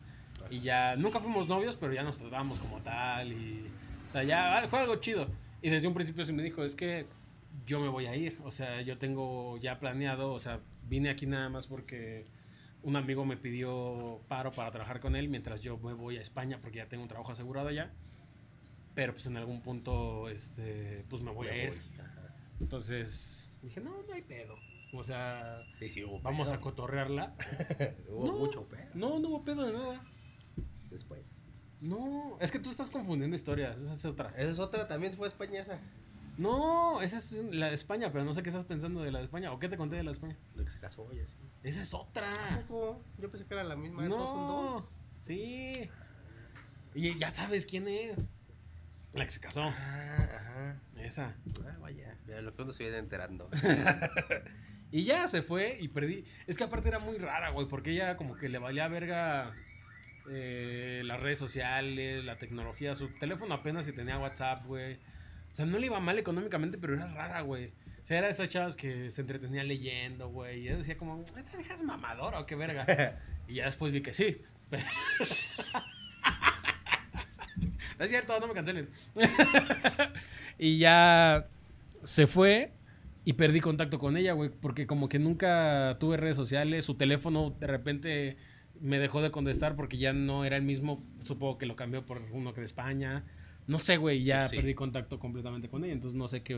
Y 0.50 0.62
ya, 0.62 0.96
nunca 0.96 1.20
fuimos 1.20 1.50
novios, 1.50 1.76
pero 1.76 1.92
ya 1.92 2.04
nos 2.04 2.20
tratábamos 2.20 2.58
como 2.58 2.80
tal. 2.80 3.34
Y, 3.34 3.70
o 4.08 4.10
sea, 4.10 4.24
ya 4.24 4.66
fue 4.70 4.80
algo 4.80 4.96
chido. 4.96 5.28
Y 5.62 5.70
desde 5.70 5.90
un 5.90 5.94
principio 5.94 6.24
se 6.24 6.32
me 6.32 6.42
dijo, 6.42 6.64
es 6.64 6.74
que 6.74 7.06
yo 7.66 7.82
me 7.82 7.90
voy 7.90 8.06
a 8.06 8.16
ir. 8.16 8.40
O 8.46 8.52
sea, 8.52 8.82
yo 8.82 8.98
tengo 8.98 9.58
ya 9.58 9.78
planeado, 9.78 10.32
o 10.32 10.40
sea, 10.40 10.62
vine 10.88 11.10
aquí 11.10 11.26
nada 11.26 11.50
más 11.50 11.68
porque 11.68 12.26
un 12.82 12.96
amigo 12.96 13.26
me 13.26 13.36
pidió 13.36 14.22
paro 14.30 14.54
para 14.54 14.72
trabajar 14.72 15.02
con 15.02 15.18
él 15.18 15.28
mientras 15.28 15.62
yo 15.62 15.78
me 15.80 15.92
voy 15.92 16.16
a 16.16 16.22
España 16.22 16.60
porque 16.62 16.78
ya 16.78 16.88
tengo 16.88 17.04
un 17.04 17.10
trabajo 17.10 17.34
asegurado 17.34 17.68
allá. 17.68 17.92
Pero 18.96 19.12
pues 19.12 19.26
en 19.26 19.36
algún 19.36 19.60
punto, 19.60 20.30
este, 20.30 21.04
pues 21.10 21.22
me 21.24 21.32
voy 21.32 21.50
a 21.50 21.66
ir. 21.66 21.74
Ajá. 22.00 22.34
Entonces 22.62 23.50
dije, 23.64 23.82
no, 23.82 24.02
no 24.04 24.14
hay 24.14 24.22
pedo. 24.22 24.56
O 24.94 25.04
sea, 25.04 25.62
Y 25.82 25.90
sí 25.90 26.04
hubo 26.04 26.20
vamos 26.22 26.48
pedo. 26.50 26.58
a 26.58 26.62
cotorrearla. 26.62 27.36
Hubo 28.10 28.26
No. 28.28 28.34
mucho 28.38 28.64
pedo. 28.68 28.90
No, 28.94 29.20
no 29.20 29.30
hubo 29.30 29.44
pedo 29.44 29.66
de 29.66 29.74
nada. 29.74 30.04
Después. 30.92 31.42
No, 31.82 32.38
es 32.40 32.52
que 32.52 32.60
tú 32.60 32.70
estás 32.70 32.90
confundiendo 32.92 33.36
historias. 33.36 33.78
Esa 33.80 33.94
es 33.94 34.06
otra. 34.06 34.30
Esa 34.38 34.52
es 34.52 34.60
otra, 34.60 34.88
también 34.88 35.14
fue 35.14 35.28
España 35.28 35.62
esa. 35.62 35.80
No, 36.38 37.02
esa 37.02 37.18
es 37.18 37.32
la 37.34 37.70
de 37.70 37.76
España, 37.76 38.12
pero 38.12 38.24
no 38.24 38.34
sé 38.34 38.42
qué 38.44 38.50
estás 38.50 38.66
pensando 38.66 39.02
de 39.02 39.12
la 39.12 39.20
de 39.20 39.26
España. 39.26 39.52
¿O 39.52 39.60
qué 39.60 39.68
te 39.70 39.78
conté 39.78 39.96
de 39.98 40.04
la 40.04 40.12
de 40.12 40.14
España? 40.14 40.38
De 40.56 40.64
que 40.64 40.70
se 40.72 40.80
casó 40.80 41.08
y 41.14 41.20
así. 41.20 41.36
Esa 41.64 41.82
es 41.82 41.94
otra. 41.94 42.32
Tampoco. 42.34 43.02
Yo 43.20 43.30
pensé 43.32 43.46
que 43.48 43.54
era 43.56 43.64
la 43.64 43.76
misma. 43.76 44.08
No. 44.08 44.28
son 44.28 44.48
dos. 44.48 44.96
sí. 45.24 45.90
Y 46.96 47.18
ya 47.18 47.32
sabes 47.32 47.66
quién 47.66 47.88
es. 47.88 48.30
La 49.14 49.26
que 49.26 49.32
se 49.32 49.40
casó. 49.40 49.64
Ah, 49.64 50.30
ajá. 50.36 50.82
Esa. 50.98 51.36
Ah, 51.66 51.78
vaya. 51.80 52.18
Mira, 52.26 52.42
lo 52.42 52.56
que 52.56 52.64
uno 52.64 52.72
se 52.72 52.84
viene 52.84 52.98
enterando. 52.98 53.50
Y 54.94 55.06
ya 55.06 55.28
se 55.28 55.42
fue 55.42 55.80
y 55.82 55.88
perdí. 55.88 56.24
Es 56.46 56.56
que 56.56 56.66
aparte 56.66 56.88
era 56.88 57.00
muy 57.00 57.18
rara, 57.18 57.50
güey, 57.50 57.68
porque 57.68 57.90
ella 57.90 58.16
como 58.16 58.36
que 58.36 58.48
le 58.48 58.60
valía 58.60 58.88
verga 58.88 59.52
eh, 60.30 61.02
las 61.04 61.20
redes 61.20 61.40
sociales, 61.40 62.24
la 62.24 62.38
tecnología. 62.38 62.96
Su 62.96 63.08
teléfono 63.08 63.56
apenas 63.56 63.88
si 63.88 63.92
tenía 63.92 64.20
WhatsApp, 64.20 64.68
güey. 64.68 65.00
O 65.52 65.56
sea, 65.56 65.66
no 65.66 65.80
le 65.80 65.88
iba 65.88 66.00
mal 66.00 66.20
económicamente, 66.20 66.78
pero 66.78 66.94
era 66.94 67.08
rara, 67.08 67.42
güey. 67.42 67.74
O 68.04 68.06
sea, 68.06 68.20
era 68.20 68.28
de 68.28 68.34
esas 68.34 68.50
chavas 68.50 68.76
que 68.76 69.10
se 69.10 69.22
entretenía 69.22 69.64
leyendo, 69.64 70.30
güey. 70.30 70.60
Y 70.60 70.64
yo 70.66 70.78
decía 70.78 70.96
como, 70.96 71.26
¿esta 71.36 71.58
vieja 71.58 71.74
es 71.74 71.82
mamadora 71.82 72.40
o 72.40 72.46
qué 72.46 72.54
verga? 72.54 72.86
y 73.48 73.56
ya 73.56 73.66
después 73.66 73.92
vi 73.92 74.02
que 74.02 74.14
sí. 74.14 74.44
No 78.00 78.06
es 78.06 78.10
cierto, 78.10 78.40
no 78.40 78.48
me 78.48 78.54
cancelen. 78.54 78.90
y 80.60 80.78
ya 80.80 81.48
se 82.04 82.28
fue 82.28 82.72
y 83.26 83.34
perdí 83.34 83.62
contacto 83.62 84.00
con 84.00 84.18
ella, 84.18 84.34
güey, 84.34 84.50
porque 84.50 84.86
como 84.88 85.08
que 85.10 85.20
nunca 85.20 85.98
tuve 86.00 86.18
redes 86.18 86.36
sociales, 86.36 86.86
su 86.86 86.96
teléfono 86.96 87.56
de 87.60 87.68
repente 87.68 88.38
me 88.82 89.00
dejó 89.00 89.22
de 89.22 89.32
contestar 89.32 89.76
porque 89.76 89.98
ya 89.98 90.12
no 90.12 90.44
era 90.44 90.58
el 90.58 90.64
mismo, 90.64 91.02
supongo 91.24 91.58
que 91.58 91.66
lo 91.66 91.76
cambió 91.76 92.06
por 92.06 92.22
uno 92.32 92.54
que 92.54 92.60
de 92.62 92.66
España. 92.66 93.24
No 93.66 93.80
sé, 93.80 93.96
güey, 93.96 94.24
ya 94.26 94.50
Sí. 94.50 94.58
perdí 94.58 94.74
contacto 94.74 95.20
completamente 95.20 95.70
con 95.70 95.86
ella, 95.86 95.94
entonces 95.94 96.18
no 96.18 96.28
sé 96.28 96.42
qué. 96.44 96.56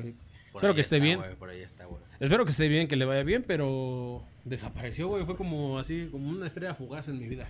Por 0.51 0.61
Espero 0.61 0.73
que 0.73 0.81
esté 0.81 0.95
está, 0.95 1.03
bien. 1.05 1.19
por 1.37 1.49
ahí 1.49 1.61
está. 1.61 1.85
Espero 2.19 2.45
que 2.45 2.51
esté 2.51 2.67
bien, 2.67 2.87
que 2.87 2.95
le 2.95 3.05
vaya 3.05 3.21
bien, 3.21 3.43
pero 3.45 4.23
desapareció, 4.43 5.09
güey. 5.09 5.23
Fue 5.25 5.35
como 5.35 5.77
así, 5.77 6.07
como 6.11 6.29
una 6.29 6.47
estrella 6.47 6.73
fugaz 6.73 7.07
en 7.09 7.19
mi 7.19 7.27
vida. 7.27 7.47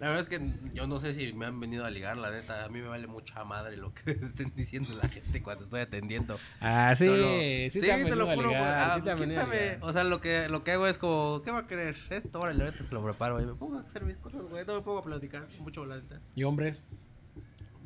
La 0.00 0.08
verdad 0.08 0.20
es 0.22 0.26
que 0.28 0.40
yo 0.74 0.86
no 0.86 0.98
sé 1.00 1.14
si 1.14 1.32
me 1.32 1.46
han 1.46 1.60
venido 1.60 1.84
a 1.84 1.90
ligar, 1.90 2.16
la 2.16 2.30
neta. 2.30 2.64
A 2.64 2.68
mí 2.68 2.80
me 2.82 2.88
vale 2.88 3.06
mucha 3.06 3.44
madre 3.44 3.76
lo 3.76 3.94
que 3.94 4.10
estén 4.22 4.52
diciendo 4.54 4.90
la 5.00 5.08
gente 5.08 5.40
cuando 5.42 5.64
estoy 5.64 5.80
atendiendo. 5.80 6.38
Ah, 6.60 6.94
sí, 6.96 7.06
Solo- 7.06 7.26
sí, 7.70 7.80
te 7.80 7.92
han 7.92 8.04
te 8.04 8.16
lo 8.16 8.26
juro, 8.26 8.48
güey. 8.48 8.48
ligar, 8.48 8.78
Ah, 8.90 8.94
sí 8.96 9.00
te 9.02 9.10
pues, 9.16 9.22
quién 9.22 9.34
sabe. 9.34 9.78
O 9.80 9.92
sea, 9.92 10.04
lo 10.04 10.20
que, 10.20 10.48
lo 10.48 10.64
que 10.64 10.72
hago 10.72 10.86
es 10.88 10.98
como, 10.98 11.42
¿qué 11.42 11.50
va 11.52 11.60
a 11.60 11.66
querer? 11.66 11.96
Esto, 12.10 12.40
órale, 12.40 12.64
ahorita 12.64 12.82
se 12.84 12.92
lo 12.92 13.02
preparo 13.04 13.40
y 13.40 13.46
me 13.46 13.54
pongo 13.54 13.78
a 13.78 13.82
hacer 13.82 14.04
mis 14.04 14.16
cosas, 14.16 14.42
güey. 14.42 14.66
No 14.66 14.74
me 14.74 14.82
pongo 14.82 14.98
a 14.98 15.04
platicar 15.04 15.46
mucho, 15.60 15.86
la 15.86 15.96
neta. 15.96 16.20
¿Y 16.34 16.42
hombres? 16.44 16.84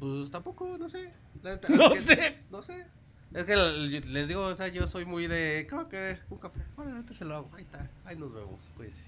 Pues 0.00 0.30
tampoco, 0.30 0.76
no 0.78 0.88
sé. 0.88 1.12
La 1.42 1.52
neta, 1.52 1.68
No 1.76 1.92
que- 1.92 2.00
sé. 2.00 2.38
No 2.50 2.62
sé. 2.62 2.86
Es 3.34 3.44
que 3.44 3.54
les 3.56 4.26
digo, 4.28 4.42
o 4.44 4.54
sea, 4.54 4.68
yo 4.68 4.86
soy 4.86 5.04
muy 5.04 5.26
de, 5.26 5.66
¿qué 5.68 5.76
va 5.76 5.82
a 5.82 5.88
querer? 5.90 6.22
Un 6.30 6.38
café. 6.38 6.60
Bueno, 6.74 6.92
ahorita 6.96 7.12
se 7.12 7.26
lo 7.26 7.36
hago. 7.36 7.50
Ahí 7.54 7.62
está. 7.64 7.86
Ahí 8.06 8.16
nos 8.16 8.32
vemos. 8.32 8.58
Cuídese. 8.76 9.02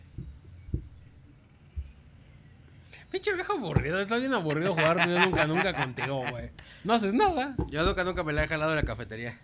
Pinche 3.10 3.32
viejo 3.32 3.54
aburrido, 3.54 4.00
está 4.00 4.18
bien 4.18 4.32
aburrido 4.32 4.74
jugar 4.74 5.08
yo 5.08 5.18
nunca, 5.18 5.46
nunca 5.46 5.74
contigo, 5.74 6.22
güey. 6.30 6.50
No 6.84 6.94
haces 6.94 7.12
nada. 7.12 7.56
Yo 7.68 7.84
nunca, 7.84 8.04
nunca 8.04 8.22
me 8.22 8.32
la 8.32 8.44
he 8.44 8.48
jalado 8.48 8.70
de 8.70 8.76
la 8.76 8.84
cafetería. 8.84 9.38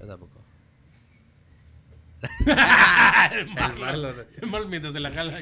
Yo 0.00 0.06
tampoco. 0.06 0.40
el. 3.32 3.46
Marlon. 3.48 4.14
El 4.40 4.48
Marlon 4.48 4.70
mientras 4.70 4.94
se 4.94 5.00
la 5.00 5.10
jala. 5.10 5.38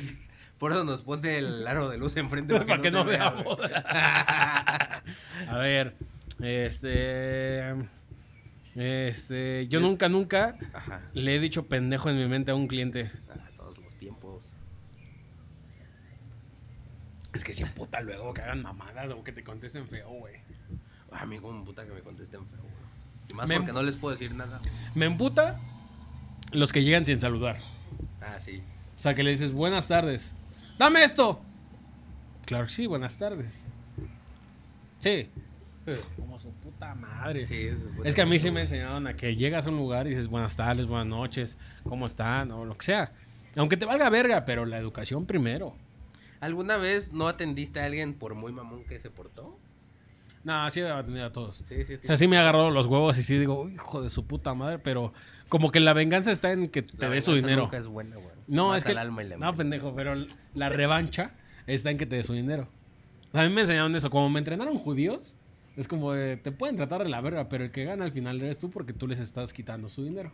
Por 0.59 0.73
eso 0.73 0.85
nos 0.85 1.03
pone 1.03 1.39
el 1.39 1.67
aro 1.67 1.89
de 1.89 1.99
luz 1.99 2.17
enfrente 2.17 2.59
Para 2.59 2.81
que 2.81 2.91
no 2.91 3.03
se 3.03 3.09
vea. 3.11 3.31
güey. 3.31 3.71
A 5.49 5.59
ver, 5.59 5.97
este. 6.41 7.75
Este. 8.75 9.69
Yo 9.69 9.81
nunca, 9.81 10.09
nunca 10.09 10.57
Ajá. 10.73 11.03
le 11.13 11.37
he 11.37 11.39
dicho 11.39 11.67
pendejo 11.67 12.09
en 12.09 12.17
mi 12.17 12.27
mente 12.27 12.51
a 12.51 12.55
un 12.55 12.67
cliente. 12.67 13.11
Ah, 13.29 13.35
todos 13.57 13.79
los 13.79 13.95
tiempos. 13.97 14.43
Es 17.33 17.45
que 17.45 17.55
si 17.55 17.65
puta 17.65 18.01
luego 18.01 18.35
que 18.35 18.43
hagan 18.43 18.63
mamadas 18.63 19.11
o 19.13 19.23
que 19.23 19.33
te 19.33 19.45
contesten 19.45 19.87
feo, 19.89 20.09
güey. 20.11 20.35
Ah, 21.13 21.23
amigo, 21.23 21.49
un 21.51 21.65
puta 21.65 21.85
que 21.87 21.93
me 21.93 22.01
contesten 22.01 22.47
feo, 22.47 22.61
güey. 22.63 22.75
Y 23.31 23.35
más 23.35 23.49
Me- 23.49 23.57
porque 23.59 23.73
no 23.73 23.83
les 23.83 23.97
puedo 23.97 24.13
decir 24.13 24.35
nada. 24.35 24.59
Me 24.95 25.07
emputa 25.07 25.61
los 26.53 26.73
que 26.73 26.83
llegan 26.83 27.05
sin 27.07 27.21
saludar. 27.21 27.59
Ah, 28.21 28.39
sí. 28.41 28.63
O 28.99 29.01
sea, 29.01 29.15
que 29.15 29.23
le 29.23 29.31
dices, 29.31 29.53
buenas 29.53 29.87
tardes. 29.89 30.33
¡Dame 30.79 31.05
esto! 31.05 31.41
Claro 32.47 32.65
que 32.67 32.73
sí, 32.73 32.87
buenas 32.87 33.17
tardes. 33.17 33.61
Sí. 34.99 35.29
Como 36.17 36.39
su 36.39 36.51
puta 36.53 36.95
madre. 36.95 37.47
Sí, 37.47 37.55
es, 37.67 37.81
Es 38.05 38.15
que 38.15 38.23
a 38.23 38.27
mí 38.27 38.39
sí 38.39 38.51
me 38.51 38.63
enseñaron 38.63 39.07
a 39.07 39.15
que 39.15 39.35
llegas 39.35 39.67
a 39.67 39.71
un 39.71 39.77
lugar 39.77 40.07
y 40.07 40.11
dices 40.11 40.29
buenas 40.29 40.55
tardes, 40.57 40.87
buenas 40.87 41.07
noches, 41.07 41.59
¿cómo 41.85 42.07
están? 42.07 42.51
O 42.53 42.65
lo 42.65 42.77
que 42.77 42.85
sea. 42.85 43.13
Aunque 43.57 43.77
te 43.77 43.87
valga 43.87 44.09
verga, 44.11 44.45
pero 44.45 44.67
la 44.67 44.79
educación 44.79 45.27
primero. 45.27 45.75
¿Alguna 46.41 46.77
vez 46.77 47.13
no 47.13 47.29
atendiste 47.29 47.81
a 47.81 47.85
alguien 47.85 48.15
por 48.15 48.35
muy 48.35 48.53
mamón 48.53 48.85
que 48.85 48.99
se 48.99 49.11
portó? 49.11 49.59
No, 50.43 50.71
sí 50.71 50.81
he 50.81 50.89
atendido 50.89 51.27
a 51.27 51.33
todos. 51.33 51.63
Sí, 51.69 51.85
sí. 51.85 51.95
O 52.03 52.07
sea, 52.07 52.17
sí 52.17 52.27
me 52.27 52.37
he 52.37 52.39
agarrado 52.39 52.71
los 52.71 52.87
huevos 52.87 53.19
y 53.19 53.23
sí 53.23 53.39
digo, 53.39 53.69
hijo 53.69 54.03
de 54.03 54.09
su 54.09 54.27
puta 54.27 54.55
madre, 54.55 54.79
pero 54.79 55.13
como 55.51 55.71
que 55.71 55.81
la 55.81 55.93
venganza 55.93 56.33
está 56.33 56.53
en 56.53 56.69
que 56.69 56.83
te 56.83 57.09
dé 57.09 57.21
su 57.21 57.35
dinero. 57.35 57.65
Nunca 57.65 57.77
es 57.77 57.87
buena, 57.87 58.17
güey. 58.17 58.31
No, 58.47 58.69
Mata 58.69 58.79
es 58.79 58.85
que. 58.85 58.93
el 58.93 58.99
alma 58.99 59.23
y 59.23 59.29
la 59.29 59.37
No, 59.37 59.55
pendejo, 59.55 59.95
pero 59.95 60.15
la 60.55 60.69
revancha 60.71 61.33
está 61.67 61.91
en 61.91 61.99
que 61.99 62.07
te 62.07 62.17
dé 62.17 62.23
su 62.23 62.33
dinero. 62.33 62.69
A 63.35 63.43
mí 63.43 63.51
me 63.51 63.61
enseñaron 63.61 63.95
eso. 63.95 64.09
Como 64.09 64.31
me 64.31 64.39
entrenaron 64.39 64.79
judíos, 64.79 65.37
es 65.77 65.87
como 65.87 66.13
de, 66.13 66.37
te 66.39 66.53
pueden 66.53 66.77
tratar 66.77 67.03
de 67.03 67.11
la 67.11 67.21
verga, 67.21 67.49
pero 67.49 67.65
el 67.65 67.71
que 67.71 67.85
gana 67.85 68.05
al 68.05 68.13
final 68.13 68.41
eres 68.41 68.59
tú 68.59 68.71
porque 68.71 68.93
tú 68.95 69.07
les 69.07 69.19
estás 69.21 69.53
quitando 69.53 69.89
su 69.91 70.03
dinero. 70.05 70.33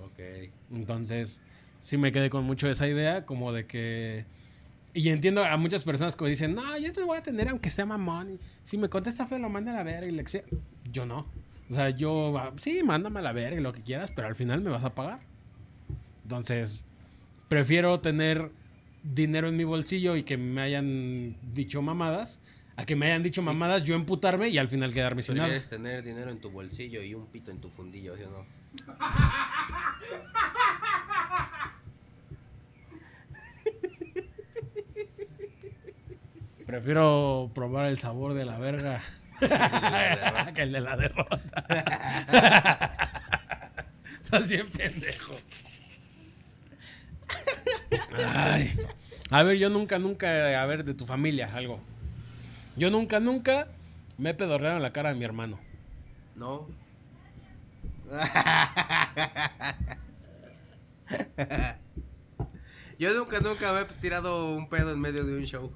Ok. 0.00 0.50
Entonces, 0.70 1.40
sí 1.80 1.96
me 1.96 2.12
quedé 2.12 2.28
con 2.28 2.44
mucho 2.44 2.68
esa 2.68 2.86
idea, 2.86 3.24
como 3.24 3.52
de 3.52 3.66
que. 3.66 4.26
Y 4.96 5.10
entiendo 5.10 5.44
a 5.44 5.58
muchas 5.58 5.82
personas 5.82 6.16
que 6.16 6.24
dicen, 6.24 6.54
no, 6.54 6.78
yo 6.78 6.90
te 6.90 7.02
voy 7.02 7.18
a 7.18 7.20
atender 7.20 7.50
aunque 7.50 7.68
sea 7.68 7.84
mamón. 7.84 8.40
Si 8.64 8.78
me 8.78 8.88
contesta 8.88 9.26
feo, 9.26 9.38
lo 9.38 9.50
manda 9.50 9.72
a 9.72 9.74
la 9.74 9.82
verga 9.82 10.06
y 10.06 10.10
le 10.10 10.24
que 10.24 10.42
Yo 10.90 11.04
no. 11.04 11.26
O 11.68 11.74
sea, 11.74 11.90
yo, 11.90 12.38
ah, 12.38 12.54
sí, 12.62 12.82
mándame 12.82 13.18
a 13.18 13.22
la 13.22 13.32
verga 13.32 13.60
y 13.60 13.62
lo 13.62 13.74
que 13.74 13.82
quieras, 13.82 14.10
pero 14.10 14.26
al 14.26 14.36
final 14.36 14.62
me 14.62 14.70
vas 14.70 14.84
a 14.84 14.94
pagar. 14.94 15.20
Entonces, 16.22 16.86
prefiero 17.48 18.00
tener 18.00 18.50
dinero 19.02 19.48
en 19.48 19.58
mi 19.58 19.64
bolsillo 19.64 20.16
y 20.16 20.22
que 20.22 20.38
me 20.38 20.62
hayan 20.62 21.36
dicho 21.52 21.82
mamadas, 21.82 22.40
a 22.76 22.86
que 22.86 22.96
me 22.96 23.08
hayan 23.08 23.22
dicho 23.22 23.42
mamadas, 23.42 23.82
yo 23.82 23.96
emputarme 23.96 24.48
y 24.48 24.56
al 24.56 24.68
final 24.68 24.94
quedarme 24.94 25.22
sin 25.22 25.36
nada. 25.36 25.48
Prefieres 25.48 25.68
tener 25.68 26.02
dinero 26.04 26.30
en 26.30 26.40
tu 26.40 26.48
bolsillo 26.48 27.02
y 27.02 27.12
un 27.12 27.26
pito 27.26 27.50
en 27.50 27.60
tu 27.60 27.68
fundillo, 27.68 28.16
¿sí 28.16 28.22
o 28.22 28.30
no? 28.30 28.46
Prefiero 36.66 37.50
probar 37.54 37.86
el 37.86 37.98
sabor 37.98 38.34
de 38.34 38.44
la 38.44 38.58
verga 38.58 39.00
que 40.54 40.62
el 40.62 40.72
de 40.72 40.80
la 40.80 40.96
derrota. 40.96 41.64
Estás 44.22 44.48
bien 44.48 44.68
pendejo. 44.70 45.34
Ay. 48.34 48.76
A 49.30 49.44
ver, 49.44 49.58
yo 49.58 49.70
nunca, 49.70 50.00
nunca, 50.00 50.60
a 50.60 50.66
ver, 50.66 50.84
de 50.84 50.94
tu 50.94 51.06
familia, 51.06 51.54
algo. 51.54 51.80
Yo 52.76 52.90
nunca, 52.90 53.20
nunca 53.20 53.68
me 54.18 54.30
he 54.30 54.34
pedorreado 54.34 54.76
en 54.76 54.82
la 54.82 54.92
cara 54.92 55.10
de 55.10 55.14
mi 55.14 55.24
hermano. 55.24 55.60
No. 56.34 56.66
Yo 62.98 63.12
nunca, 63.14 63.40
nunca 63.40 63.72
me 63.72 63.80
he 63.80 63.84
tirado 64.00 64.54
un 64.54 64.68
pedo 64.68 64.92
en 64.92 65.00
medio 65.00 65.24
de 65.24 65.36
un 65.36 65.44
show. 65.44 65.72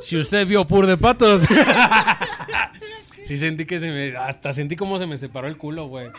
Si 0.00 0.16
usted 0.16 0.46
vio 0.46 0.66
Pur 0.66 0.86
de 0.86 0.96
Patos. 0.96 1.42
sí 3.22 3.36
sentí 3.36 3.66
que 3.66 3.78
se 3.78 3.88
me... 3.88 4.16
Hasta 4.16 4.52
sentí 4.52 4.76
como 4.76 4.98
se 4.98 5.06
me 5.06 5.16
separó 5.18 5.48
el 5.48 5.56
culo, 5.56 5.86
güey. 5.88 6.10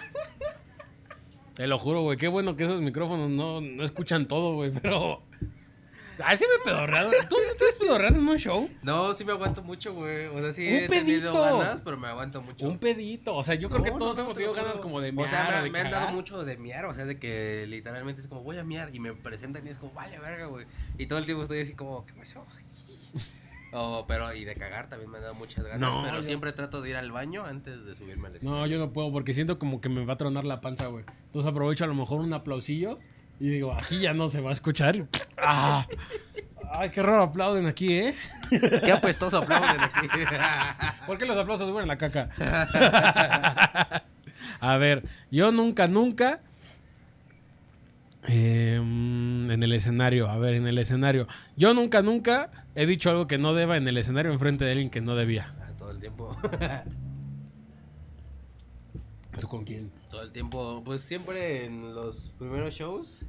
Te 1.55 1.65
lo 1.67 1.77
juro, 1.79 2.01
güey. 2.01 2.17
Qué 2.17 2.27
bueno 2.27 2.55
que 2.55 2.65
esos 2.65 2.82
micrófonos 2.82 3.29
no, 3.29 3.62
no 3.62 3.84
escuchan 3.84 4.27
todo, 4.27 4.53
güey. 4.55 4.71
Pero... 4.71 5.23
Ay, 6.23 6.38
sí 6.38 6.45
me 6.49 6.55
he 6.55 6.65
pedorreado. 6.73 7.12
¿Tú 7.29 7.38
no 7.38 7.55
te 7.58 7.65
has 7.65 7.71
pedorreado 7.79 8.15
en 8.17 8.27
un 8.27 8.38
show? 8.38 8.69
No, 8.82 9.13
sí 9.13 9.23
me 9.23 9.32
aguanto 9.32 9.62
mucho, 9.63 9.93
güey. 9.93 10.27
O 10.27 10.41
sea, 10.41 10.51
sí 10.51 10.67
Un 10.67 10.73
he 10.75 10.88
tenido 10.89 11.32
pedito. 11.34 11.60
ganas, 11.60 11.82
pero 11.82 11.97
me 11.97 12.08
aguanto 12.08 12.41
mucho. 12.41 12.67
Un 12.67 12.77
pedito. 12.77 13.36
O 13.36 13.43
sea, 13.43 13.55
yo 13.55 13.69
creo 13.69 13.84
que 13.84 13.91
todos 13.91 14.17
no, 14.17 14.23
hemos 14.23 14.36
tenido 14.36 14.53
ganas 14.53 14.79
como 14.79 14.99
de 15.01 15.10
O 15.10 15.13
miar 15.13 15.27
sea, 15.29 15.49
me, 15.49 15.62
de 15.63 15.69
me 15.69 15.79
han 15.79 15.91
dado 15.91 16.10
mucho 16.12 16.43
de 16.43 16.58
miar, 16.58 16.86
o 16.86 16.93
sea, 16.93 17.05
de 17.05 17.17
que 17.19 17.65
literalmente 17.67 18.21
es 18.21 18.27
como, 18.27 18.44
voy 18.44 18.58
a 18.58 18.63
miar, 18.63 18.94
y 18.94 19.00
me 19.00 19.13
presentan 19.13 19.65
y 19.65 19.69
es 19.69 19.77
como, 19.77 19.94
vale, 19.94 20.19
verga, 20.19 20.48
güey. 20.48 20.65
Y 20.98 21.06
todo 21.08 21.19
el 21.19 21.25
tiempo 21.25 21.44
estoy 21.44 21.62
así 21.62 21.73
como, 21.73 22.06
¿qué 22.06 22.13
pasó? 22.13 22.46
Oh, 23.71 24.06
pero, 24.08 24.33
y 24.33 24.46
de 24.46 24.56
cagar 24.56 24.89
también 24.89 25.12
me 25.12 25.17
han 25.17 25.23
dado 25.23 25.35
muchas 25.35 25.63
ganas, 25.63 25.79
No, 25.79 26.02
pero 26.04 26.17
yo- 26.17 26.23
siempre 26.23 26.52
trato 26.54 26.81
de 26.81 26.89
ir 26.89 26.96
al 26.96 27.12
baño 27.12 27.46
antes 27.46 27.85
de 27.85 27.94
subirme 27.96 28.27
al 28.29 28.35
escenario. 28.37 28.62
No, 28.62 28.65
yo 28.67 28.79
no 28.79 28.91
puedo 28.94 29.12
porque 29.12 29.35
siento 29.35 29.60
como 29.60 29.79
que 29.79 29.89
me 29.89 30.04
va 30.06 30.13
a 30.13 30.17
tronar 30.17 30.44
la 30.44 30.60
panza, 30.60 30.87
güey. 30.87 31.06
Entonces 31.27 31.52
aprovecho 31.52 31.83
a 31.83 31.87
lo 31.87 31.94
mejor 31.94 32.19
un 32.21 32.33
aplausillo 32.33 32.98
y 33.40 33.50
digo, 33.50 33.73
aquí 33.73 34.00
ya 34.00 34.13
no 34.13 34.29
se 34.29 34.42
va 34.42 34.50
a 34.50 34.54
escuchar. 34.54 35.08
¡Ah! 35.37 35.87
Ay, 36.71 36.90
qué 36.92 37.02
raro 37.02 37.23
aplauden 37.23 37.65
aquí, 37.65 37.94
¿eh? 37.94 38.13
Qué 38.50 38.92
apestoso 38.92 39.40
aplauden 39.40 39.79
aquí. 39.79 40.08
¿Por 41.08 41.17
qué 41.17 41.25
los 41.25 41.37
aplausos 41.37 41.67
suben 41.67 41.87
la 41.87 41.98
caca? 41.98 42.29
a 44.60 44.77
ver, 44.77 45.04
yo 45.31 45.52
nunca, 45.52 45.87
nunca. 45.87 46.42
em, 48.23 49.50
en 49.50 49.63
el 49.63 49.73
escenario, 49.73 50.29
a 50.29 50.37
ver, 50.37 50.54
en 50.54 50.67
el 50.67 50.77
escenario. 50.77 51.27
Yo 51.56 51.73
nunca, 51.73 52.02
nunca 52.04 52.52
he 52.75 52.85
dicho 52.85 53.10
algo 53.10 53.25
que 53.25 53.37
no 53.40 53.54
deba 53.56 53.77
en 53.77 53.87
el 53.87 53.98
escenario 53.98 54.31
enfrente 54.31 54.65
de 54.65 54.71
alguien 54.71 54.90
que 54.92 55.02
no 55.02 55.15
debía. 55.15 55.54
Ah, 55.60 55.71
todo 55.77 55.92
el 55.92 56.00
tiempo. 56.00 56.37
¿Tú 59.42 59.48
con 59.48 59.63
quién? 59.65 59.92
todo 60.10 60.21
el 60.23 60.31
tiempo, 60.31 60.81
pues 60.85 61.02
siempre 61.02 61.65
en 61.65 61.94
los 61.96 62.31
primeros 62.37 62.73
shows, 62.73 63.21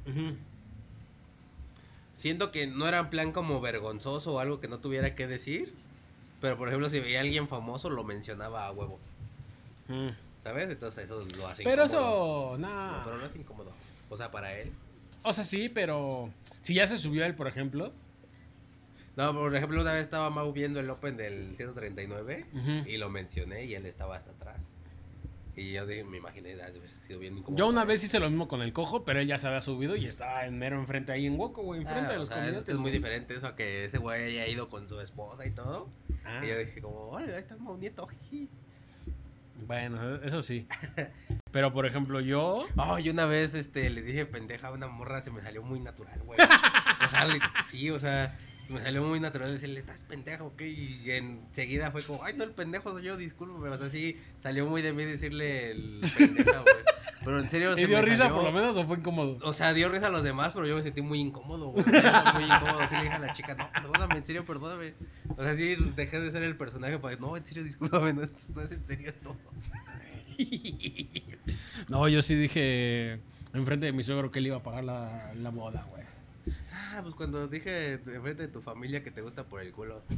siento 2.13 2.51
que 2.51 2.67
no 2.67 2.87
era 2.87 2.99
en 2.99 3.09
plan 3.09 3.31
como 3.31 3.61
vergonzoso 3.61 4.33
o 4.33 4.39
algo 4.39 4.59
que 4.59 4.67
no 4.67 4.79
tuviera 4.79 5.15
que 5.15 5.27
decir. 5.27 5.73
Pero 6.39 6.57
por 6.57 6.67
ejemplo, 6.67 6.89
si 6.89 6.99
veía 6.99 7.19
a 7.19 7.21
alguien 7.21 7.47
famoso, 7.47 7.89
lo 7.89 8.03
mencionaba 8.03 8.65
a 8.67 8.71
huevo. 8.71 8.99
Mm. 9.87 10.09
¿Sabes? 10.43 10.69
Entonces 10.69 11.05
eso 11.05 11.23
lo 11.37 11.47
hace 11.47 11.63
Pero 11.63 11.85
incómodo. 11.85 12.53
eso, 12.53 12.57
nada. 12.57 12.97
No, 12.97 13.03
pero 13.03 13.17
no 13.17 13.25
es 13.25 13.35
incómodo. 13.35 13.71
O 14.09 14.17
sea, 14.17 14.31
para 14.31 14.57
él. 14.57 14.71
O 15.23 15.33
sea, 15.33 15.43
sí, 15.43 15.69
pero 15.69 16.31
si 16.61 16.73
ya 16.73 16.87
se 16.87 16.97
subió 16.97 17.25
él, 17.25 17.35
por 17.35 17.47
ejemplo. 17.47 17.91
No, 19.15 19.33
por 19.33 19.55
ejemplo, 19.55 19.81
una 19.81 19.93
vez 19.93 20.03
estaba 20.03 20.29
Mau 20.31 20.51
viendo 20.51 20.79
el 20.79 20.89
Open 20.89 21.15
del 21.17 21.55
139 21.57 22.45
Ujú. 22.53 22.71
y 22.89 22.97
lo 22.97 23.09
mencioné 23.09 23.65
y 23.65 23.75
él 23.75 23.85
estaba 23.85 24.15
hasta 24.15 24.31
atrás. 24.31 24.57
Y 25.55 25.73
yo 25.73 25.85
dije, 25.85 26.03
me 26.03 26.17
imaginé, 26.17 26.55
de 26.55 26.63
haber 26.63 26.87
sido 27.07 27.19
bien 27.19 27.37
incómodo. 27.37 27.57
Yo 27.57 27.67
una 27.67 27.83
vez 27.83 28.03
hice 28.03 28.19
lo 28.19 28.29
mismo 28.29 28.47
con 28.47 28.61
el 28.61 28.71
cojo, 28.73 29.03
pero 29.03 29.19
él 29.19 29.27
ya 29.27 29.37
se 29.37 29.47
había 29.47 29.61
subido 29.61 29.95
y 29.97 30.05
estaba 30.05 30.45
en 30.45 30.57
mero 30.57 30.79
enfrente 30.79 31.11
ahí 31.11 31.25
en 31.25 31.37
Woco, 31.37 31.61
güey, 31.61 31.81
enfrente 31.81 32.05
Ah, 32.07 32.11
de 32.13 32.17
los 32.19 32.27
sea, 32.29 32.37
es, 32.37 32.41
comediantes. 32.43 32.69
es 32.73 32.79
muy 32.79 32.89
güey. 32.91 32.93
diferente 32.93 33.33
eso 33.35 33.47
a 33.47 33.55
que 33.55 33.85
ese 33.85 33.97
güey 33.97 34.23
haya 34.23 34.47
ido 34.47 34.69
con 34.69 34.87
su 34.87 34.99
esposa 35.01 35.45
y 35.45 35.51
todo. 35.51 35.89
Ah, 36.23 36.41
Y 36.43 36.47
yo 36.49 36.57
dije 36.57 36.81
como, 36.81 37.09
órale, 37.09 37.35
ahí 37.35 37.41
está 37.41 37.55
el 37.55 38.17
jiji". 38.29 38.49
bueno, 39.67 40.15
eso 40.23 40.41
sí. 40.41 40.67
Pero 41.51 41.73
por 41.73 41.85
ejemplo, 41.85 42.19
yo. 42.21 42.65
Oh, 42.77 42.97
y 42.99 43.09
una 43.09 43.25
vez 43.25 43.53
este, 43.53 43.89
le 43.89 44.01
dije 44.01 44.25
pendeja 44.25 44.69
a 44.69 44.71
una 44.71 44.87
morra, 44.87 45.21
se 45.21 45.31
me 45.31 45.41
salió 45.41 45.61
muy 45.63 45.79
natural, 45.79 46.19
güey. 46.23 46.39
O 47.05 47.09
sea, 47.09 47.25
le- 47.25 47.39
sí, 47.65 47.89
o 47.89 47.99
sea, 47.99 48.37
me 48.71 48.81
salió 48.81 49.03
muy 49.03 49.19
natural 49.19 49.53
decirle, 49.53 49.79
¿estás 49.81 50.01
pendejo 50.01 50.55
qué? 50.55 50.69
Y 50.69 51.11
enseguida 51.11 51.91
fue 51.91 52.03
como, 52.03 52.23
ay, 52.23 52.33
no, 52.35 52.43
el 52.43 52.51
pendejo 52.51 52.91
soy 52.91 53.03
yo, 53.03 53.17
discúlpame. 53.17 53.69
O 53.69 53.77
sea, 53.77 53.89
sí, 53.89 54.17
salió 54.39 54.65
muy 54.67 54.81
de 54.81 54.93
mí 54.93 55.03
decirle 55.03 55.71
el 55.71 56.01
pendeja, 56.17 56.59
güey. 56.61 56.75
Pero 57.23 57.39
en 57.39 57.49
serio, 57.51 57.73
¿Y 57.73 57.81
se 57.81 57.87
dio 57.87 58.01
risa 58.01 58.23
salió- 58.23 58.35
por 58.35 58.43
lo 58.45 58.51
menos 58.51 58.75
o 58.77 58.85
fue 58.87 58.97
incómodo? 58.97 59.37
O 59.43 59.53
sea, 59.53 59.73
dio 59.75 59.89
risa 59.89 60.07
a 60.07 60.09
los 60.09 60.23
demás, 60.23 60.53
pero 60.55 60.65
yo 60.65 60.75
me 60.75 60.81
sentí 60.81 61.01
muy 61.03 61.19
incómodo, 61.19 61.67
güey. 61.67 61.85
Muy 61.85 62.43
incómodo. 62.45 62.79
Así 62.79 62.95
le 62.95 63.03
dije 63.03 63.13
a 63.13 63.19
la 63.19 63.31
chica, 63.33 63.53
no, 63.53 63.69
perdóname, 63.71 64.15
en 64.17 64.25
serio, 64.25 64.43
perdóname. 64.43 64.95
O 65.37 65.43
sea, 65.43 65.55
sí, 65.55 65.75
dejé 65.95 66.19
de 66.19 66.31
ser 66.31 66.41
el 66.41 66.57
personaje 66.57 66.97
para, 66.97 67.15
no, 67.17 67.37
en 67.37 67.45
serio, 67.45 67.63
discúlpame, 67.63 68.13
no, 68.13 68.23
es- 68.23 68.49
no 68.49 68.61
es 68.61 68.71
en 68.71 68.85
serio 68.85 69.09
esto. 69.09 69.35
No, 71.89 72.07
yo 72.07 72.21
sí 72.21 72.35
dije 72.35 73.19
enfrente 73.53 73.85
de 73.87 73.91
mi 73.91 74.03
suegro 74.03 74.31
que 74.31 74.39
él 74.39 74.47
iba 74.47 74.57
a 74.57 74.63
pagar 74.63 74.83
la, 74.83 75.33
la 75.35 75.49
boda, 75.49 75.85
güey. 75.89 76.00
Ah, 76.93 76.99
pues 77.01 77.15
cuando 77.15 77.47
dije 77.47 77.93
enfrente 77.93 78.43
de 78.43 78.47
tu 78.49 78.61
familia 78.61 79.01
que 79.01 79.11
te 79.11 79.21
gusta 79.21 79.45
por 79.45 79.61
el 79.61 79.71
culo. 79.71 80.01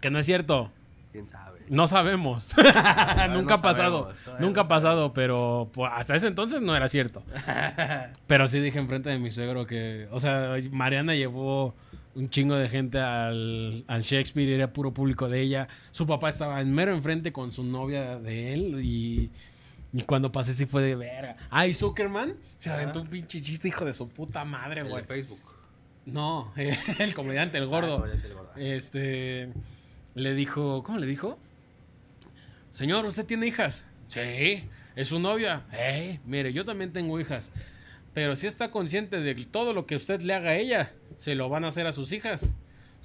Que 0.00 0.10
no 0.10 0.18
es 0.18 0.26
cierto. 0.26 0.70
¿Quién 1.10 1.26
sabe? 1.26 1.60
No 1.68 1.88
sabemos. 1.88 2.54
no 3.16 3.28
nunca 3.28 3.54
ha 3.54 3.62
pasado. 3.62 4.12
Nunca 4.38 4.60
ha 4.60 4.68
pasado, 4.68 5.12
pero 5.14 5.70
pues, 5.72 5.90
hasta 5.92 6.14
ese 6.14 6.26
entonces 6.26 6.60
no 6.60 6.76
era 6.76 6.86
cierto. 6.88 7.24
Pero 8.26 8.46
sí 8.46 8.60
dije 8.60 8.78
enfrente 8.78 9.08
de 9.08 9.18
mi 9.18 9.32
suegro 9.32 9.66
que, 9.66 10.06
o 10.12 10.20
sea, 10.20 10.54
Mariana 10.70 11.14
llevó 11.14 11.74
un 12.14 12.28
chingo 12.28 12.54
de 12.56 12.68
gente 12.68 13.00
al, 13.00 13.84
al 13.88 14.02
Shakespeare, 14.02 14.50
era 14.50 14.72
puro 14.72 14.92
público 14.92 15.28
de 15.28 15.40
ella. 15.40 15.66
Su 15.90 16.06
papá 16.06 16.28
estaba 16.28 16.60
en 16.60 16.72
mero 16.72 16.94
enfrente 16.94 17.32
con 17.32 17.52
su 17.52 17.64
novia 17.64 18.18
de 18.18 18.52
él 18.52 18.84
y, 18.84 19.30
y 19.96 20.02
cuando 20.02 20.30
pasé 20.32 20.52
sí 20.54 20.66
fue 20.66 20.82
de 20.82 20.94
verga. 20.94 21.36
Ah, 21.50 21.66
y 21.66 21.74
Zuckerman 21.74 22.34
se 22.58 22.70
aventó 22.70 23.00
un 23.00 23.06
pinche 23.08 23.40
chiste, 23.40 23.68
hijo 23.68 23.84
de 23.84 23.92
su 23.92 24.08
puta 24.08 24.44
madre, 24.44 24.80
El 24.80 24.86
de 24.86 24.92
güey. 24.92 25.04
Facebook. 25.04 25.40
No, 26.04 26.52
el 26.98 27.14
comediante, 27.14 27.58
el 27.58 27.64
Ah, 27.64 27.66
gordo. 27.66 27.96
comediante, 27.98 28.26
el 28.28 28.34
gordo. 28.34 28.52
Este 28.56 29.48
le 30.14 30.34
dijo, 30.34 30.82
¿cómo 30.82 30.98
le 30.98 31.06
dijo? 31.06 31.38
Señor, 32.72 33.04
¿usted 33.06 33.24
tiene 33.26 33.46
hijas? 33.46 33.86
Sí. 34.06 34.64
¿Es 34.94 35.08
su 35.08 35.18
novia? 35.18 35.64
Eh, 35.72 36.20
mire, 36.24 36.52
yo 36.52 36.64
también 36.64 36.92
tengo 36.92 37.18
hijas. 37.20 37.50
Pero 38.14 38.34
si 38.36 38.46
está 38.46 38.70
consciente 38.70 39.20
de 39.20 39.34
que 39.34 39.44
todo 39.44 39.72
lo 39.72 39.86
que 39.86 39.96
usted 39.96 40.22
le 40.22 40.32
haga 40.34 40.50
a 40.50 40.56
ella, 40.56 40.92
se 41.16 41.34
lo 41.34 41.48
van 41.48 41.64
a 41.64 41.68
hacer 41.68 41.86
a 41.86 41.92
sus 41.92 42.12
hijas. 42.12 42.50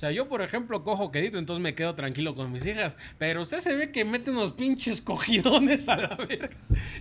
O 0.02 0.04
sea, 0.04 0.10
yo, 0.10 0.28
por 0.28 0.42
ejemplo, 0.42 0.84
cojo 0.84 1.12
quedito, 1.12 1.38
entonces 1.38 1.62
me 1.62 1.76
quedo 1.76 1.94
tranquilo 1.94 2.34
con 2.34 2.52
mis 2.52 2.66
hijas. 2.66 2.98
Pero 3.20 3.44
usted 3.44 3.60
se 3.60 3.76
ve 3.76 3.92
que 3.92 4.04
mete 4.04 4.32
unos 4.32 4.54
pinches 4.54 5.00
cogidones 5.00 5.88
a 5.88 5.96
la 5.96 6.16
verga. 6.16 6.50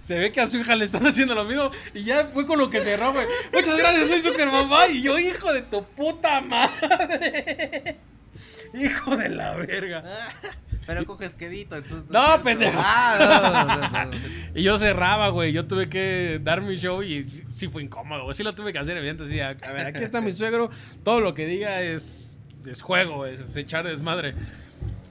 Se 0.03 0.19
ve 0.19 0.31
que 0.33 0.43
a 0.43 0.47
su 0.47 0.59
hija 0.59 0.77
le 0.77 0.85
están 0.85 1.07
haciendo 1.07 1.35
lo 1.35 1.47
mismo. 1.47 1.71
Y 1.95 2.03
ya 2.03 2.27
fue 2.27 2.47
con 2.47 2.59
lo 2.59 2.69
que 2.69 2.79
cerró, 2.83 3.15
güey. 3.15 3.25
Muchas 3.55 3.79
gracias, 3.79 4.07
soy 4.07 4.21
Super 4.21 4.49
Mamá. 4.49 4.89
Y 4.89 5.01
yo, 5.01 5.19
hijo 5.19 5.51
de 5.51 5.63
tu 5.63 5.83
puta 5.83 6.43
madre. 6.43 7.97
Hijo 8.75 9.17
de 9.17 9.31
la 9.31 9.55
verga. 9.55 10.05
Pero 10.87 11.07
coges 11.07 11.35
quedito, 11.35 11.77
entonces. 11.77 12.11
No, 12.11 12.43
pendejo. 12.43 12.79
Ah, 12.85 14.05
no, 14.05 14.11
no. 14.11 14.19
Y 14.55 14.63
yo 14.63 14.77
cerraba, 14.77 15.31
güey. 15.31 15.53
Yo 15.53 15.67
tuve 15.67 15.89
que 15.89 16.39
dar 16.43 16.61
mi 16.61 16.77
show 16.77 17.03
y 17.03 17.25
sí, 17.25 17.45
sí 17.49 17.69
fue 17.69 17.83
incómodo, 17.83 18.25
güey. 18.25 18.35
Sí 18.35 18.43
lo 18.43 18.55
tuve 18.55 18.75
que 18.75 18.79
hacer, 18.79 18.99
evidente. 18.99 19.27
Sí, 19.27 19.41
a, 19.41 19.57
a 19.63 19.73
ver, 19.73 19.87
aquí 19.87 20.03
está 20.05 20.21
mi 20.21 20.33
suegro. 20.33 20.71
Todo 21.03 21.21
lo 21.21 21.33
que 21.33 21.47
diga 21.47 21.81
es, 21.81 22.30
es 22.67 22.83
juego, 22.83 23.27
es, 23.27 23.41
es 23.41 23.57
echar 23.57 23.87
desmadre. 23.87 24.35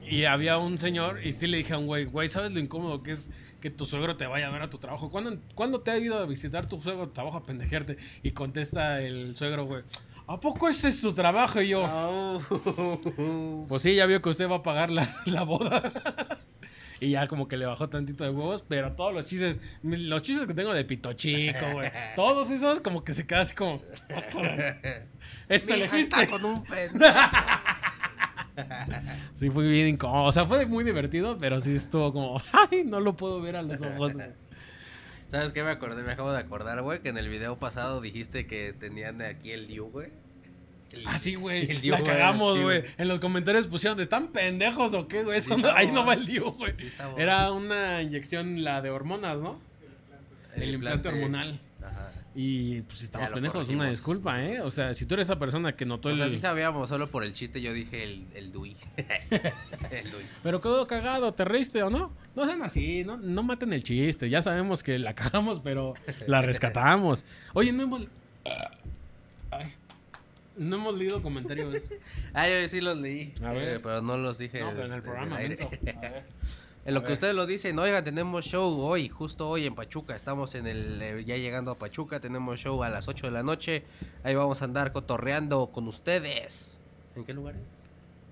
Y 0.02 0.24
había 0.24 0.58
un 0.58 0.78
señor 0.78 1.24
y 1.24 1.32
sí 1.32 1.46
le 1.46 1.58
dije 1.58 1.74
a 1.74 1.78
un 1.78 1.86
güey, 1.86 2.04
güey, 2.04 2.28
¿sabes 2.28 2.50
lo 2.50 2.58
incómodo 2.58 3.02
que 3.02 3.12
es 3.12 3.30
que 3.60 3.70
tu 3.70 3.86
suegro 3.86 4.16
te 4.16 4.26
vaya 4.26 4.48
a 4.48 4.50
ver 4.50 4.62
a 4.62 4.70
tu 4.70 4.78
trabajo? 4.78 5.10
¿Cuándo, 5.10 5.38
¿cuándo 5.54 5.80
te 5.82 5.90
ha 5.90 5.98
ido 5.98 6.18
a 6.18 6.26
visitar 6.26 6.68
tu 6.68 6.80
suegro 6.80 7.04
a 7.04 7.06
tu 7.06 7.12
trabajo 7.12 7.36
a 7.36 7.44
pendejearte? 7.44 7.96
Y 8.22 8.32
contesta 8.32 9.00
el 9.00 9.36
suegro, 9.36 9.66
güey, 9.66 9.82
¿a 10.26 10.40
poco 10.40 10.68
ese 10.68 10.88
es 10.88 11.00
tu 11.00 11.12
trabajo? 11.12 11.60
Y 11.60 11.68
yo, 11.68 11.86
Au. 11.86 12.40
pues 13.68 13.82
sí, 13.82 13.94
ya 13.94 14.06
vio 14.06 14.20
que 14.20 14.30
usted 14.30 14.48
va 14.50 14.56
a 14.56 14.62
pagar 14.62 14.90
la, 14.90 15.14
la 15.26 15.44
boda. 15.44 15.92
Y 17.00 17.10
ya 17.10 17.26
como 17.26 17.48
que 17.48 17.56
le 17.56 17.66
bajó 17.66 17.88
tantito 17.88 18.24
de 18.24 18.30
huevos, 18.30 18.64
pero 18.68 18.92
todos 18.92 19.12
los 19.12 19.26
chistes, 19.26 19.58
los 19.82 20.22
chistes 20.22 20.46
que 20.46 20.54
tengo 20.54 20.72
de 20.74 20.84
pito 20.84 21.12
chico, 21.14 21.58
güey, 21.72 21.90
todos 22.16 22.50
esos 22.50 22.80
como 22.80 23.02
que 23.02 23.14
se 23.14 23.26
quedan 23.26 23.42
así 23.42 23.54
como... 23.54 23.80
Esto 25.48 25.74
Mi 25.74 25.80
le 25.80 25.88
fuiste. 25.88 26.28
con 26.28 26.44
un 26.44 26.62
pendejo. 26.64 27.14
Sí, 29.34 29.48
fue 29.48 29.66
bien 29.66 29.86
incómodo. 29.88 30.24
O 30.24 30.32
sea, 30.32 30.44
fue 30.44 30.66
muy 30.66 30.84
divertido, 30.84 31.38
pero 31.38 31.62
sí 31.62 31.74
estuvo 31.76 32.12
como, 32.12 32.42
ay, 32.52 32.84
no 32.84 33.00
lo 33.00 33.16
puedo 33.16 33.40
ver 33.40 33.56
a 33.56 33.62
los 33.62 33.80
ojos. 33.80 34.12
güey". 34.12 34.28
¿Sabes 35.28 35.52
qué 35.52 35.62
me 35.62 35.70
acordé? 35.70 36.02
Me 36.02 36.12
acabo 36.12 36.30
de 36.30 36.40
acordar, 36.40 36.82
güey, 36.82 37.00
que 37.00 37.08
en 37.08 37.16
el 37.16 37.28
video 37.28 37.58
pasado 37.58 38.02
dijiste 38.02 38.46
que 38.46 38.74
tenían 38.74 39.22
aquí 39.22 39.52
el 39.52 39.66
Diu, 39.66 39.86
güey. 39.86 40.10
El- 40.92 41.06
Ah, 41.06 41.18
güey. 41.38 41.70
el 41.70 41.90
La 41.90 42.02
cagamos, 42.02 42.56
sí, 42.56 42.62
güey. 42.62 42.84
En 42.98 43.08
los 43.08 43.20
comentarios 43.20 43.66
pusieron, 43.66 44.00
¿están 44.00 44.28
pendejos 44.28 44.92
o 44.94 45.06
qué, 45.08 45.22
güey? 45.22 45.40
Sí 45.40 45.50
no- 45.56 45.70
ahí 45.70 45.90
no 45.92 46.04
va 46.04 46.14
el 46.14 46.26
Diu, 46.26 46.50
güey. 46.52 46.74
Sí. 46.76 46.88
Era 47.16 47.52
una 47.52 48.02
inyección, 48.02 48.64
la 48.64 48.82
de 48.82 48.90
hormonas, 48.90 49.40
¿no? 49.40 49.60
El, 50.56 50.74
implante, 50.74 51.08
hormonal. 51.08 51.60
Ajá. 51.80 52.12
Y 52.34 52.82
pues 52.82 52.98
si 52.98 53.04
estamos 53.04 53.30
pendejos, 53.30 53.68
una 53.68 53.88
disculpa, 53.88 54.44
¿eh? 54.44 54.60
O 54.60 54.70
sea, 54.70 54.94
si 54.94 55.04
tú 55.06 55.14
eres 55.14 55.26
esa 55.28 55.38
persona 55.38 55.74
que 55.74 55.84
notó 55.84 56.08
O 56.08 56.12
el... 56.12 56.18
sea, 56.18 56.28
sí 56.28 56.38
sabíamos, 56.38 56.88
solo 56.88 57.08
por 57.10 57.24
el 57.24 57.34
chiste 57.34 57.60
yo 57.60 57.72
dije 57.72 58.04
el, 58.04 58.26
el 58.34 58.52
Dui. 58.52 58.76
el 59.90 60.10
Dui. 60.10 60.22
Pero 60.42 60.60
quedó 60.60 60.86
cagado, 60.86 61.32
¿te 61.34 61.44
reíste 61.44 61.82
o 61.82 61.90
no? 61.90 62.12
No 62.36 62.46
sean 62.46 62.62
así, 62.62 63.04
no, 63.04 63.16
no 63.16 63.42
maten 63.42 63.72
el 63.72 63.82
chiste. 63.82 64.28
Ya 64.28 64.42
sabemos 64.42 64.82
que 64.82 64.98
la 64.98 65.14
cagamos, 65.16 65.60
pero 65.60 65.94
la 66.26 66.42
rescatamos. 66.42 67.24
Oye, 67.52 67.72
no 67.72 67.82
hemos... 67.84 68.02
Ay. 69.50 69.74
No 70.60 70.76
hemos 70.76 70.94
leído 70.94 71.22
comentarios. 71.22 71.74
Ah, 72.34 72.46
yo 72.48 72.68
sí 72.68 72.80
los 72.82 72.96
leí. 72.98 73.32
A 73.42 73.52
ver. 73.52 73.76
eh, 73.76 73.80
pero 73.80 74.02
no 74.02 74.16
los 74.18 74.36
dije. 74.36 74.60
No, 74.60 74.70
pero 74.70 74.84
en 74.84 74.92
el 74.92 75.02
programa. 75.02 75.36
A 75.38 75.40
ver. 75.40 75.56
En 76.84 76.94
lo 76.94 77.00
A 77.00 77.02
que 77.02 77.08
ver. 77.08 77.12
ustedes 77.14 77.34
lo 77.34 77.46
dicen, 77.46 77.78
oigan, 77.78 78.04
tenemos 78.04 78.44
show 78.44 78.78
hoy, 78.80 79.08
justo 79.08 79.48
hoy 79.48 79.66
en 79.66 79.74
Pachuca. 79.74 80.14
Estamos 80.14 80.54
en 80.54 80.66
el, 80.66 81.00
eh, 81.00 81.24
ya 81.24 81.36
llegando 81.36 81.70
a 81.70 81.78
Pachuca, 81.78 82.20
tenemos 82.20 82.60
show 82.60 82.82
a 82.82 82.88
las 82.90 83.08
8 83.08 83.26
de 83.26 83.32
la 83.32 83.42
noche. 83.42 83.84
Ahí 84.22 84.34
vamos 84.34 84.60
a 84.62 84.66
andar 84.66 84.92
cotorreando 84.92 85.66
con 85.72 85.88
ustedes. 85.88 86.78
¿En 87.16 87.24
qué 87.24 87.32
lugar? 87.34 87.54
es? 87.56 87.60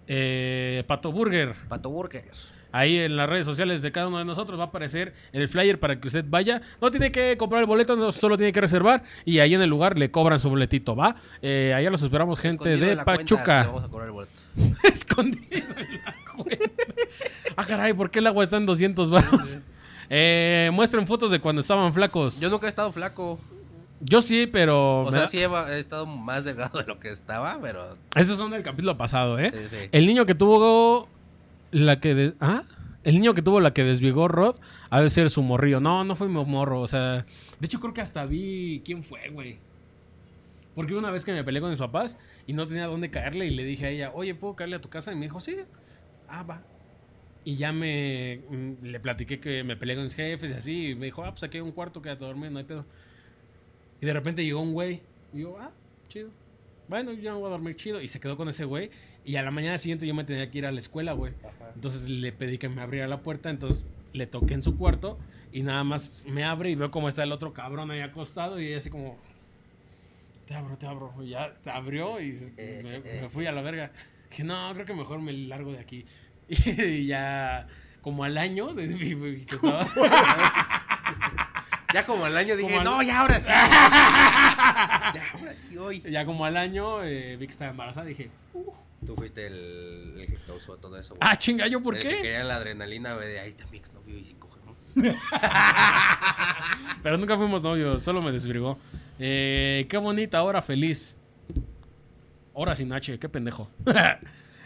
Eh, 0.06 0.84
Pato 0.86 1.10
Burger. 1.12 1.54
Pato 1.68 1.88
Burger. 1.90 2.24
Ahí 2.72 2.98
en 2.98 3.16
las 3.16 3.28
redes 3.28 3.46
sociales 3.46 3.80
de 3.82 3.90
cada 3.92 4.08
uno 4.08 4.18
de 4.18 4.24
nosotros 4.24 4.58
va 4.58 4.64
a 4.64 4.66
aparecer 4.66 5.14
el 5.32 5.48
flyer 5.48 5.80
para 5.80 5.98
que 6.00 6.08
usted 6.08 6.24
vaya. 6.28 6.60
No 6.80 6.90
tiene 6.90 7.10
que 7.10 7.36
comprar 7.38 7.60
el 7.62 7.66
boleto, 7.66 7.96
no, 7.96 8.12
solo 8.12 8.36
tiene 8.36 8.52
que 8.52 8.60
reservar. 8.60 9.02
Y 9.24 9.38
ahí 9.38 9.54
en 9.54 9.62
el 9.62 9.70
lugar 9.70 9.98
le 9.98 10.10
cobran 10.10 10.38
su 10.38 10.50
boletito, 10.50 10.94
¿va? 10.94 11.16
Eh, 11.42 11.72
allá 11.74 11.90
los 11.90 12.02
esperamos, 12.02 12.40
gente 12.40 12.56
Escondido 12.74 12.86
de 12.86 12.92
en 12.92 12.98
la 12.98 13.04
cuenta, 13.04 13.22
Pachuca. 13.22 13.60
le 13.62 13.66
vamos 13.68 13.84
a 13.84 13.88
cobrar 13.88 14.06
el 14.08 14.12
boleto. 14.12 14.32
Escondido 14.92 15.40
en 15.76 16.02
la 16.04 16.14
cuenta. 16.36 16.64
Ah, 17.56 17.64
caray, 17.66 17.92
¿por 17.94 18.10
qué 18.10 18.18
el 18.18 18.26
agua 18.26 18.44
está 18.44 18.56
en 18.58 18.66
200 18.66 19.10
baros? 19.10 19.58
Eh, 20.10 20.70
muestren 20.72 21.06
fotos 21.06 21.30
de 21.30 21.40
cuando 21.40 21.60
estaban 21.60 21.92
flacos. 21.92 22.36
Yo, 22.36 22.42
Yo 22.42 22.50
nunca 22.50 22.66
he 22.66 22.68
estado 22.68 22.92
flaco. 22.92 23.38
sí, 24.22 24.46
pero... 24.46 25.00
O 25.02 25.12
sea, 25.12 25.22
da- 25.22 25.26
sí 25.26 25.38
he, 25.38 25.44
he 25.46 25.78
estado 25.78 26.06
más 26.06 26.44
delgado 26.44 26.78
de 26.78 26.86
lo 26.86 26.98
que 27.00 27.10
estaba, 27.10 27.58
pero 27.60 27.96
Esos 28.14 28.38
son 28.38 28.50
del 28.50 28.62
capítulo 28.62 28.96
pasado, 28.96 29.38
¿eh? 29.38 29.50
sí, 29.52 29.68
sí. 29.68 29.76
El 29.92 30.06
niño 30.06 30.24
que 30.24 30.34
tuvo 30.34 31.08
la 31.70 32.00
que... 32.00 32.14
de- 32.14 32.34
¿Ah? 32.40 32.64
El 33.04 33.14
niño 33.14 33.32
que 33.32 33.42
tuvo 33.42 33.60
la 33.60 33.72
que 33.72 33.84
desvigó 33.84 34.28
Rod 34.28 34.56
ha 34.90 35.00
de 35.00 35.08
ser 35.08 35.30
su 35.30 35.40
morrillo. 35.42 35.80
No, 35.80 36.04
no 36.04 36.14
fue 36.16 36.28
mi 36.28 36.44
morro. 36.44 36.80
O 36.80 36.88
sea, 36.88 37.22
de 37.58 37.64
hecho 37.64 37.80
creo 37.80 37.94
que 37.94 38.00
hasta 38.02 38.26
vi 38.26 38.82
quién 38.84 39.02
fue, 39.02 39.28
güey. 39.30 39.58
Porque 40.74 40.94
una 40.94 41.10
vez 41.10 41.24
que 41.24 41.32
me 41.32 41.42
peleé 41.42 41.60
con 41.60 41.70
mis 41.70 41.78
papás 41.78 42.18
y 42.46 42.52
no 42.52 42.66
tenía 42.68 42.86
dónde 42.86 43.10
caerle 43.10 43.46
y 43.46 43.50
le 43.50 43.64
dije 43.64 43.86
a 43.86 43.88
ella, 43.90 44.10
oye, 44.14 44.34
¿puedo 44.34 44.54
caerle 44.56 44.76
a 44.76 44.80
tu 44.80 44.88
casa? 44.90 45.12
Y 45.12 45.16
me 45.16 45.22
dijo, 45.26 45.40
sí. 45.40 45.56
Ah, 46.28 46.42
va. 46.42 46.62
Y 47.44 47.56
ya 47.56 47.72
me 47.72 48.42
mm, 48.50 48.84
le 48.84 49.00
platiqué 49.00 49.40
que 49.40 49.64
me 49.64 49.76
peleé 49.76 49.96
con 49.96 50.04
mis 50.04 50.14
jefes 50.14 50.50
y 50.50 50.54
así. 50.54 50.86
Y 50.90 50.94
me 50.94 51.06
dijo, 51.06 51.24
ah, 51.24 51.30
pues 51.30 51.44
aquí 51.44 51.56
hay 51.56 51.62
un 51.62 51.72
cuarto, 51.72 52.02
quédate 52.02 52.24
a 52.24 52.28
dormir, 52.28 52.50
no 52.50 52.58
hay 52.58 52.64
pedo. 52.64 52.84
Y 54.00 54.06
de 54.06 54.12
repente 54.12 54.44
llegó 54.44 54.60
un 54.60 54.72
güey. 54.72 55.00
Y 55.32 55.42
yo, 55.42 55.56
ah, 55.58 55.70
chido. 56.08 56.30
Bueno, 56.88 57.12
yo 57.12 57.20
ya 57.22 57.32
me 57.32 57.38
voy 57.38 57.46
a 57.48 57.50
dormir 57.50 57.74
chido. 57.76 58.00
Y 58.02 58.08
se 58.08 58.20
quedó 58.20 58.36
con 58.36 58.48
ese 58.48 58.64
güey. 58.64 58.90
Y 59.24 59.36
a 59.36 59.42
la 59.42 59.50
mañana 59.50 59.76
siguiente 59.78 60.06
yo 60.06 60.14
me 60.14 60.24
tenía 60.24 60.50
que 60.50 60.58
ir 60.58 60.66
a 60.66 60.72
la 60.72 60.80
escuela, 60.80 61.12
güey. 61.12 61.34
Entonces 61.74 62.08
le 62.08 62.32
pedí 62.32 62.58
que 62.58 62.68
me 62.68 62.80
abriera 62.82 63.06
la 63.08 63.20
puerta. 63.20 63.50
Entonces 63.50 63.84
le 64.12 64.26
toqué 64.26 64.54
en 64.54 64.62
su 64.62 64.76
cuarto. 64.78 65.18
Y 65.52 65.62
nada 65.62 65.84
más 65.84 66.22
me 66.26 66.44
abre 66.44 66.70
y 66.70 66.74
veo 66.74 66.90
cómo 66.90 67.08
está 67.08 67.22
el 67.22 67.32
otro 67.32 67.52
cabrón 67.52 67.90
ahí 67.90 68.00
acostado. 68.00 68.60
Y 68.60 68.72
así 68.74 68.88
como, 68.90 69.18
te 70.46 70.54
abro, 70.54 70.76
te 70.78 70.86
abro. 70.86 71.12
Y 71.22 71.30
ya 71.30 71.52
te 71.62 71.70
abrió 71.70 72.20
y 72.20 72.32
me, 72.82 73.00
me 73.00 73.28
fui 73.28 73.46
a 73.46 73.52
la 73.52 73.60
verga. 73.62 73.92
Dije, 74.30 74.44
no, 74.44 74.70
creo 74.74 74.86
que 74.86 74.94
mejor 74.94 75.20
me 75.20 75.32
largo 75.32 75.72
de 75.72 75.80
aquí. 75.80 76.04
Y 76.48 77.06
ya, 77.06 77.66
como 78.00 78.24
al 78.24 78.38
año, 78.38 78.72
de, 78.72 78.88
que 79.46 79.54
estaba. 79.54 79.86
Ya 81.92 82.04
como 82.04 82.24
al 82.26 82.36
año 82.36 82.56
dije, 82.56 82.76
al- 82.76 82.84
no, 82.84 83.02
ya 83.02 83.20
ahora 83.20 83.40
sí. 83.40 83.48
ya 83.48 85.24
ahora 85.34 85.54
sí, 85.54 85.76
hoy. 85.78 86.02
Ya 86.02 86.24
como 86.26 86.44
al 86.44 86.56
año 86.56 87.02
eh, 87.02 87.36
vi 87.38 87.46
que 87.46 87.50
estaba 87.52 87.70
embarazada 87.70 88.06
dije, 88.06 88.30
Tú 89.06 89.14
fuiste 89.14 89.46
el, 89.46 90.14
el 90.18 90.26
que 90.26 90.36
causó 90.46 90.76
todo 90.76 90.98
eso, 90.98 91.10
güey. 91.14 91.20
ah, 91.22 91.38
chinga, 91.38 91.66
¿yo 91.68 91.80
por 91.82 91.96
El 91.96 92.02
que 92.02 92.08
qué? 92.08 92.16
quería 92.16 92.44
la 92.44 92.56
adrenalina, 92.56 93.14
güey, 93.14 93.28
de 93.28 93.40
ahí 93.40 93.50
está 93.50 93.66
mi 93.66 93.78
exnovio 93.78 94.18
y 94.18 94.24
si 94.24 94.34
cogemos. 94.34 94.76
Pero 97.02 97.16
nunca 97.16 97.36
fuimos 97.36 97.62
novios, 97.62 98.02
solo 98.02 98.22
me 98.22 98.32
desbrigó. 98.32 98.78
Eh, 99.18 99.86
qué 99.88 99.96
bonita 99.98 100.42
hora 100.42 100.62
feliz. 100.62 101.16
Hora 102.52 102.74
sin 102.74 102.92
H, 102.92 103.18
qué 103.18 103.28
pendejo. 103.28 103.70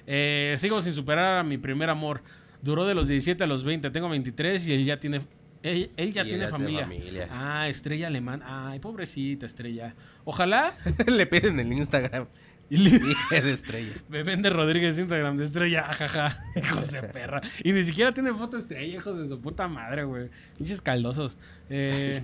Eh, 0.05 0.57
sigo 0.59 0.83
sin 0.83 0.97
superar 0.97 1.39
a 1.39 1.43
mi 1.45 1.59
primer 1.59 1.89
amor. 1.89 2.22
Duró 2.61 2.85
de 2.87 2.93
los 2.93 3.07
17 3.07 3.45
a 3.45 3.47
los 3.47 3.62
20, 3.62 3.89
tengo 3.93 4.09
23 4.09 4.66
y 4.66 4.74
él 4.74 4.85
ya 4.85 4.99
tiene... 4.99 5.20
Él, 5.62 5.93
él 5.97 6.12
ya 6.12 6.24
tiene 6.24 6.49
familia. 6.49 6.89
familia. 6.89 7.28
Ah, 7.30 7.68
estrella 7.68 8.09
alemán. 8.09 8.43
Ay, 8.45 8.80
pobrecita 8.80 9.47
estrella. 9.47 9.95
Ojalá 10.24 10.76
Le 11.07 11.24
piden 11.28 11.61
el 11.61 11.72
Instagram. 11.72 12.26
Y 12.73 12.77
le- 12.79 12.99
Dije 12.99 13.41
de 13.43 13.53
estrella. 13.53 13.93
me 14.09 14.23
vende 14.23 14.49
Rodríguez 14.51 14.99
Instagram 14.99 15.37
de 15.37 15.45
estrella, 15.45 15.89
ajaja. 15.91 16.37
Hijos 16.57 16.91
de 16.91 17.03
perra. 17.03 17.43
Y 17.62 17.73
ni 17.73 17.85
siquiera 17.85 18.12
tiene 18.14 18.33
foto 18.33 18.57
estrella, 18.57 18.97
hijos 18.97 19.18
de 19.18 19.29
su 19.29 19.41
puta 19.41 19.68
madre, 19.68 20.05
güey. 20.05 20.31
Pinches 20.57 20.81
caldosos. 20.81 21.37
Eh, 21.70 22.23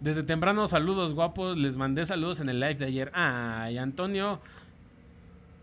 desde 0.00 0.22
temprano, 0.22 0.66
saludos 0.66 1.14
guapos. 1.14 1.56
Les 1.56 1.76
mandé 1.76 2.04
saludos 2.04 2.40
en 2.40 2.48
el 2.48 2.58
live 2.60 2.74
de 2.74 2.84
ayer. 2.86 3.10
Ay, 3.14 3.78
Antonio 3.78 4.40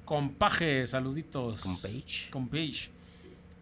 Compaje, 0.05 0.85
saluditos. 0.87 1.61
Con 1.61 1.77
Page. 1.79 2.29
Con 2.29 2.47
Page. 2.47 2.89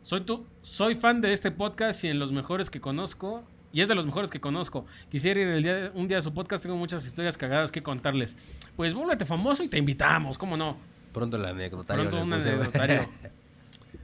Soy, 0.03 0.21
tu, 0.21 0.45
soy 0.63 0.95
fan 0.95 1.21
de 1.21 1.33
este 1.33 1.51
podcast 1.51 2.03
y 2.03 2.07
en 2.07 2.19
los 2.19 2.31
mejores 2.31 2.69
que 2.69 2.81
conozco. 2.81 3.43
Y 3.73 3.81
es 3.81 3.87
de 3.87 3.95
los 3.95 4.05
mejores 4.05 4.29
que 4.29 4.39
conozco. 4.39 4.85
Quisiera 5.09 5.39
ir 5.39 5.47
el 5.47 5.63
día, 5.63 5.91
un 5.93 6.07
día 6.07 6.17
a 6.17 6.21
su 6.21 6.33
podcast. 6.33 6.61
Tengo 6.63 6.75
muchas 6.75 7.05
historias 7.05 7.37
cagadas 7.37 7.71
que 7.71 7.81
contarles. 7.81 8.35
Pues 8.75 8.93
vuélvete 8.93 9.25
famoso 9.25 9.63
y 9.63 9.69
te 9.69 9.77
invitamos, 9.77 10.37
¿cómo 10.37 10.57
no? 10.57 10.77
Pronto 11.13 11.37
el 11.37 11.45
anecdotario. 11.45 12.09
Pronto 12.09 12.25
un 12.25 12.33
anecdotario. 12.33 13.09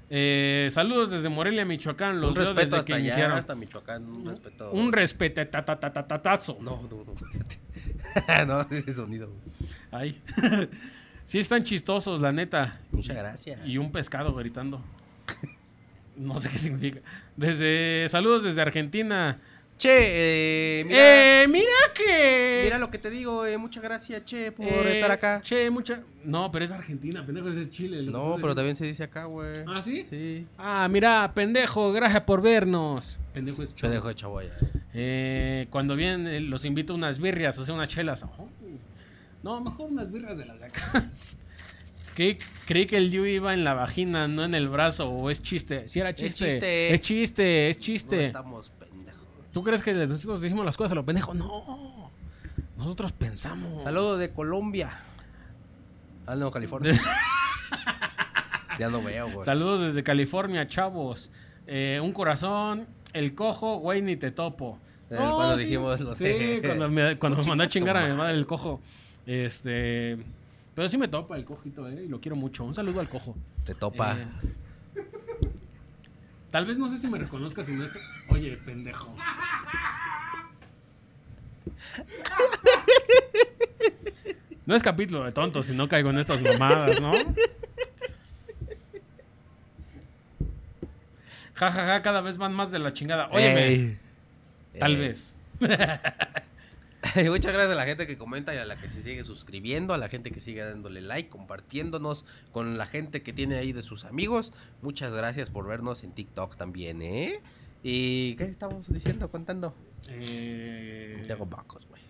Eh, 0.09 0.69
saludos 0.71 1.11
desde 1.11 1.27
Morelia, 1.27 1.65
Michoacán. 1.65 2.21
Los 2.21 2.29
Un 2.31 2.37
respeto 2.37 2.61
desde 2.61 2.75
hasta 2.77 2.87
que 2.87 2.93
allá, 2.93 3.03
iniciaron. 3.03 3.37
hasta 3.37 3.55
Michoacán. 3.55 4.05
Un 4.05 4.25
respeto. 4.25 4.71
Un 4.71 4.93
respetatatatatatazo. 4.93 6.57
No, 6.61 6.81
no, 6.89 7.03
no. 7.03 8.45
no, 8.45 8.61
ese 8.69 8.93
sonido. 8.93 9.29
Ay. 9.91 10.21
sí 11.25 11.39
están 11.39 11.65
chistosos, 11.65 12.21
la 12.21 12.31
neta. 12.31 12.79
Muchas 12.91 13.17
gracias. 13.17 13.59
Y 13.65 13.77
un 13.77 13.91
pescado 13.91 14.33
gritando. 14.33 14.81
No 16.15 16.39
sé 16.39 16.49
qué 16.49 16.57
significa. 16.57 17.01
Desde 17.35 18.07
saludos 18.09 18.43
desde 18.43 18.61
Argentina. 18.61 19.39
Che, 19.77 19.89
eh, 19.91 20.83
mira, 20.85 21.43
eh, 21.43 21.47
mira 21.47 21.93
que 21.93 22.61
mira 22.63 22.79
lo 22.79 22.89
que 22.89 22.97
te 22.97 23.11
digo, 23.11 23.45
eh, 23.45 23.59
muchas 23.59 23.83
gracias, 23.83 24.25
che, 24.25 24.51
por 24.51 24.65
eh, 24.65 24.95
estar 24.95 25.11
acá. 25.11 25.39
Che, 25.43 25.69
mucha. 25.69 26.01
No, 26.23 26.51
pero 26.51 26.65
es 26.65 26.71
Argentina, 26.71 27.23
pendejo, 27.23 27.49
ese 27.49 27.61
es 27.61 27.69
Chile. 27.69 28.01
No, 28.03 28.37
pero 28.41 28.55
también 28.55 28.75
se 28.75 28.85
dice 28.85 29.03
acá, 29.03 29.25
güey. 29.25 29.53
¿Ah, 29.67 29.81
sí? 29.83 30.03
Sí. 30.03 30.47
Ah, 30.57 30.87
mira, 30.89 31.31
pendejo, 31.33 31.91
gracias 31.93 32.23
por 32.23 32.41
vernos. 32.41 33.19
Pendejo 33.35 33.61
es 33.61 33.69
chavo. 33.75 33.81
Pendejo 33.81 34.07
de 34.07 34.15
Chaboya. 34.15 34.57
Eh, 34.95 35.67
cuando 35.69 35.95
vienen, 35.95 36.25
eh, 36.27 36.39
los 36.39 36.65
invito 36.65 36.93
a 36.93 36.95
unas 36.95 37.19
birrias, 37.19 37.55
o 37.59 37.63
sea, 37.65 37.75
unas 37.75 37.87
chelas. 37.89 38.23
Oh. 38.23 38.49
No, 39.43 39.61
mejor 39.61 39.91
unas 39.91 40.11
birras 40.11 40.39
de 40.39 40.45
las 40.45 40.59
de 40.59 40.65
acá. 40.65 40.81
Creí, 42.15 42.35
creí 42.65 42.87
que 42.87 42.97
el 42.97 43.11
Yu 43.11 43.25
iba 43.25 43.53
en 43.53 43.63
la 43.63 43.75
vagina, 43.75 44.27
no 44.27 44.43
en 44.43 44.55
el 44.55 44.69
brazo, 44.69 45.07
o 45.07 45.29
es 45.29 45.43
chiste. 45.43 45.87
Si 45.87 45.99
era 45.99 46.15
chiste. 46.15 46.45
chiste. 46.47 46.93
Es 46.95 47.01
chiste, 47.01 47.69
es 47.69 47.77
No 47.77 47.83
chiste. 47.83 48.25
estamos. 48.25 48.71
¿Tú 49.51 49.63
crees 49.63 49.81
que 49.81 49.93
nosotros 49.93 50.41
dijimos 50.41 50.65
las 50.65 50.77
cosas 50.77 50.91
a 50.91 50.95
lo 50.95 51.05
pendejo? 51.05 51.33
No. 51.33 52.11
Nosotros 52.77 53.11
pensamos. 53.11 53.83
Saludos 53.83 54.19
de 54.19 54.29
Colombia. 54.31 54.99
Ah, 56.25 56.35
no, 56.35 56.51
California. 56.51 56.93
ya 58.79 58.89
no 58.89 59.01
veo, 59.01 59.31
güey. 59.31 59.45
Saludos 59.45 59.81
desde 59.81 60.03
California, 60.03 60.67
chavos. 60.67 61.29
Eh, 61.65 61.99
un 62.03 62.11
corazón, 62.13 62.85
el 63.13 63.33
cojo, 63.33 63.77
güey, 63.77 64.01
ni 64.01 64.15
te 64.15 64.31
topo. 64.31 64.77
Eh, 65.09 65.15
cuando 65.15 65.57
dijimos 65.57 65.99
lo 66.01 66.15
Sí, 66.15 66.59
cuando 66.63 66.89
me, 66.89 67.17
cuando 67.17 67.37
me 67.37 67.43
Chinga 67.43 67.49
mandó 67.49 67.63
a 67.63 67.69
chingar 67.69 67.97
a 67.97 68.01
mi 68.01 68.07
madre. 68.07 68.17
madre 68.17 68.37
el 68.37 68.45
cojo. 68.45 68.81
Este. 69.25 70.17
Pero 70.75 70.89
sí 70.89 70.97
me 70.97 71.07
topa 71.07 71.35
el 71.35 71.43
cojito, 71.43 71.87
eh, 71.89 72.03
y 72.05 72.07
lo 72.07 72.19
quiero 72.21 72.35
mucho. 72.35 72.63
Un 72.63 72.75
saludo 72.75 72.99
al 72.99 73.09
cojo. 73.09 73.35
Te 73.63 73.73
topa. 73.73 74.17
Eh, 74.17 74.25
tal 76.57 76.65
vez 76.65 76.79
no 76.79 76.89
sé 76.89 76.97
si 76.97 77.05
me 77.07 77.19
reconozcas 77.19 77.69
en 77.69 77.83
este. 77.83 77.99
Oye, 78.29 78.57
pendejo. 78.57 79.15
No 84.65 84.73
es 84.75 84.81
capítulo 84.81 85.23
de 85.23 85.31
tontos 85.31 85.67
si 85.67 85.75
no 85.75 85.87
caigo 85.87 86.09
en 86.09 86.17
estas 86.17 86.41
mamadas, 86.41 86.99
¿no? 86.99 87.11
Ja, 91.53 91.71
ja, 91.71 91.85
ja, 91.85 92.01
cada 92.01 92.21
vez 92.21 92.37
van 92.39 92.55
más 92.55 92.71
de 92.71 92.79
la 92.79 92.91
chingada. 92.91 93.29
Óyeme, 93.31 93.67
Ey. 93.67 93.99
tal 94.79 94.95
Eh, 94.95 94.97
vez. 94.97 95.35
Muchas 97.15 97.53
gracias 97.53 97.71
a 97.71 97.75
la 97.75 97.85
gente 97.85 98.07
que 98.07 98.17
comenta 98.17 98.55
y 98.55 98.57
a 98.57 98.65
la 98.65 98.79
que 98.79 98.89
se 98.89 99.01
sigue 99.01 99.23
suscribiendo, 99.23 99.93
a 99.93 99.97
la 99.97 100.09
gente 100.09 100.31
que 100.31 100.39
sigue 100.39 100.63
dándole 100.63 101.01
like, 101.01 101.29
compartiéndonos 101.29 102.25
con 102.51 102.77
la 102.77 102.87
gente 102.87 103.21
que 103.21 103.33
tiene 103.33 103.55
ahí 103.55 103.71
de 103.71 103.81
sus 103.81 104.05
amigos. 104.05 104.51
Muchas 104.81 105.11
gracias 105.11 105.49
por 105.49 105.67
vernos 105.67 106.03
en 106.03 106.11
TikTok 106.11 106.57
también, 106.57 107.01
¿eh? 107.01 107.41
¿Y 107.83 108.35
qué 108.35 108.45
estamos 108.45 108.91
diciendo, 108.91 109.29
contando? 109.29 109.75
Eh, 110.09 111.23
Tengo 111.27 111.45
mocos, 111.45 111.87
güey. 111.87 112.01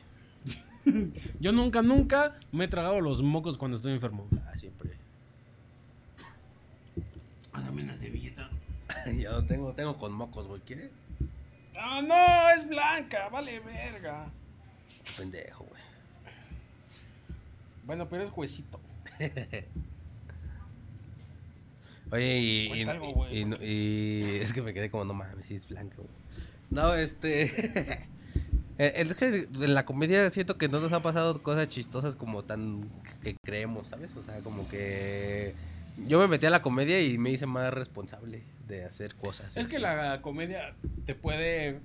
yo 1.40 1.52
nunca, 1.52 1.82
nunca 1.82 2.40
me 2.52 2.66
he 2.66 2.68
tragado 2.68 3.02
los 3.02 3.22
mocos 3.22 3.58
cuando 3.58 3.78
estoy 3.78 3.94
enfermo. 3.94 4.28
Ah, 4.46 4.58
siempre. 4.58 4.92
Hágame 7.52 7.84
una 7.84 7.98
cebillita. 7.98 8.50
Yo 9.20 9.32
no 9.32 9.46
tengo, 9.46 9.74
tengo 9.74 9.98
con 9.98 10.14
mocos, 10.14 10.48
güey. 10.48 10.62
¿Quieres? 10.62 10.92
Ah, 11.76 12.02
no, 12.02 12.50
es 12.56 12.68
blanca, 12.68 13.30
vale 13.30 13.60
verga. 13.60 14.32
Pendejo, 15.16 15.64
güey. 15.66 15.82
Bueno, 17.86 18.08
pero 18.10 18.24
es 18.24 18.32
huesito. 18.36 18.80
Oye, 22.12 22.38
y, 22.40 22.66
y, 22.66 22.68
Cuenta 22.70 22.92
algo, 22.92 23.14
güey, 23.14 23.40
y- 23.42 23.46
porque- 23.46 23.66
y 23.66 24.36
es 24.42 24.54
que 24.54 24.62
me 24.62 24.74
quedé 24.74 24.90
como, 24.90 25.06
no 25.06 25.14
mames, 25.14 25.50
es 25.52 25.68
blanca, 25.68 25.96
güey. 25.98 26.10
No, 26.70 26.94
este... 26.94 27.44
eh, 28.78 28.94
Es 28.96 29.14
que 29.16 29.48
en 29.54 29.74
la 29.74 29.86
comedia 29.86 30.30
siento 30.30 30.58
que 30.58 30.68
no 30.70 30.80
nos 30.80 30.92
ha 30.94 31.02
pasado 31.02 31.42
cosas 31.44 31.68
chistosas 31.70 32.16
como 32.16 32.44
tan 32.44 32.90
que 33.24 33.36
creemos, 33.44 33.88
¿sabes? 33.88 34.10
O 34.16 34.24
sea, 34.24 34.40
como 34.42 34.68
que 34.70 35.54
yo 36.08 36.20
me 36.20 36.28
metí 36.28 36.46
a 36.46 36.50
la 36.50 36.62
comedia 36.62 37.02
y 37.02 37.18
me 37.18 37.32
hice 37.32 37.46
más 37.46 37.74
responsable 37.74 38.44
de 38.68 38.84
hacer 38.86 39.16
cosas. 39.16 39.56
Es 39.58 39.66
así. 39.66 39.70
que 39.76 39.80
la 39.80 40.22
comedia 40.22 40.76
te 41.06 41.16
puede. 41.16 41.80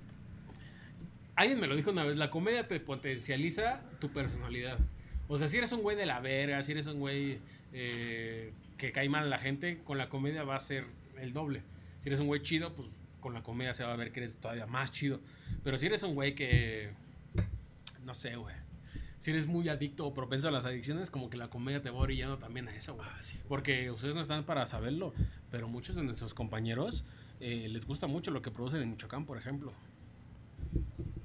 Alguien 1.34 1.60
me 1.60 1.66
lo 1.66 1.76
dijo 1.76 1.90
una 1.90 2.04
vez: 2.04 2.16
la 2.16 2.30
comedia 2.30 2.68
te 2.68 2.78
potencializa 2.80 3.82
tu 4.00 4.10
personalidad. 4.10 4.78
O 5.28 5.38
sea, 5.38 5.48
si 5.48 5.58
eres 5.58 5.72
un 5.72 5.82
güey 5.82 5.96
de 5.96 6.06
la 6.06 6.20
verga, 6.20 6.62
si 6.62 6.72
eres 6.72 6.86
un 6.86 6.98
güey 6.98 7.38
eh, 7.72 8.52
que 8.76 8.92
cae 8.92 9.08
mal 9.08 9.24
a 9.24 9.28
la 9.28 9.38
gente, 9.38 9.78
con 9.84 9.98
la 9.98 10.08
comedia 10.08 10.44
va 10.44 10.56
a 10.56 10.60
ser 10.60 10.84
el 11.18 11.32
doble. 11.32 11.62
Si 12.00 12.08
eres 12.08 12.20
un 12.20 12.26
güey 12.26 12.42
chido, 12.42 12.74
pues 12.74 12.88
con 13.20 13.32
la 13.32 13.42
comedia 13.42 13.72
se 13.72 13.84
va 13.84 13.92
a 13.92 13.96
ver 13.96 14.12
que 14.12 14.20
eres 14.20 14.36
todavía 14.38 14.66
más 14.66 14.92
chido. 14.92 15.20
Pero 15.64 15.78
si 15.78 15.86
eres 15.86 16.02
un 16.02 16.14
güey 16.14 16.34
que. 16.34 16.90
No 18.04 18.14
sé, 18.14 18.36
güey. 18.36 18.54
Si 19.20 19.30
eres 19.30 19.46
muy 19.46 19.68
adicto 19.68 20.04
o 20.04 20.12
propenso 20.12 20.48
a 20.48 20.50
las 20.50 20.64
adicciones, 20.64 21.08
como 21.08 21.30
que 21.30 21.36
la 21.36 21.48
comedia 21.48 21.80
te 21.80 21.90
va 21.90 22.00
orillando 22.00 22.38
también 22.38 22.66
a 22.68 22.74
eso, 22.74 22.94
güey. 22.94 23.08
Porque 23.48 23.90
ustedes 23.92 24.16
no 24.16 24.20
están 24.20 24.44
para 24.44 24.66
saberlo, 24.66 25.14
pero 25.50 25.68
muchos 25.68 25.94
de 25.94 26.02
nuestros 26.02 26.34
compañeros 26.34 27.04
eh, 27.38 27.68
les 27.68 27.86
gusta 27.86 28.08
mucho 28.08 28.32
lo 28.32 28.42
que 28.42 28.50
producen 28.50 28.82
en 28.82 28.90
Michoacán, 28.90 29.24
por 29.24 29.38
ejemplo. 29.38 29.72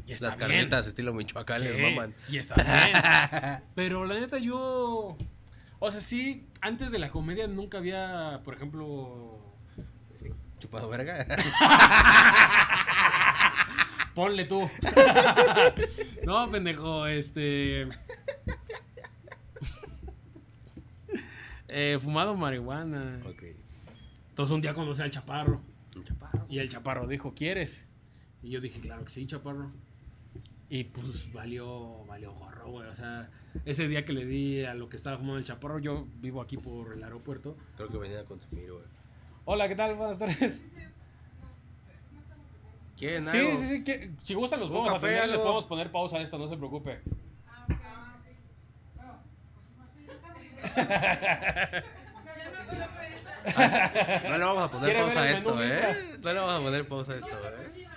Y 0.07 0.13
está 0.13 0.27
Las 0.27 0.37
bien. 0.37 0.49
carnitas 0.49 0.87
estilo 0.87 1.13
Michoacán 1.13 1.61
les 1.61 1.77
maman. 1.77 2.15
Y 2.29 2.37
está 2.37 2.55
bien. 2.55 3.61
Pero 3.75 4.05
la 4.05 4.17
neta, 4.19 4.37
yo. 4.39 5.17
O 5.79 5.91
sea, 5.91 5.99
sí, 5.99 6.47
antes 6.61 6.91
de 6.91 6.97
la 6.97 7.09
comedia 7.09 7.47
nunca 7.47 7.77
había, 7.79 8.41
por 8.45 8.55
ejemplo. 8.55 9.39
Chupado 10.59 10.87
verga. 10.89 11.27
Ponle 14.15 14.45
tú. 14.45 14.67
no, 16.23 16.49
pendejo, 16.49 17.05
este. 17.05 17.87
Eh, 21.67 21.99
fumado 22.01 22.35
marihuana. 22.35 23.19
Ok. 23.25 23.43
Entonces 24.29 24.55
un 24.55 24.61
día 24.61 24.73
conocí 24.73 25.01
al 25.01 25.11
chaparro. 25.11 25.61
Un 25.95 26.03
chaparro. 26.05 26.45
Y 26.49 26.59
el 26.59 26.69
chaparro 26.69 27.07
dijo, 27.07 27.33
¿quieres? 27.35 27.85
Y 28.41 28.51
yo 28.51 28.61
dije, 28.61 28.79
claro 28.79 29.03
que 29.03 29.11
sí, 29.11 29.27
chaparro. 29.27 29.71
Y 30.69 30.83
pues 30.85 31.31
valió, 31.31 32.03
valió 32.05 32.33
gorro, 32.33 32.71
güey. 32.71 32.87
O 32.89 32.93
sea, 32.93 33.29
ese 33.65 33.87
día 33.87 34.03
que 34.03 34.11
le 34.11 34.25
di 34.25 34.65
a 34.65 34.73
lo 34.73 34.89
que 34.89 34.97
estaba 34.97 35.17
fumando 35.17 35.37
el 35.39 35.45
chaparro, 35.45 35.79
yo 35.79 36.07
vivo 36.15 36.41
aquí 36.41 36.57
por 36.57 36.93
el 36.93 37.03
aeropuerto. 37.03 37.55
Creo 37.77 37.87
que 37.89 37.97
venía 37.97 38.21
a 38.21 38.25
consumir, 38.25 38.71
güey. 38.71 38.83
Hola, 39.45 39.67
¿qué 39.69 39.75
tal? 39.75 39.95
Buenas 39.95 40.19
tardes. 40.19 40.61
¿Quieren 42.97 43.23
Sí, 43.25 43.37
algo? 43.37 43.59
sí, 43.61 43.83
si 44.23 44.33
gustan 44.33 44.59
los 44.59 44.69
podemos 44.69 44.91
café, 44.93 45.15
atender, 45.17 45.29
les 45.29 45.37
podemos 45.39 45.65
poner 45.65 45.91
pausa 45.91 46.17
a 46.17 46.21
esto, 46.21 46.37
no 46.37 46.49
se 46.49 46.57
preocupe. 46.57 46.99
No 54.27 54.37
le 54.37 54.43
vamos 54.43 54.63
a 54.63 54.71
poner 54.71 54.85
¿Quiere 54.89 55.01
pausa 55.01 55.21
a 55.21 55.29
esto, 55.29 55.63
¿eh? 55.63 55.95
No 56.21 56.33
le 56.33 56.39
vamos 56.39 56.59
a 56.59 56.63
poner 56.63 56.87
pausa 56.87 57.13
a 57.13 57.15
esto, 57.15 57.27
¿eh? 57.29 57.87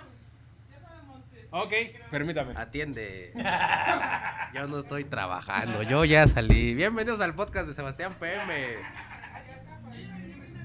Ok, 1.53 1.73
permítame. 2.09 2.53
Atiende. 2.55 3.33
Yo 4.53 4.67
no 4.67 4.79
estoy 4.79 5.03
trabajando, 5.03 5.83
yo 5.83 6.05
ya 6.05 6.25
salí. 6.27 6.73
Bienvenidos 6.73 7.19
al 7.19 7.35
podcast 7.35 7.67
de 7.67 7.73
Sebastián 7.73 8.15
PM. 8.19 8.77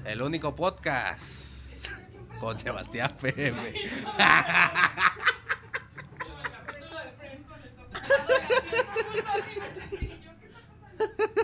El 0.05 0.21
único 0.21 0.55
podcast 0.55 1.87
con 2.39 2.57
Sebastián 2.57 3.13
PM. 3.19 3.73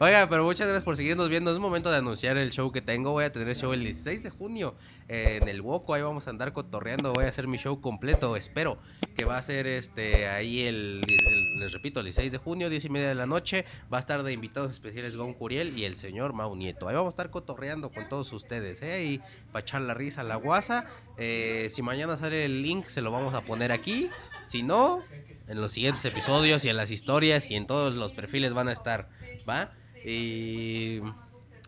Oiga, 0.00 0.28
pero 0.28 0.44
muchas 0.44 0.68
gracias 0.68 0.84
por 0.84 0.96
seguirnos 0.96 1.28
viendo. 1.28 1.52
Es 1.52 1.58
momento 1.58 1.90
de 1.90 1.96
anunciar 1.96 2.36
el 2.36 2.52
show 2.52 2.70
que 2.70 2.80
tengo. 2.80 3.10
Voy 3.10 3.24
a 3.24 3.32
tener 3.32 3.56
show 3.56 3.72
el 3.72 3.80
16 3.80 4.22
de 4.22 4.30
junio 4.30 4.76
eh, 5.08 5.40
en 5.42 5.48
el 5.48 5.60
Woco. 5.60 5.92
Ahí 5.92 6.02
vamos 6.02 6.28
a 6.28 6.30
andar 6.30 6.52
cotorreando. 6.52 7.12
Voy 7.12 7.24
a 7.24 7.28
hacer 7.28 7.48
mi 7.48 7.58
show 7.58 7.80
completo. 7.80 8.36
Espero 8.36 8.78
que 9.16 9.24
va 9.24 9.38
a 9.38 9.42
ser 9.42 9.66
este 9.66 10.28
ahí 10.28 10.60
el, 10.60 11.02
el- 11.08 11.58
les 11.58 11.72
repito, 11.72 11.98
el 11.98 12.04
16 12.06 12.30
de 12.30 12.38
junio, 12.38 12.70
10 12.70 12.84
y 12.84 12.88
media 12.90 13.08
de 13.08 13.16
la 13.16 13.26
noche. 13.26 13.64
Va 13.92 13.96
a 13.96 14.00
estar 14.00 14.22
de 14.22 14.32
invitados 14.32 14.70
especiales 14.70 15.16
Gon 15.16 15.34
Curiel 15.34 15.76
y 15.76 15.84
el 15.84 15.96
señor 15.96 16.32
Mau 16.32 16.54
Nieto. 16.54 16.86
Ahí 16.86 16.94
vamos 16.94 17.08
a 17.08 17.14
estar 17.14 17.30
cotorreando 17.30 17.90
con 17.90 18.08
todos 18.08 18.32
ustedes, 18.32 18.80
¿eh? 18.82 19.04
Y 19.04 19.18
para 19.50 19.62
echar 19.64 19.82
la 19.82 19.94
risa 19.94 20.20
a 20.20 20.24
la 20.24 20.36
guasa. 20.36 20.86
Eh, 21.16 21.66
si 21.74 21.82
mañana 21.82 22.16
sale 22.16 22.44
el 22.44 22.62
link, 22.62 22.86
se 22.86 23.02
lo 23.02 23.10
vamos 23.10 23.34
a 23.34 23.40
poner 23.40 23.72
aquí. 23.72 24.08
Si 24.46 24.62
no, 24.62 25.02
en 25.48 25.60
los 25.60 25.72
siguientes 25.72 26.04
episodios 26.04 26.64
y 26.64 26.68
en 26.68 26.76
las 26.76 26.92
historias 26.92 27.50
y 27.50 27.56
en 27.56 27.66
todos 27.66 27.94
los 27.94 28.12
perfiles 28.12 28.54
van 28.54 28.68
a 28.68 28.72
estar, 28.72 29.08
¿va? 29.48 29.72
Y 30.04 31.00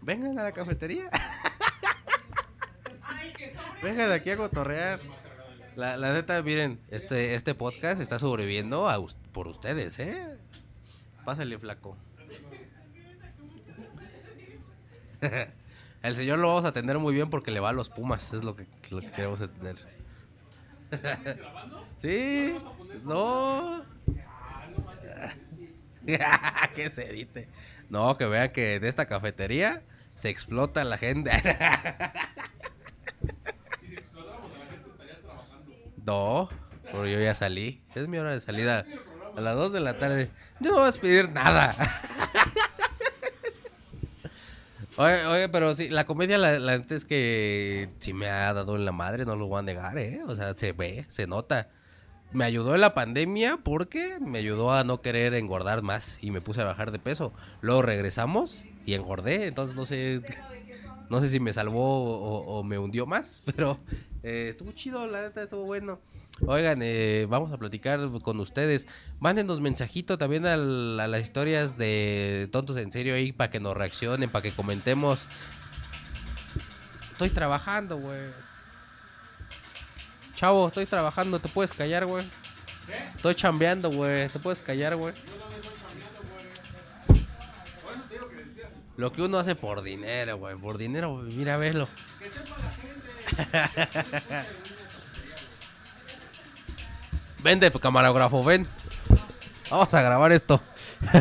vengan 0.03 0.39
a 0.39 0.45
la 0.45 0.53
cafetería. 0.53 1.11
vengan 3.83 4.13
aquí 4.13 4.31
a 4.31 4.37
cotorrear. 4.37 5.01
La, 5.77 5.97
la 5.97 6.13
neta, 6.13 6.43
miren, 6.43 6.81
este, 6.89 7.35
este 7.35 7.55
podcast 7.55 8.01
está 8.01 8.19
sobreviviendo 8.19 8.89
a 8.89 8.99
por 9.33 9.49
ustedes, 9.49 9.99
¿eh? 9.99 10.37
Pásale, 11.25 11.59
flaco. 11.59 11.97
El 16.03 16.17
señor 16.17 16.39
lo 16.39 16.49
vamos 16.49 16.65
a 16.65 16.69
atender 16.69 16.99
muy 16.99 17.15
bien 17.15 17.31
porque 17.31 17.51
le 17.51 17.61
va 17.61 17.71
a 17.71 17.73
los 17.73 17.91
Pumas, 17.91 18.33
es 18.33 18.43
lo 18.43 18.57
que, 18.57 18.67
lo 18.91 19.01
que 19.01 19.11
queremos 19.11 19.41
atender. 19.41 19.77
Sí, 21.99 22.55
no. 23.05 23.85
que 26.75 26.89
se 26.89 27.11
edite. 27.11 27.47
No, 27.91 28.17
que 28.17 28.27
vean 28.27 28.51
que 28.51 28.81
de 28.81 28.89
esta 28.89 29.07
cafetería 29.07 29.83
se 30.17 30.29
explota 30.29 30.85
la 30.85 30.99
gente. 30.99 31.31
No, 36.07 36.49
pero 36.85 37.07
yo 37.07 37.21
ya 37.21 37.35
salí. 37.35 37.83
Es 37.95 38.09
mi 38.09 38.19
hora 38.19 38.33
de 38.33 38.41
salida. 38.41 38.85
A 39.37 39.41
las 39.41 39.55
2 39.55 39.73
de 39.73 39.81
la 39.81 39.99
tarde. 39.99 40.31
Yo 40.59 40.71
no 40.71 40.79
voy 40.81 40.89
a 40.89 40.93
pedir 40.93 41.31
nada. 41.31 41.75
Oye, 44.97 45.25
oye, 45.27 45.49
pero 45.49 45.75
sí, 45.75 45.89
la 45.89 46.05
comedia, 46.05 46.37
la, 46.37 46.59
la 46.59 46.77
neta 46.77 46.95
es 46.95 47.07
que 47.07 47.89
sí 48.01 48.13
me 48.13 48.29
ha 48.29 48.53
dado 48.53 48.77
en 48.77 48.85
la 48.85 48.93
madre, 48.93 49.25
no 49.25 49.35
lo 49.35 49.47
voy 49.47 49.61
a 49.61 49.63
negar, 49.63 49.97
¿eh? 49.97 50.21
O 50.27 50.35
sea, 50.37 50.53
se 50.55 50.73
ve, 50.73 51.07
se 51.09 51.27
nota. 51.27 51.69
Me 52.33 52.45
ayudó 52.45 52.75
en 52.77 52.81
la 52.81 52.95
pandemia 52.95 53.59
porque 53.63 54.19
me 54.21 54.39
ayudó 54.39 54.73
a 54.73 54.85
no 54.85 55.03
querer 55.03 55.35
engordar 55.35 55.83
más 55.83 56.19
y 56.21 56.31
me 56.31 56.41
puse 56.41 56.61
a 56.61 56.65
bajar 56.65 56.93
de 56.93 56.99
peso. 57.01 57.33
Luego 57.61 57.83
regresamos 57.83 58.65
y 58.87 58.95
engordé, 58.95 59.47
entonces 59.49 59.75
no 59.77 59.85
sé, 59.85 60.23
no 61.09 61.21
sé 61.21 61.29
si 61.29 61.41
me 61.41 61.53
salvó 61.53 62.21
o, 62.47 62.63
me 62.63 62.79
hundió 62.79 63.05
más, 63.05 63.43
pero 63.57 63.81
eh, 64.23 64.49
estuvo 64.51 64.71
chido, 64.73 65.07
la 65.09 65.23
neta 65.23 65.43
estuvo 65.43 65.65
bueno. 65.65 65.99
Oigan, 66.47 66.79
eh, 66.83 67.27
vamos 67.29 67.53
a 67.53 67.59
platicar 67.59 68.01
con 68.23 68.39
ustedes. 68.41 68.87
Mándenos 69.19 69.61
mensajito 69.61 70.17
también 70.17 70.47
al- 70.47 70.99
a 71.01 71.09
las 71.09 71.21
historias 71.23 71.77
de 71.77 72.49
Tontos 72.53 72.77
en 72.79 72.93
Serio 72.93 73.15
ahí 73.15 73.33
para 73.33 73.51
que 73.51 73.61
nos 73.61 73.77
reaccionen, 73.77 74.31
para 74.31 74.43
que 74.43 74.53
comentemos. 74.53 75.27
Estoy 77.13 77.31
trabajando, 77.31 77.99
güey. 77.99 78.19
Chavo, 80.41 80.69
estoy 80.69 80.87
trabajando, 80.87 81.39
¿te 81.39 81.51
puedes 81.51 81.75
callar, 81.75 82.07
güey? 82.07 82.27
Estoy 83.15 83.35
chambeando, 83.35 83.91
güey, 83.91 84.27
¿te 84.31 84.39
puedes 84.39 84.63
callar, 84.63 84.97
güey? 84.97 85.13
Lo 88.97 89.13
que 89.13 89.21
uno 89.21 89.39
hace 89.39 89.55
por 89.55 89.83
dinero, 89.83 90.39
güey, 90.39 90.57
por 90.57 90.79
dinero, 90.79 91.13
güey, 91.13 91.35
mira, 91.35 91.59
velo. 91.59 91.87
Vente, 97.43 97.71
camarógrafo, 97.71 98.43
ven. 98.43 98.67
Vamos 99.69 99.93
a 99.93 100.01
grabar 100.01 100.33
esto. 100.33 100.59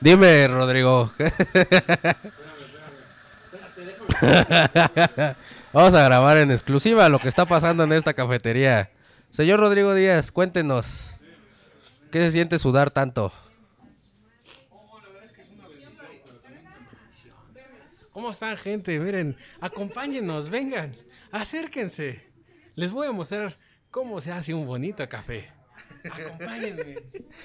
Dime, 0.00 0.48
Rodrigo. 0.48 1.10
Vamos 5.78 5.94
a 5.94 6.02
grabar 6.02 6.38
en 6.38 6.50
exclusiva 6.50 7.08
lo 7.08 7.20
que 7.20 7.28
está 7.28 7.46
pasando 7.46 7.84
en 7.84 7.92
esta 7.92 8.12
cafetería. 8.12 8.90
Señor 9.30 9.60
Rodrigo 9.60 9.94
Díaz, 9.94 10.32
cuéntenos. 10.32 11.14
¿Qué 12.10 12.20
se 12.20 12.32
siente 12.32 12.58
sudar 12.58 12.90
tanto? 12.90 13.32
¿Cómo 18.10 18.32
están, 18.32 18.56
gente? 18.56 18.98
Miren, 18.98 19.36
acompáñenos, 19.60 20.50
vengan, 20.50 20.96
acérquense. 21.30 22.26
Les 22.74 22.90
voy 22.90 23.06
a 23.06 23.12
mostrar 23.12 23.56
cómo 23.92 24.20
se 24.20 24.32
hace 24.32 24.52
un 24.52 24.66
bonito 24.66 25.08
café. 25.08 25.48
Acompáñenme. 26.10 27.04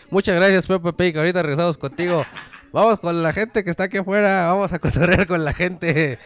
Muchas 0.09 0.35
gracias, 0.35 0.65
Pepe 0.65 0.91
Pig. 0.93 1.15
Ahorita 1.19 1.43
regresamos 1.43 1.77
contigo. 1.77 2.25
Vamos 2.71 2.99
con 2.99 3.21
la 3.21 3.31
gente 3.31 3.63
que 3.63 3.69
está 3.69 3.83
aquí 3.83 3.97
afuera. 3.97 4.47
Vamos 4.47 4.73
a 4.73 4.79
cotorrear 4.79 5.27
con 5.27 5.45
la 5.45 5.53
gente. 5.53 6.17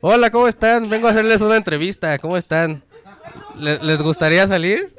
Hola, 0.00 0.30
¿cómo 0.30 0.46
están? 0.48 0.88
Vengo 0.88 1.08
a 1.08 1.10
hacerles 1.10 1.40
una 1.40 1.56
entrevista. 1.56 2.18
¿Cómo 2.18 2.36
están? 2.36 2.82
¿Le- 3.56 3.78
¿Les 3.82 4.02
gustaría 4.02 4.46
salir? 4.46 4.94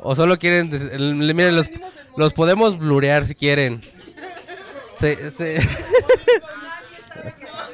¿O 0.00 0.14
solo 0.16 0.38
quieren...? 0.38 0.70
Miren, 1.34 1.56
los, 1.56 1.68
los 2.16 2.32
podemos 2.34 2.78
blurear 2.78 3.26
si 3.26 3.34
quieren. 3.34 3.80
Se- 4.96 5.30
se- 5.30 5.60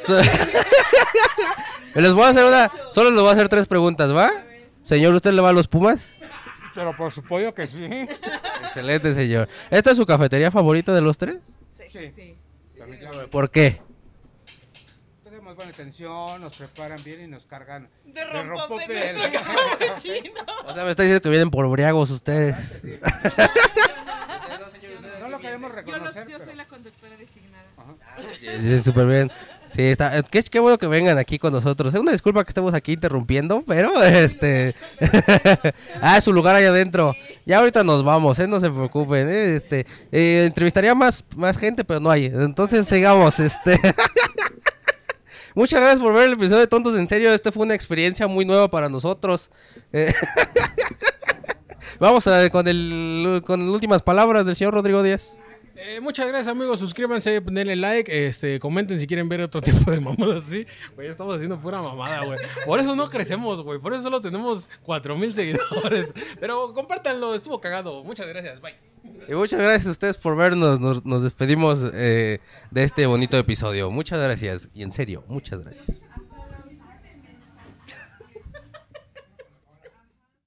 les 1.94 2.12
voy 2.12 2.24
a 2.24 2.28
hacer 2.28 2.44
una... 2.44 2.70
Solo 2.90 3.11
les 3.11 3.20
voy 3.20 3.28
a 3.30 3.32
hacer 3.32 3.48
tres 3.48 3.66
preguntas, 3.66 4.14
¿va? 4.14 4.30
Señor, 4.82 5.14
¿usted 5.14 5.32
le 5.32 5.40
va 5.40 5.50
a 5.50 5.53
los 5.53 5.68
Pumas? 5.68 6.05
Pero 6.74 6.96
por 6.96 7.12
supuesto 7.12 7.55
que 7.55 7.66
sí. 7.66 7.86
Excelente, 8.64 9.14
señor. 9.14 9.48
¿Esta 9.70 9.90
es 9.90 9.96
su 9.96 10.07
cafetería 10.07 10.50
favorita 10.50 10.92
de 10.94 11.00
los 11.03 11.16
tres? 11.18 11.38
Sí. 11.88 12.36
¿Por 13.30 13.50
qué? 13.50 13.80
Buena 15.63 15.75
atención, 15.75 16.41
nos 16.41 16.55
preparan 16.55 17.03
bien 17.05 17.23
y 17.23 17.27
nos 17.29 17.47
cargan 17.47 17.89
De 18.05 18.25
rompope 18.25 18.85
rompope 18.87 19.13
nuestro 19.15 19.41
capuchino. 19.79 20.33
O 20.67 20.75
sea, 20.75 20.85
me 20.85 20.91
está 20.91 21.05
diciendo 21.05 21.23
que 21.23 21.29
vienen 21.29 21.51
por 21.51 21.69
briagos 21.71 22.11
ustedes. 22.11 22.83
No 25.21 25.29
lo 25.29 25.39
queremos 25.39 25.71
Yo, 25.71 25.77
los- 25.77 25.87
reconocer. 25.87 26.27
yo 26.27 26.33
pero- 26.39 26.45
soy 26.45 26.55
la 26.57 26.67
conductora 26.67 27.17
designada. 27.17 27.63
Ajá. 27.77 27.95
Sí, 28.61 28.81
súper 28.81 29.07
bien. 29.07 29.31
Sí, 29.71 29.83
está. 29.83 30.19
eh, 30.19 30.23
Qué, 30.31 30.43
qué 30.43 30.59
bueno 30.61 30.79
que 30.79 30.87
vengan 30.87 31.17
aquí 31.19 31.39
con 31.39 31.53
nosotros. 31.53 31.95
Es 31.95 32.01
una 32.01 32.13
disculpa 32.13 32.43
que 32.45 32.51
estemos 32.51 32.75
aquí 32.75 32.93
interrumpiendo, 32.93 33.63
pero 33.67 34.03
este. 34.03 34.75
ah, 36.03 36.21
su 36.21 36.33
lugar 36.33 36.57
allá 36.57 36.69
adentro. 36.71 37.15
Ya 37.47 37.59
ahorita 37.59 37.83
nos 37.85 38.05
vamos, 38.05 38.39
¿eh? 38.41 38.47
No 38.49 38.59
se 38.61 38.69
preocupen. 38.71 39.29
¿eh? 39.29 39.55
Este. 39.55 39.87
eh, 40.11 40.45
entrevistaría 40.47 40.95
más, 40.95 41.25
más 41.37 41.57
gente, 41.57 41.85
pero 41.85 42.01
no 42.01 42.11
hay. 42.11 42.27
Entonces 42.27 42.87
sigamos, 42.87 43.39
este. 43.41 43.79
Muchas 45.55 45.80
gracias 45.80 46.00
por 46.00 46.14
ver 46.14 46.28
el 46.28 46.32
episodio 46.34 46.61
de 46.61 46.66
Tontos 46.66 46.98
en 46.98 47.07
Serio. 47.09 47.32
Esta 47.32 47.53
fue 47.53 47.64
una 47.64 47.74
experiencia 47.74 48.26
muy 48.26 48.44
nueva 48.44 48.68
para 48.68 48.88
nosotros. 48.88 49.50
Eh, 49.92 50.12
Vamos 51.98 52.26
a, 52.26 52.48
con, 52.50 52.66
el, 52.66 53.42
con 53.46 53.61
las 53.61 53.68
últimas 53.68 54.03
palabras 54.03 54.46
del 54.46 54.57
señor 54.57 54.74
Rodrigo 54.74 55.03
Díaz. 55.03 55.34
Eh, 55.76 56.00
muchas 56.00 56.28
gracias 56.28 56.48
amigos, 56.48 56.78
suscríbanse, 56.78 57.40
denle 57.40 57.74
like, 57.74 58.26
este, 58.28 58.61
comenten 58.61 59.00
si 59.00 59.07
quieren 59.07 59.28
ver 59.28 59.40
otro 59.40 59.61
tipo 59.62 59.90
de 59.90 60.00
mamadas 60.00 60.44
así. 60.46 60.66
Güey, 60.94 61.09
estamos 61.09 61.34
haciendo 61.34 61.59
pura 61.59 61.82
mamada, 61.82 62.24
güey. 62.24 62.38
Por 62.64 62.78
eso 62.78 62.94
no 62.94 63.09
crecemos, 63.11 63.62
güey. 63.62 63.78
Por 63.80 63.92
eso 63.92 64.03
solo 64.03 64.20
tenemos 64.20 64.68
4000 64.84 65.34
seguidores. 65.34 66.12
Pero 66.40 66.72
compártanlo, 66.72 67.34
estuvo 67.34 67.61
cagado. 67.61 68.05
Muchas 68.05 68.28
gracias, 68.28 68.61
bye. 68.61 68.91
Y 69.29 69.35
muchas 69.35 69.61
gracias 69.61 69.87
a 69.87 69.91
ustedes 69.91 70.18
por 70.18 70.37
vernos. 70.37 70.81
Nos, 70.81 71.05
nos 71.05 71.23
despedimos 71.23 71.85
eh, 71.95 72.41
de 72.70 72.83
este 72.85 73.07
bonito 73.07 73.37
episodio. 73.39 73.91
Muchas 73.91 74.20
gracias. 74.20 74.68
Y 74.75 74.83
en 74.83 74.91
serio, 74.91 75.25
muchas 75.29 75.61
gracias. 75.61 76.09